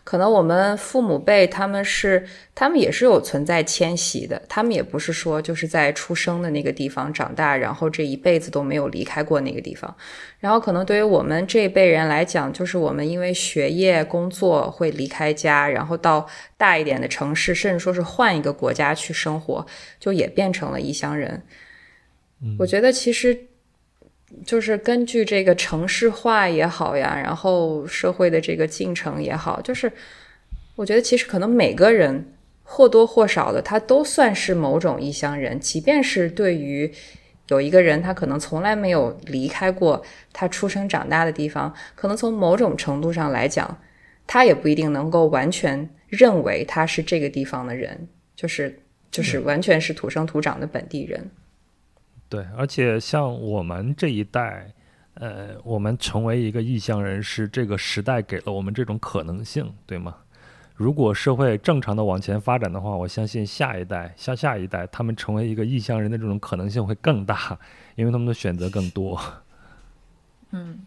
[0.09, 9.94] 可能我们父母辈他们是，他们也是有存在迁徙的，他们也不是说就是在出生的那个地方长大，然后这一辈子都没有离开过那个地方。
[10.39, 16.26] 然后可能对于我们这一辈人来讲，就是我们因为学业工作会离开家，然后到
[16.56, 19.66] 大一点的城市，甚至说是换一个国家去生活，
[20.01, 21.43] 就也变成了异乡人。
[22.59, 23.39] 我觉得其实。
[24.44, 29.90] 就是根据这个城市化也好呀，然后社会的这个进程也好，就是
[30.76, 32.32] 我觉得其实可能每个人
[32.62, 35.59] 或多或少的，他都算是某种异乡人。
[35.59, 36.92] 即便是对于
[37.48, 43.78] 有一个人，他可能从来没有离开过他出生长大的地方，可能从某种程度上来讲，
[44.26, 48.06] 他也不一定能够完全认为他是这个地方的人，
[48.36, 48.78] 就是
[49.10, 51.30] 就是完全是土生土长的本地人。
[52.28, 54.70] 对，而且像我们这一代，
[55.14, 60.14] 呃，我们成为一个异乡人，是这个时代给了我们这种可能性，对吗？
[60.74, 67.59] 如果社会正常的往前发展的话，我相信下一代、下下一代，他们成为一个异乡人的这种可能性会更大，
[67.96, 69.18] 因为他们的选择更多。
[70.52, 70.80] 嗯，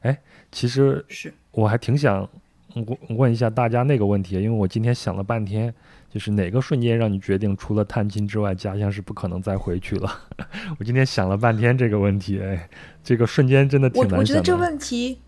[0.00, 0.18] 哎，
[0.50, 2.26] 其实是我还挺想
[2.74, 5.72] 问问一下大家那个问题，因为我今天想了半天。
[6.12, 10.20] 就是哪个瞬间让你决定，除了探亲之外，家乡是不可能再回去了？
[10.78, 12.68] 我今天想了半天这个问题，哎，
[13.02, 14.20] 这个瞬间真的挺难想的。
[14.20, 15.20] 我觉得这问题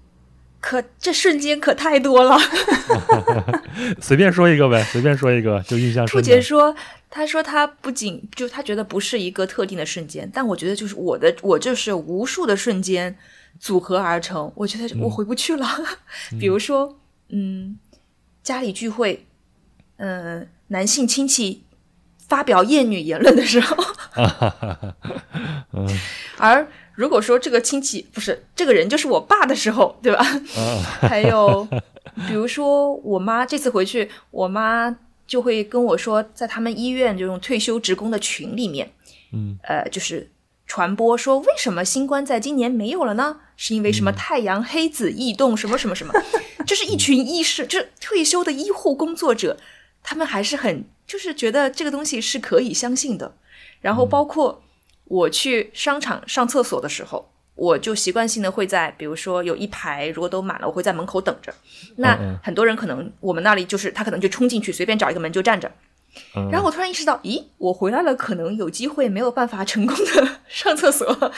[0.60, 2.36] 可这瞬间可太多了。
[3.98, 6.06] 随便说一个呗，随便说一个，就印象。
[6.06, 6.76] 兔姐说，
[7.08, 13.16] 她说她不仅就她觉得不是一个特定的瞬间，但我觉得就是我的，我就是无数的瞬间
[13.58, 14.52] 组合而成。
[14.54, 15.66] 我觉得我回不去了。
[16.38, 16.98] 比如说，
[17.30, 17.78] 嗯，
[18.42, 19.24] 家里聚会，
[19.96, 20.46] 嗯。
[20.74, 21.62] 男性亲戚
[22.26, 23.76] 发表厌女言论的时候，
[26.36, 30.24] 而如果说这个亲戚不是这个人就是我爸的时候，对吧？
[31.00, 31.64] 还有
[32.26, 34.96] 比如说我妈这次回去，我妈
[35.28, 38.90] 就会跟我说，在他们医院这种退休职工的群里面，
[39.32, 40.28] 嗯，呃，就是
[40.66, 43.36] 传播说为什么新冠在今年没有了呢？
[43.56, 46.12] 是因为什么太阳黑子异动什么什么什么？
[46.66, 49.56] 就是一群医师，就是退休的医护工作者。
[50.04, 53.34] 他们还是很就是觉得这个东西是可以相信的，
[53.80, 54.62] 然后包括
[55.06, 61.52] 我去商场上厕所的时候，我就习惯性的会在，比如说有一排如果都满了，我会在门口等着。
[61.96, 65.70] 那很多人可能我们那里就是他可能就冲进去，随便找一个门就站着。
[66.50, 71.32] 然后我突然意识到，咦，我回来了，可能有机会没有办法成功的 上厕所，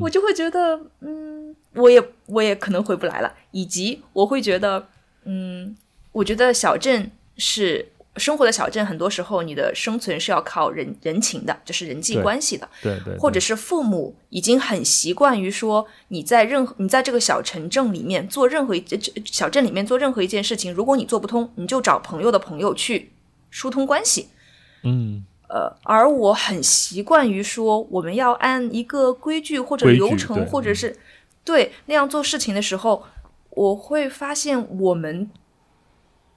[0.00, 3.34] 我就会觉得，嗯，我也我也可能回不来了。
[3.50, 4.88] 以及我会觉得，
[5.24, 5.76] 嗯，
[6.12, 7.92] 我觉得小镇是。
[8.18, 12.68] 生活的小镇，很多时候你的生存是要靠人人情的，就是人际关系的。
[12.82, 13.16] 对对。
[13.18, 18.84] 或者是父母已经很习惯于说，你在任何你在这个小城镇里面做任何一
[19.24, 23.12] 小镇里面做任何一件事情，如果你做不通，你就找朋友的朋友去
[23.50, 24.28] 疏通关系。
[24.82, 25.24] 嗯。
[25.48, 30.96] 呃，而我很习惯于说，我们要按一个规矩或者流程，或者是
[31.44, 33.04] 对那样做事情的时候，
[33.50, 35.30] 我会发现我们。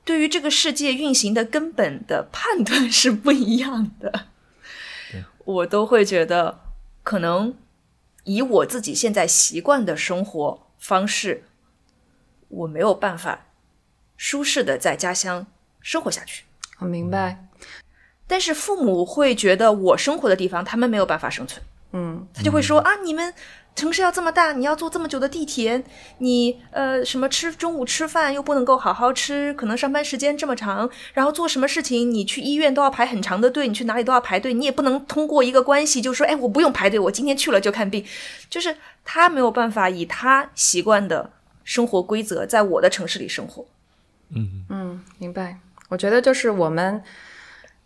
[0.10, 4.26] 对于这个世界运行的根本的判断 是不一样的，
[5.46, 6.62] 我都会觉得，
[7.04, 7.54] 可能
[8.24, 11.44] 以我自己现在习惯的生活方式，
[12.48, 13.46] 我没有办法
[14.18, 15.46] 舒适的在家乡
[15.80, 16.46] 生活下去。
[16.80, 17.46] 我明白，
[18.26, 21.62] 但是父母会觉得我生活的地方他们没有办法生存，
[21.92, 23.32] 嗯，他就会说啊，你们。
[23.80, 25.82] 城市要这么大，你要坐这么久的地铁，
[26.18, 38.04] 你呃什么吃中午吃饭又不能够好好吃，可能上班时间这么长，然后做什么事情你去医院都要排很长的队，你去哪里都要排队，你也不能通过一个关系就说哎我不用排队，我今天去了就看病，
[38.50, 38.76] 就是
[39.06, 41.32] 他没有办法以他习惯的
[41.64, 43.66] 生活规则在我的城市里生活。
[44.36, 45.58] 嗯嗯，明白。
[45.88, 47.02] 我觉得就是我们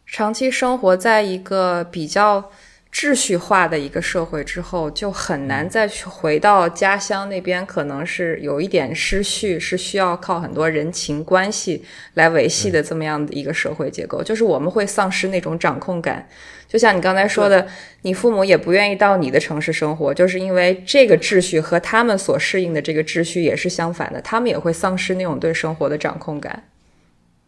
[0.07, 2.49] 长期生活在一个比较。
[2.93, 11.83] 秩序化的一个社会之后，就很难再去回到家乡那边，可能是有一点失序，是需要靠很多人情关系
[12.13, 14.21] 来维系的这么样的一个社会结构。
[14.21, 16.27] 就是我们会丧失那种掌控感，
[16.67, 17.67] 就像你刚才说的，
[18.03, 26.61] 你父母也不愿意到你的城市生活，就是因为这个秩序和他们所适应的这个秩序也是相反的，他们也会丧失那种对生活的掌控感。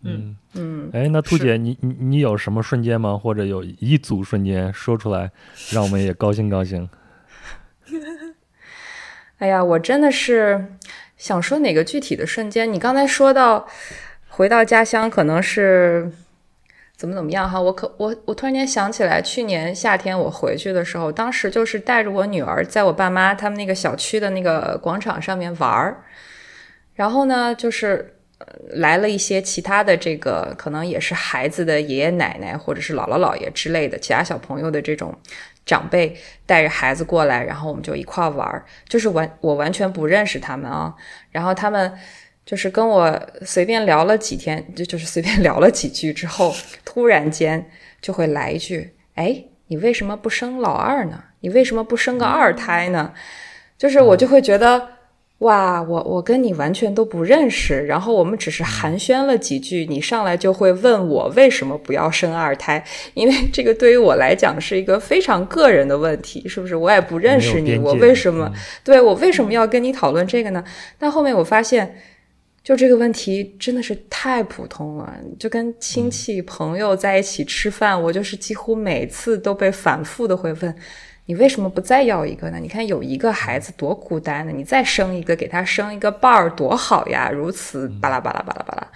[0.05, 3.17] 嗯嗯，哎，那兔姐，你你你有什么瞬间吗？
[3.17, 5.31] 或者有一组瞬间说出来，
[5.71, 6.87] 让我们也高兴高兴。
[9.39, 10.73] 哎呀，我真的是
[11.17, 12.71] 想说哪个具体的瞬间？
[12.71, 13.67] 你刚才说到
[14.29, 16.09] 回到家乡可能是
[16.95, 17.59] 怎么怎么样哈？
[17.59, 26.03] 我可我我突然间想起来，去年夏天我回去的时候，当时就是带着我女儿，在我爸妈他们那个小区的那个广场上面玩儿，
[26.93, 28.14] 然后呢，就是
[28.71, 35.13] 来了一些其他的这个可能也是孩子的爷爷奶奶或者是姥姥姥爷之类的其他小朋友的这种
[35.65, 36.15] 长辈
[36.45, 40.93] 带着孩子过来，然后我们就一块玩儿，就是完我完全不认识他们啊，
[41.31, 41.93] 然后他们。
[42.45, 46.55] 就是跟我随便聊了几天，就就是随便 聊了几句之后，
[46.85, 47.67] 突然间
[47.99, 51.23] 就会来一句：“哎，你为什么不生老二呢？
[51.39, 53.11] 你为什么不生个二胎呢？”
[53.79, 54.89] 就是我就会觉得，
[55.39, 62.83] 哇，我我跟你完全都不认识，然后我们只是寒暄了几句，你上来就会问我为什么不要生二胎？
[63.13, 66.75] 因为 这个对于我来讲是一个非常个人的问题，是不是？
[66.75, 68.51] 我也不认识你，我为什么
[68.83, 70.63] 对我为什么要跟你讨论这个呢？
[70.97, 71.95] 但后面我发现。
[72.65, 80.75] 就这个问题真的是太普通了，就跟亲戚朋友在一起吃饭，我就是几乎每次都被反复的会问，
[81.25, 82.59] 你为什么不再要一个呢？
[82.59, 88.87] 你看有一个孩子多孤单呢，你再生一个，给他生一个伴儿多好呀，如此巴拉巴拉巴拉巴拉。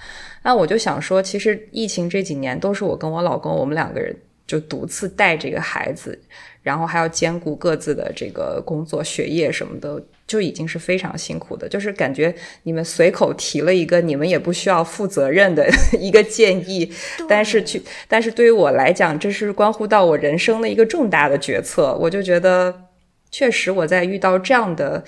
[0.44, 4.16] 那我就想说，其实疫情这几年都是我跟我老公，我们两个人
[4.46, 6.20] 就独自带这个孩子，
[6.62, 10.02] 然后还要兼顾各自的这个工作、学业什么的。
[10.30, 15.68] 就已经是非常辛苦的，就是感觉你们随口提了一个你们也不需要负责任的
[16.00, 16.94] 一个建议，
[17.28, 22.90] 但是去，但是对于我来讲，这是关乎到我人生的一个重大的决策，我就觉得，
[23.32, 25.04] 确实我在遇到这样的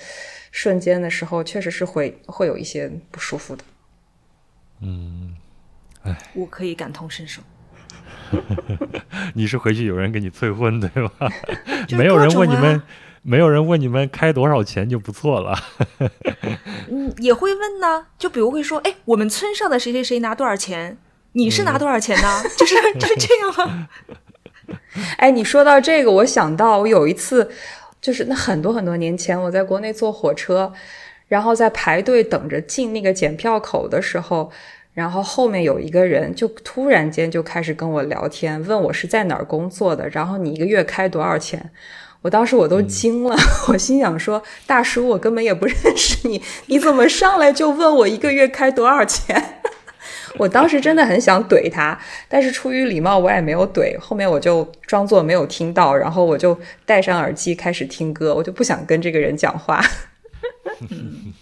[0.50, 3.62] 瞬间的时候，确实是会会有一些不舒服的。
[4.80, 5.36] 嗯，
[6.02, 7.40] 哎，我可以感同身受。
[9.34, 11.30] 你是回去有人给你催婚对吧？
[11.96, 12.82] 没有人问你们。
[13.22, 15.56] 没有人问你们开多少钱就不错了。
[16.90, 20.98] 嗯，也会问呢，就比如会说，哎，我们村上的谁谁谁拿多少钱？
[21.32, 22.42] 你是拿多少钱呢？
[22.58, 23.88] 就是就是这样吗？
[25.18, 27.50] 哎，你说到这个，我想到我有一次，
[28.00, 30.72] 就是那很多很多年前，我在国内坐火车，
[31.28, 34.50] 然后在排队等着进那个检票口的时候，
[34.92, 41.70] 然后后面有一个人就突然间就开始跟我聊天，问我是在哪儿工作的，然后你一个月开多少钱？
[42.22, 43.36] 我当时我都惊了，
[43.68, 49.60] 我心想说：“大叔，我根本也不认识你，你怎么上来就问我一个月开多少钱？”
[50.38, 53.98] 我当时真的很想怼他，但是出于礼貌，我也没有怼。
[54.00, 59.84] 后面我就装作没有听到，然后我就戴上耳机开始听歌，我就不想跟这个人讲话。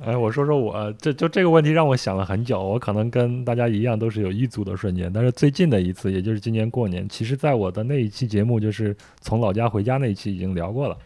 [0.00, 2.62] 哎，我说说我这就这个问题让我想了很久。
[2.62, 5.12] 我可能跟大家一样，都是有一组的瞬间。
[5.12, 10.96] 但是最近的一次，也就是今年过年，其实在我的那一期节目，就是从老家回家那一期已经聊过了。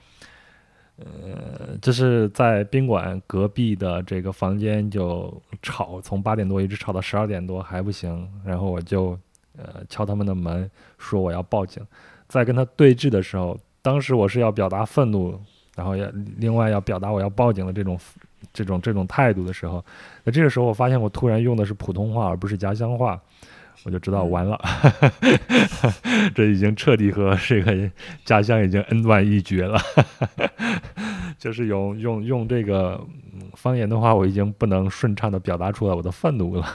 [0.98, 8.28] 呃，就是在宾馆隔壁的这个房间就吵，从八点多一直吵到十二点多还不行。
[8.44, 9.19] 然后我就
[9.56, 11.82] 呃敲他们的门，说我要报警。
[12.28, 15.40] 在跟他对峙的时候，当时我是要表达愤怒，
[15.74, 16.06] 然后要
[16.36, 17.98] 另外要表达我要报警的这种。
[18.53, 19.85] 这种这种态度的时候，
[20.24, 23.20] 那这个时候我发现我突然用的是普通话而不是家乡话，
[23.85, 24.61] 我就知道完了，
[26.35, 27.91] 这已经彻底和这个
[28.24, 29.81] 家乡已经恩断义绝了。
[31.39, 33.01] 就是用用用这个
[33.55, 36.66] 方言的话，我已经不能顺畅的表达出来我的愤怒了。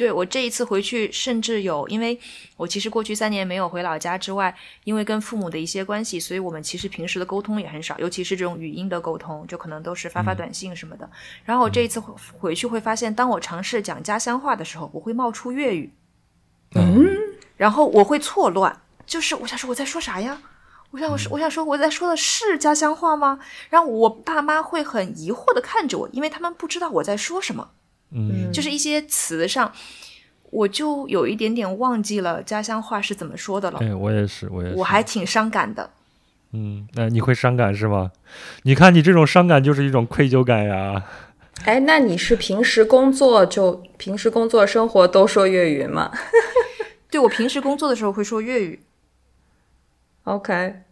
[0.00, 2.18] 对我这一次回去，甚至有，因为
[2.56, 11.06] 我其实过去三年没有回老家之外，因为跟父母的一些关系，所以我们其实平时的沟通也很少，尤其是这种语音的沟通，就可能都是发发短信什么的。
[11.44, 15.92] 然后我这一次回去会发现，当我尝试讲家乡话的时候，我会冒出粤语，
[16.76, 17.14] 嗯，
[17.58, 20.40] 然后我会错乱，就是我想说我在说啥呀？
[20.92, 23.38] 我想我说我想说我在说的是家乡话吗？
[23.68, 27.72] 然后我爸妈会很疑惑的看着我，因为他们不知道我在说什么。
[28.12, 29.72] 嗯，就是一些词上，
[30.50, 33.78] 我就有一点点忘记了家乡话是怎么说的了。
[33.80, 35.90] 哎，我也是，我也是，我还挺伤感的。
[36.52, 38.10] 嗯，那你会伤感是吗？
[38.64, 41.04] 你看你这种伤感就是一种愧疚感呀。
[41.64, 46.10] 哎，那你是平时工作就平时工作生活都说粤语吗？
[47.10, 48.80] 对，我平时工作的时候会说粤语。
[50.24, 50.82] OK，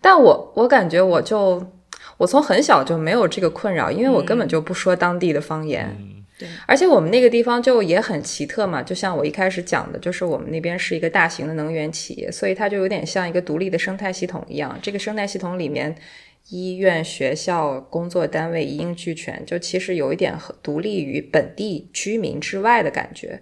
[0.00, 1.72] 但我我感觉我就
[2.18, 6.19] 我从很小就没有这个困扰，因为我根本就不说当地的方言。
[6.66, 14.78] 而且我们那个地方就也很奇特嘛，就像我一开始讲的，就是我们那边是一个大型的能源企业，所以它就有点像一个独立的生态系统一样。
[14.80, 15.94] 这个生态系统里面，
[16.48, 23.40] 医院、学校、工作单位一应俱全，就其实有一点独立于本地居民之外的感觉。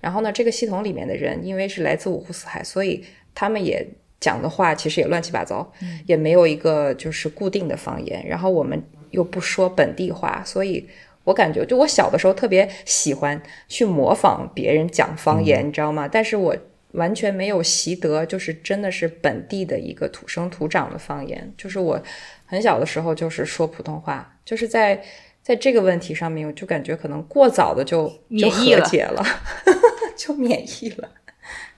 [0.00, 3.04] 然后呢，这个系统里面的人，因为是来自五湖四海，所以
[3.34, 3.86] 他们也
[4.20, 5.72] 讲的话其实也乱七八糟，
[6.06, 8.24] 也没有一个就是固定的方言。
[8.26, 10.88] 然后我们又不说本地话，所以。
[11.28, 16.08] 我感觉，就我小的时候特别喜欢去模仿别人讲方言，嗯你知道吗？
[16.10, 16.56] 但是我
[16.92, 21.52] 完全没有习得，就是真的是本地的一个土生土长的方言。
[21.56, 22.02] 就是我
[22.46, 25.02] 很小的时候就是说普通话，就是在
[25.42, 29.22] 在这个问题上面，我就感觉可能过早的就就和免疫了解了，
[30.16, 31.10] 就免疫了。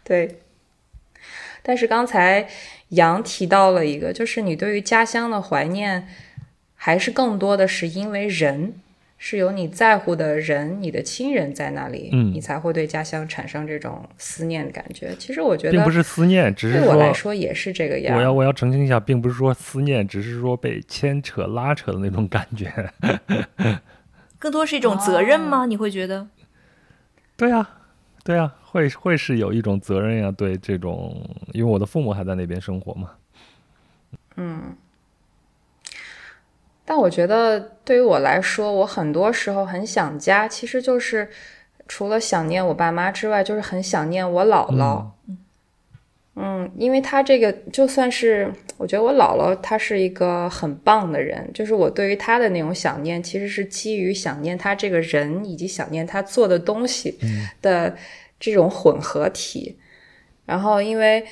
[0.05, 0.39] 对。
[1.63, 2.49] 但是刚才
[2.91, 6.09] 杨提到了一个，就是你对于家乡的怀念，
[6.75, 8.75] 还是更多的是因为人，
[9.23, 15.15] 是有你在乎的人，你的亲人在那里，嗯你才会对家乡产生这种思念的感觉。
[15.17, 18.17] 其实我觉得，并不是思念，只是对我来说说也是这个样。
[18.17, 22.73] 我要我要澄清一下，并不是说思念，只是说被牵扯拉扯的那种感觉。
[24.41, 25.67] 更多是一种责任吗？
[25.67, 26.27] 你会觉得？
[27.37, 27.69] 对呀、
[28.25, 31.23] 对呀、会会是有一种责任呀、对这种，
[31.53, 33.11] 因为我的父母还在那边生活嘛。
[36.91, 41.31] 但我觉得对于我来说，我很多时候很想家，其实就是
[41.87, 45.07] 除了想念我爸妈之外，就是很想念我姥姥。
[46.35, 57.17] 嗯，因为她这个就算是，我觉得我姥姥她是一个很棒的人，就是我对于她的那种想念，其实是基于想念她这个人，以及想念她做的东西
[57.63, 57.97] 的
[58.41, 59.79] 这种混合体。
[60.45, 61.25] 然后，因为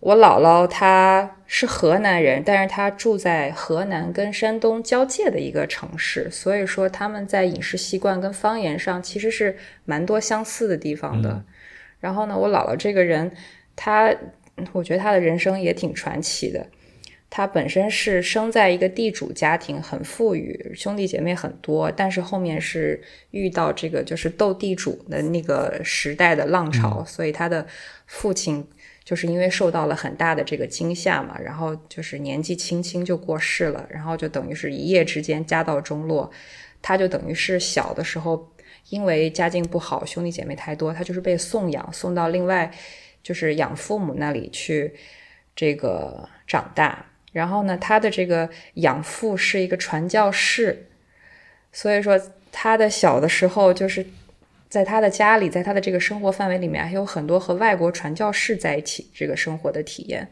[0.00, 11.44] 我姥姥她是河南人，但是她住在河南跟山东交界的一个城市，所以说他们在饮食习惯跟方言上其实是蛮多相似的地方的。
[12.00, 13.30] 然后呢，我姥姥这个人，
[13.76, 14.14] 她
[14.72, 16.66] 我觉得她的人生也挺传奇的。
[17.28, 23.00] 她本身是生在一个地主家庭，很富裕，兄弟姐妹很多，但是后面是
[23.32, 27.66] 遇到这个就是斗地主的那个时代的浪潮，所以她的
[28.06, 28.66] 父亲
[29.04, 36.30] 就是因为受到了很大的这个惊吓嘛，然后就是年纪轻轻就过世了，然后就等于是一夜之间家道中落，
[36.80, 38.52] 他就等于是小的时候
[38.90, 42.70] 因为家境不好，兄弟姐妹太多，他就是被送养送到另外
[43.22, 44.94] 就是养父母那里去
[45.56, 47.06] 这个长大。
[47.32, 50.88] 然后呢，他的这个养父是一个传教士，
[51.70, 52.20] 所以说
[52.50, 54.04] 他的小的时候就是
[54.70, 60.26] 在他的家里，在他的这个生活范围里面，还有很多和外国传教士在一起这个生活的体验。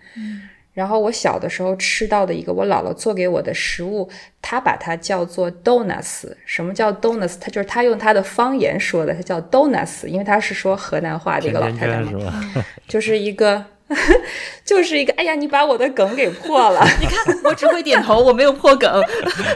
[0.73, 4.09] 然后我小的时候吃到的一个我姥姥做给我的食物，
[4.41, 6.33] 她把它叫做 donuts。
[6.47, 7.37] 什么叫 donuts？
[7.41, 12.45] 她就是她用她的方言说的，她叫 donuts，因为她是说河南话的一个老太太嘛？
[12.87, 13.65] 就是一个，
[14.65, 16.87] 就是一个，哎呀，你把我的梗给破了。
[17.01, 19.03] 你看，我只会点头，我没有破梗。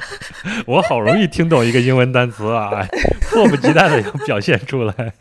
[0.67, 2.87] 我好容易听懂一个英文单词啊，
[3.31, 5.13] 迫不及待的要表现出来。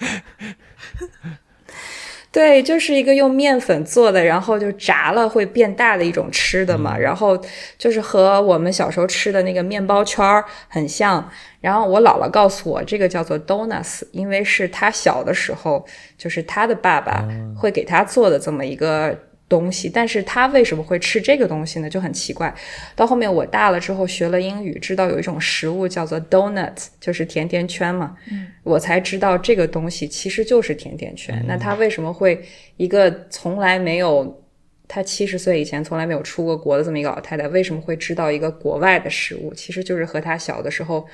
[2.32, 6.98] 对，就是一个用面粉做的，然后就炸了会变大的一种吃的嘛。
[6.98, 7.38] 然后
[7.78, 11.30] 就是和我们小时候吃的那个面包圈儿很像。
[11.60, 15.86] 然后我姥姥告诉我，这个叫做 donuts，因为是她小的时候，
[16.18, 19.16] 就是她的爸爸会给她做的这么一个
[19.56, 19.90] 东西。
[19.90, 21.90] 但是他为什么会吃这个东西呢？
[21.90, 22.54] 就很奇怪。
[22.96, 28.16] 到后面我大了之后学了英语，知道有一种食物叫做 donuts，就是甜甜圈嘛。
[28.32, 31.44] 嗯我才知道这个东西其实就是甜甜圈。
[31.48, 32.40] 那他为什么会
[32.78, 34.44] 一个从来没有，
[34.88, 39.52] 他七十岁以前从来没有出过国的这么一个老太太，为什么会知道一个国外的食物？
[39.54, 41.08] 其实就是和他小的时候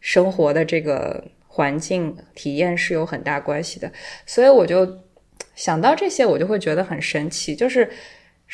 [0.00, 3.90] 生活的这个环境体验是有很大关系的。
[4.24, 4.86] 所以我就
[5.54, 7.90] 想到这些，我就会觉得很神奇，就是。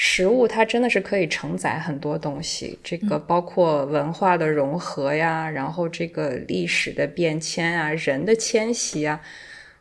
[0.01, 9.21] 食物它真的是可以承载很多东西，这个包括文化的融合呀，然后这个历史的变迁啊，人的迁徙啊，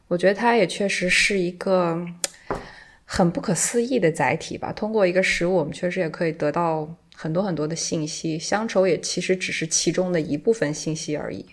[0.07, 2.03] 我觉得它也确实是一个
[3.05, 4.73] 很不可思议的载体吧。
[4.73, 11.45] 通过一个食物，我们确实也可以得到很多很多的信息，乡愁也其实只是其中的一部分信息而已。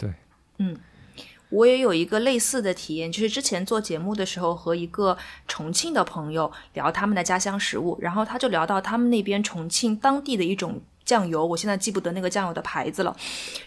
[1.54, 5.16] 我也有一个类似的体验，就是之前做节目的时候，和一个
[5.46, 13.14] 重庆的朋友聊他们的家乡食物，然后他就聊到他们那边重庆当地的一种酱油，我现在记不得那个酱油的牌子了。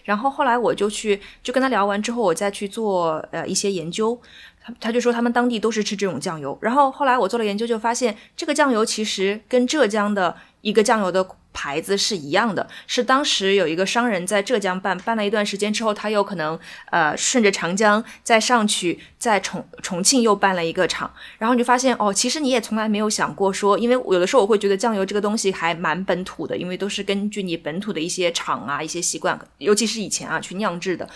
[0.04, 4.20] 然后后来我就去就跟他聊完之后，我再去做呃一些研究，
[4.62, 6.58] 他他就说他们当地都是吃这种酱油。
[6.60, 11.26] 然后后来我做了研究，就发现这个酱油其实跟浙江的一个酱油的
[11.58, 16.56] 牌子是一样的，是当时有一个商人在浙江办，办了一段时间之后，他有可能
[16.92, 31.08] 呃顺着长江再上去，在重重庆又办了一个厂，然后你就发现哦，其实你也从来没有想过说，因为有的时候我会觉得酱油这个东西还蛮本土的，因为都是根据你本土的一些厂啊、一些习惯，尤其是以前啊去酿制的。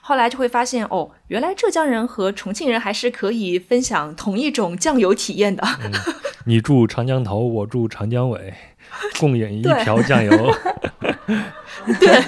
[0.00, 5.62] 后来就会发现哦，原来浙江人和重庆人还是可以分享同一种酱油体验的。
[6.46, 8.54] 你住长江头，我住长江尾，
[9.18, 10.30] 共饮一瓢酱油。
[12.00, 12.20] 对。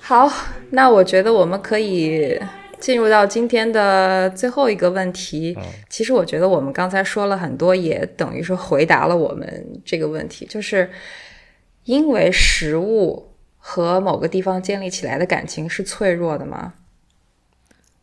[0.00, 0.30] 好，
[0.70, 2.40] 那我觉得我们可以
[2.78, 5.58] 进入到今天的最后一个问题。
[5.88, 10.88] 其实我觉得我们刚才说了很多，也等于说回答了我们这个问题，就是
[11.84, 13.35] 因为食物。
[13.68, 16.74] 和某个地方建立起来的感情是脆弱的吗？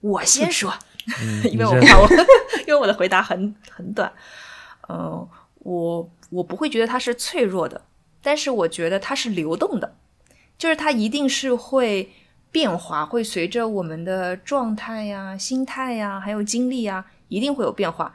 [0.01, 0.73] 我先说，
[1.49, 2.07] 因为你我先怕我，
[2.67, 4.11] 因为我的回答很很短。
[4.89, 5.25] 嗯、
[5.59, 7.85] 我我不会觉得它是脆弱的，
[8.21, 9.95] 但是我觉得它是流动的，
[10.57, 12.11] 就是它一定是会
[12.51, 18.13] 变化，会随着我们的状态呀、心态呀，还有经历呀，一定会有变化，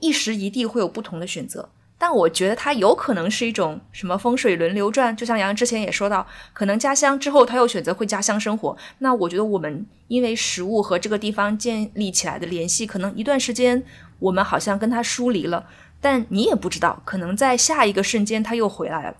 [0.00, 1.68] 一时一地会有不同的选择。
[1.98, 8.76] 但我觉得它有可能是一种什么风水轮流转，就像杨洋之前也说到，可能家乡之后他又选择回家乡生活。
[8.98, 13.82] 那我觉得我们因为食物和这个地方建立起来的联系，可能一段时间
[14.20, 15.66] 我们好像跟他疏离了，
[16.00, 19.16] 但你也不知道，可能在下一个瞬间他又回来了。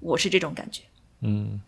[0.00, 0.82] 我是这种感觉。
[1.22, 1.60] 嗯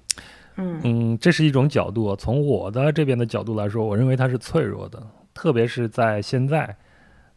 [0.57, 2.15] 嗯嗯，这是一种角度。
[2.15, 6.77] 从我的这边的角度来说，我认为它是脆弱的，特别是在现在，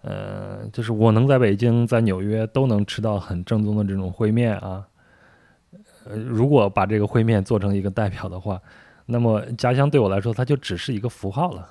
[0.04, 4.86] 呃，就是我能在北京、在纽约都能吃到很正宗的这种烩面啊。
[6.06, 8.62] 呃，如果把这个烩面做成一个代表的话，
[9.06, 11.70] 那么家乡对我来说，它就只是一个符号了。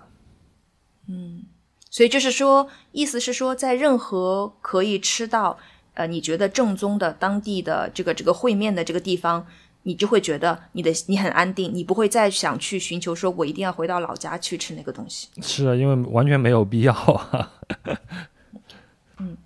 [1.09, 1.45] 嗯
[1.91, 5.59] 所以就是说，意思是说，在任何可以吃到
[5.93, 9.47] 呃你觉得正宗的当地的这个这个烩面的这个地方，
[9.85, 15.29] 你就会觉得你的你很安定，你不会再想去寻求说我一定要回到老家去吃那个东西。
[15.41, 17.53] 是啊，因为完全没有必要啊。
[19.19, 19.37] 嗯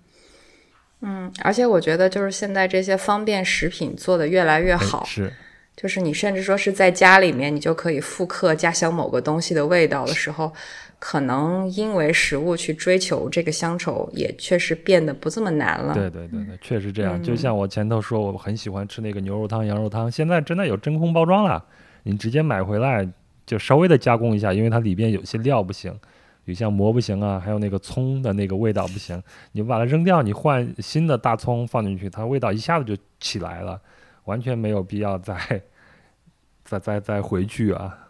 [1.01, 5.31] 嗯，而且我觉得就是现在这些方便食品做的越来越好，是，
[5.75, 10.51] 就是你甚至说是在家里面，你就可以复刻家乡某个东西的味道的时候，
[10.99, 15.93] 可能因为食物去追求这个乡愁，也确实变得不这么难了。
[15.93, 17.21] 对对对对，确实这样。
[17.21, 21.63] 就像我前头说，我很喜欢吃那个牛肉汤、羊肉汤，现在真的有真空包装了，
[22.03, 23.07] 你直接买回来
[23.45, 25.91] 就稍微的加工一下，因为它里边有些料不行，
[26.43, 29.21] 比如像馍不行啊，还有那个葱的那个味道不行，
[29.51, 33.79] 你把它扔掉，你换新的大葱放进去，它味道一下子就起来了，
[34.25, 35.61] 完全没有必要再
[36.65, 38.09] 再再再回去啊。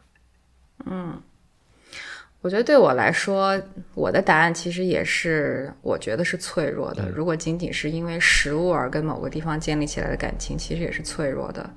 [2.48, 3.61] 我觉得对我来说，
[3.94, 7.03] 我的答案其实也是，我觉得是脆弱的。
[7.03, 11.69] 嗯如果仅仅是因为食物而跟某个地方建立起来的感情，其实也是脆弱的。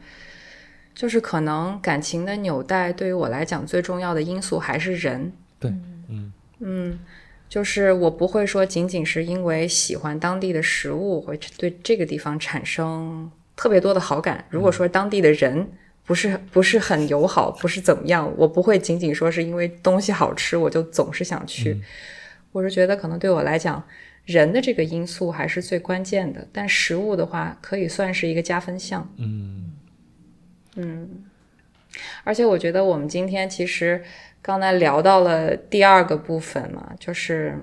[0.94, 5.32] 就是可能感情的纽带对于我来讲，最重要的因素还是人。
[5.58, 5.72] 对，
[6.08, 7.00] 嗯嗯，
[7.48, 14.44] 就是我不会说仅仅是因为喜欢当地的食物，会对这个地方产生特别多的好感。
[14.48, 15.66] 如果说当地的人
[16.10, 21.80] 不是不是很友好，不是怎么样，我不会仅仅说是因为东西好吃，我就总是想去。
[22.50, 23.80] 我是觉得可能对我来讲，
[24.24, 26.44] 人的这个因素还是最关键的。
[26.52, 29.08] 但食物的话，可以算是一个加分项。
[30.74, 31.22] 嗯
[32.24, 34.02] 而且我觉得我们今天其实
[34.42, 37.56] 刚才聊到了第二个部分嘛，就是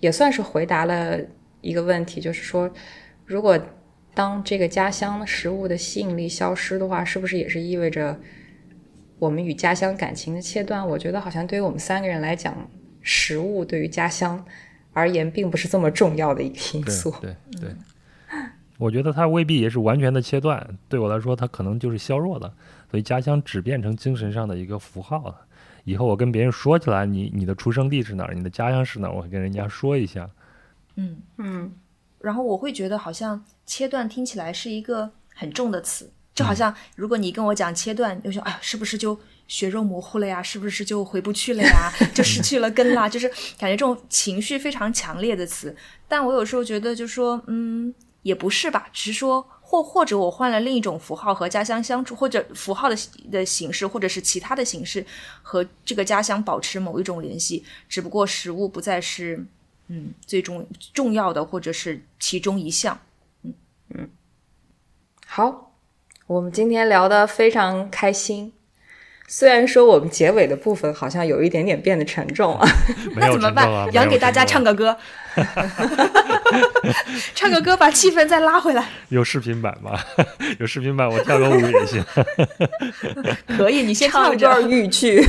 [0.00, 1.16] 也算是回答了
[1.60, 2.68] 一个问题，就是说，
[3.24, 3.56] 如果
[4.14, 8.18] 当这个家乡食物的吸引力消失的话，是不是也是意味着
[9.18, 10.86] 我们与家乡感情的切断？
[10.86, 12.54] 我觉得好像对于我们三个人来讲，
[13.02, 14.44] 食物对于家乡
[14.92, 17.12] 而言并不是这么重要的一个因对素。
[17.20, 17.74] 对对，
[18.78, 22.54] 我觉得它未必也是完全的切断，对我来说，它可能就是削弱了，
[22.90, 25.40] 所以家乡只变成精神上的一个符号了。
[25.84, 30.30] 以后我跟别人说起来，你你的出生地是哪儿，你的家乡是哪儿，我会跟人家说一下。
[30.96, 31.72] 嗯，嗯
[32.20, 39.18] 然后我会觉得好像切断听起来是一个很重的词，就好像如果你跟我讲切断，就说哎呀，是不是就
[39.48, 40.42] 血肉模糊了呀？
[40.42, 41.92] 是不是就回不去了呀？
[42.14, 43.08] 就失去了根啦？
[43.08, 43.28] 就是
[43.58, 45.74] 感觉这种情绪非常强烈的词。
[46.06, 52.96] 但我有时候觉得，就说嗯，也不是吧，只是说或或者我换了另一种符号和家乡相处，或者符号的
[53.30, 55.04] 的形式，或者是其他的形式
[55.42, 59.46] 和这个家乡保持某一种联系，只不过食物不再是。
[59.88, 62.98] 嗯，最重重要的或者是其中一项。
[63.90, 64.10] 嗯
[65.26, 65.72] 好，
[66.26, 68.52] 我们今天聊得非常开心。
[69.26, 72.68] 虽然说我们结尾的部分好像有一点点变得沉重啊，
[73.16, 73.66] 那怎么办？
[73.92, 74.98] 杨给大家唱个个歌，
[77.34, 78.86] 唱个歌把气氛再拉回来。
[79.08, 79.98] 有视频版吗？
[80.60, 82.04] 有视频版，我跳个舞也行。
[83.56, 84.70] 可以，你先唱唱一段。
[84.70, 85.24] 豫剧。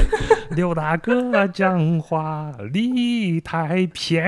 [0.52, 4.24] 刘大哥讲话理太偏。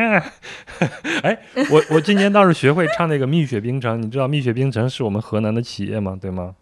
[1.23, 1.38] 哎，
[1.69, 6.18] 我我今年倒是学会唱那个《蜜雪冰城》，你知道《蜜雪冰城》是我们河南的企业吗？
[6.19, 6.56] 对吗？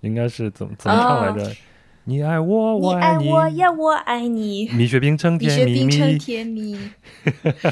[0.00, 1.50] 应该是怎么怎么唱来着？
[2.04, 4.68] 你爱我，你你爱我呀，我爱你。
[4.70, 6.18] 蜜雪冰城蜜雪甜蜜冰城蜜。
[6.18, 6.76] 甜蜜，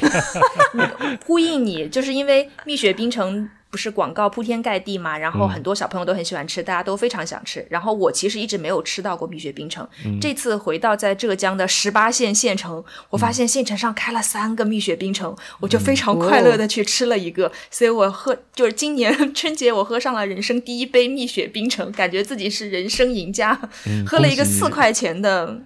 [1.25, 7.65] 呼应你，就是因为蜜雪冰城不是广告铺天盖地嘛，然后很多小朋友都很喜欢吃，大家都非常想吃。
[7.69, 9.87] 然后我其实一直没有吃到过蜜雪冰城。
[10.19, 17.49] 这次回到在浙江的十八线县城，我发现县城上开了三个蜜雪冰城，我就非常快乐的去吃了一个。
[17.69, 23.57] 所以我喝就是今年 春节我喝上了人生第一杯蜜雪冰城，感觉自己是人生赢家。
[24.05, 25.61] 喝了一个四块钱的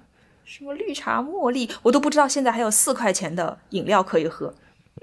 [0.45, 4.53] 什么绿茶茉莉，我都不知道现在还有四块钱的饮料可以喝。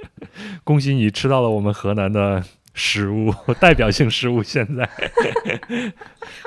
[0.63, 2.45] 恭喜你吃到了我们河南的。
[2.75, 4.89] 食物 代表性食物，现在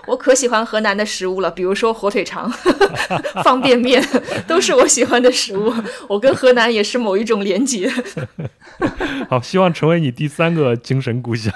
[0.08, 2.50] 我可喜欢河南的食物了，比如说火腿肠、
[3.44, 4.04] 方便面，
[4.48, 5.72] 都是我喜欢的食物。
[6.10, 7.90] 我跟河南也是某一种连结。
[9.30, 11.54] 好，希望成为你第三个精神故乡。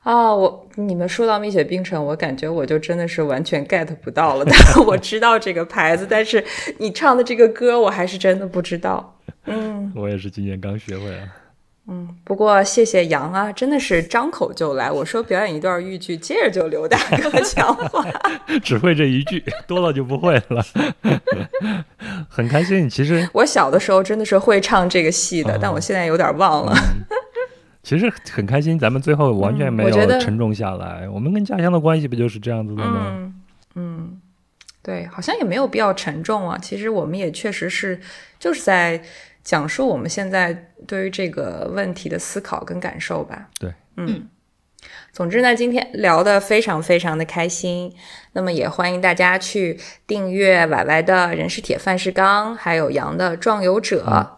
[0.00, 4.44] 啊，我你们说到蜜雪冰城，我感觉我就真的是完全 get 不到了。
[4.44, 6.44] 但我知道这个牌子，但是
[6.78, 9.18] 你唱的这个歌，我还是真的不知道。
[9.46, 11.26] 嗯，我也是今年刚学会啊。
[11.88, 14.90] 嗯，不过谢谢杨啊，真的是张口就来。
[14.90, 18.04] 我说表演一段豫剧，接着就刘大哥讲话，
[18.60, 20.64] 只会这一句，多了就不会了。
[22.28, 26.74] 很开心，其实 我小的时候真的是会唱这个戏的，但我现在有点忘了。
[27.84, 31.08] 其实很开心，咱们最后完全没有沉重下来。
[31.08, 33.32] 我们跟家乡的关系不就是这样子的吗？
[33.76, 34.20] 嗯，
[34.82, 36.58] 对，好像也没有必要沉重啊。
[36.60, 38.00] 其实我们也确实是
[38.40, 39.00] 就是在。
[39.46, 43.48] 讲述我们现在对于这个问题的思考跟感受吧。
[43.60, 44.28] 对，嗯，
[45.12, 47.94] 总之呢，今天聊得非常非常的开心。
[48.32, 54.36] 那么也欢迎大家去订阅歪歪的人是铁饭是钢，还有羊的壮游者。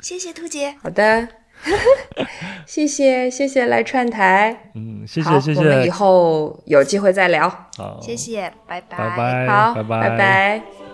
[0.00, 0.74] 谢谢兔姐。
[0.82, 1.28] 好的，
[2.66, 4.72] 谢谢谢谢来串台。
[4.74, 5.60] 嗯，谢谢谢谢。
[5.60, 7.48] 我们以后有机会再聊。
[7.76, 8.98] 好，谢谢，拜拜。
[8.98, 9.46] 拜拜。
[9.46, 10.89] 好，拜拜拜。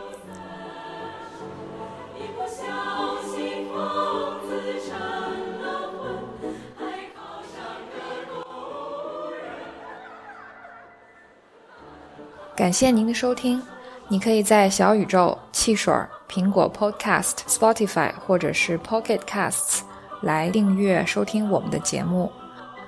[12.57, 13.63] 感谢您的收听，
[14.09, 15.95] 你可以在小宇宙、汽水、
[16.27, 19.81] 苹果 Podcast、Spotify 或者是 Pocket Casts
[20.23, 22.33] 来订阅收听我们的节目。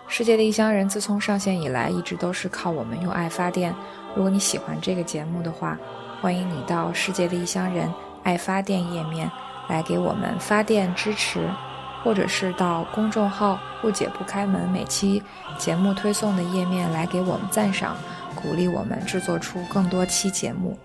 [0.07, 3.74] 世界的异乡人自从上线以来，一直都是靠我们用爱发电。
[4.15, 5.77] 如果你喜欢这个节目的话，
[6.23, 7.93] 欢迎你到世界的异乡人
[8.23, 9.31] 爱发电页面
[9.69, 11.47] 来给我们发电支持，
[12.03, 15.23] 或者是到公众号不解不开门每期
[15.59, 17.95] 节目推送的页面来给我们赞赏。
[18.40, 20.78] 鼓励我们制作出更多期节目，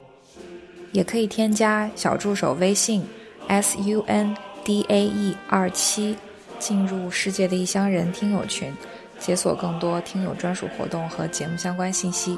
[0.91, 3.05] 也可以添加小助手微信
[3.47, 6.17] s u n d a e 二七，
[6.57, 8.73] 进入世界的异乡人听友群，
[9.19, 12.37] 解锁更多听友专属活动和节目相关信息。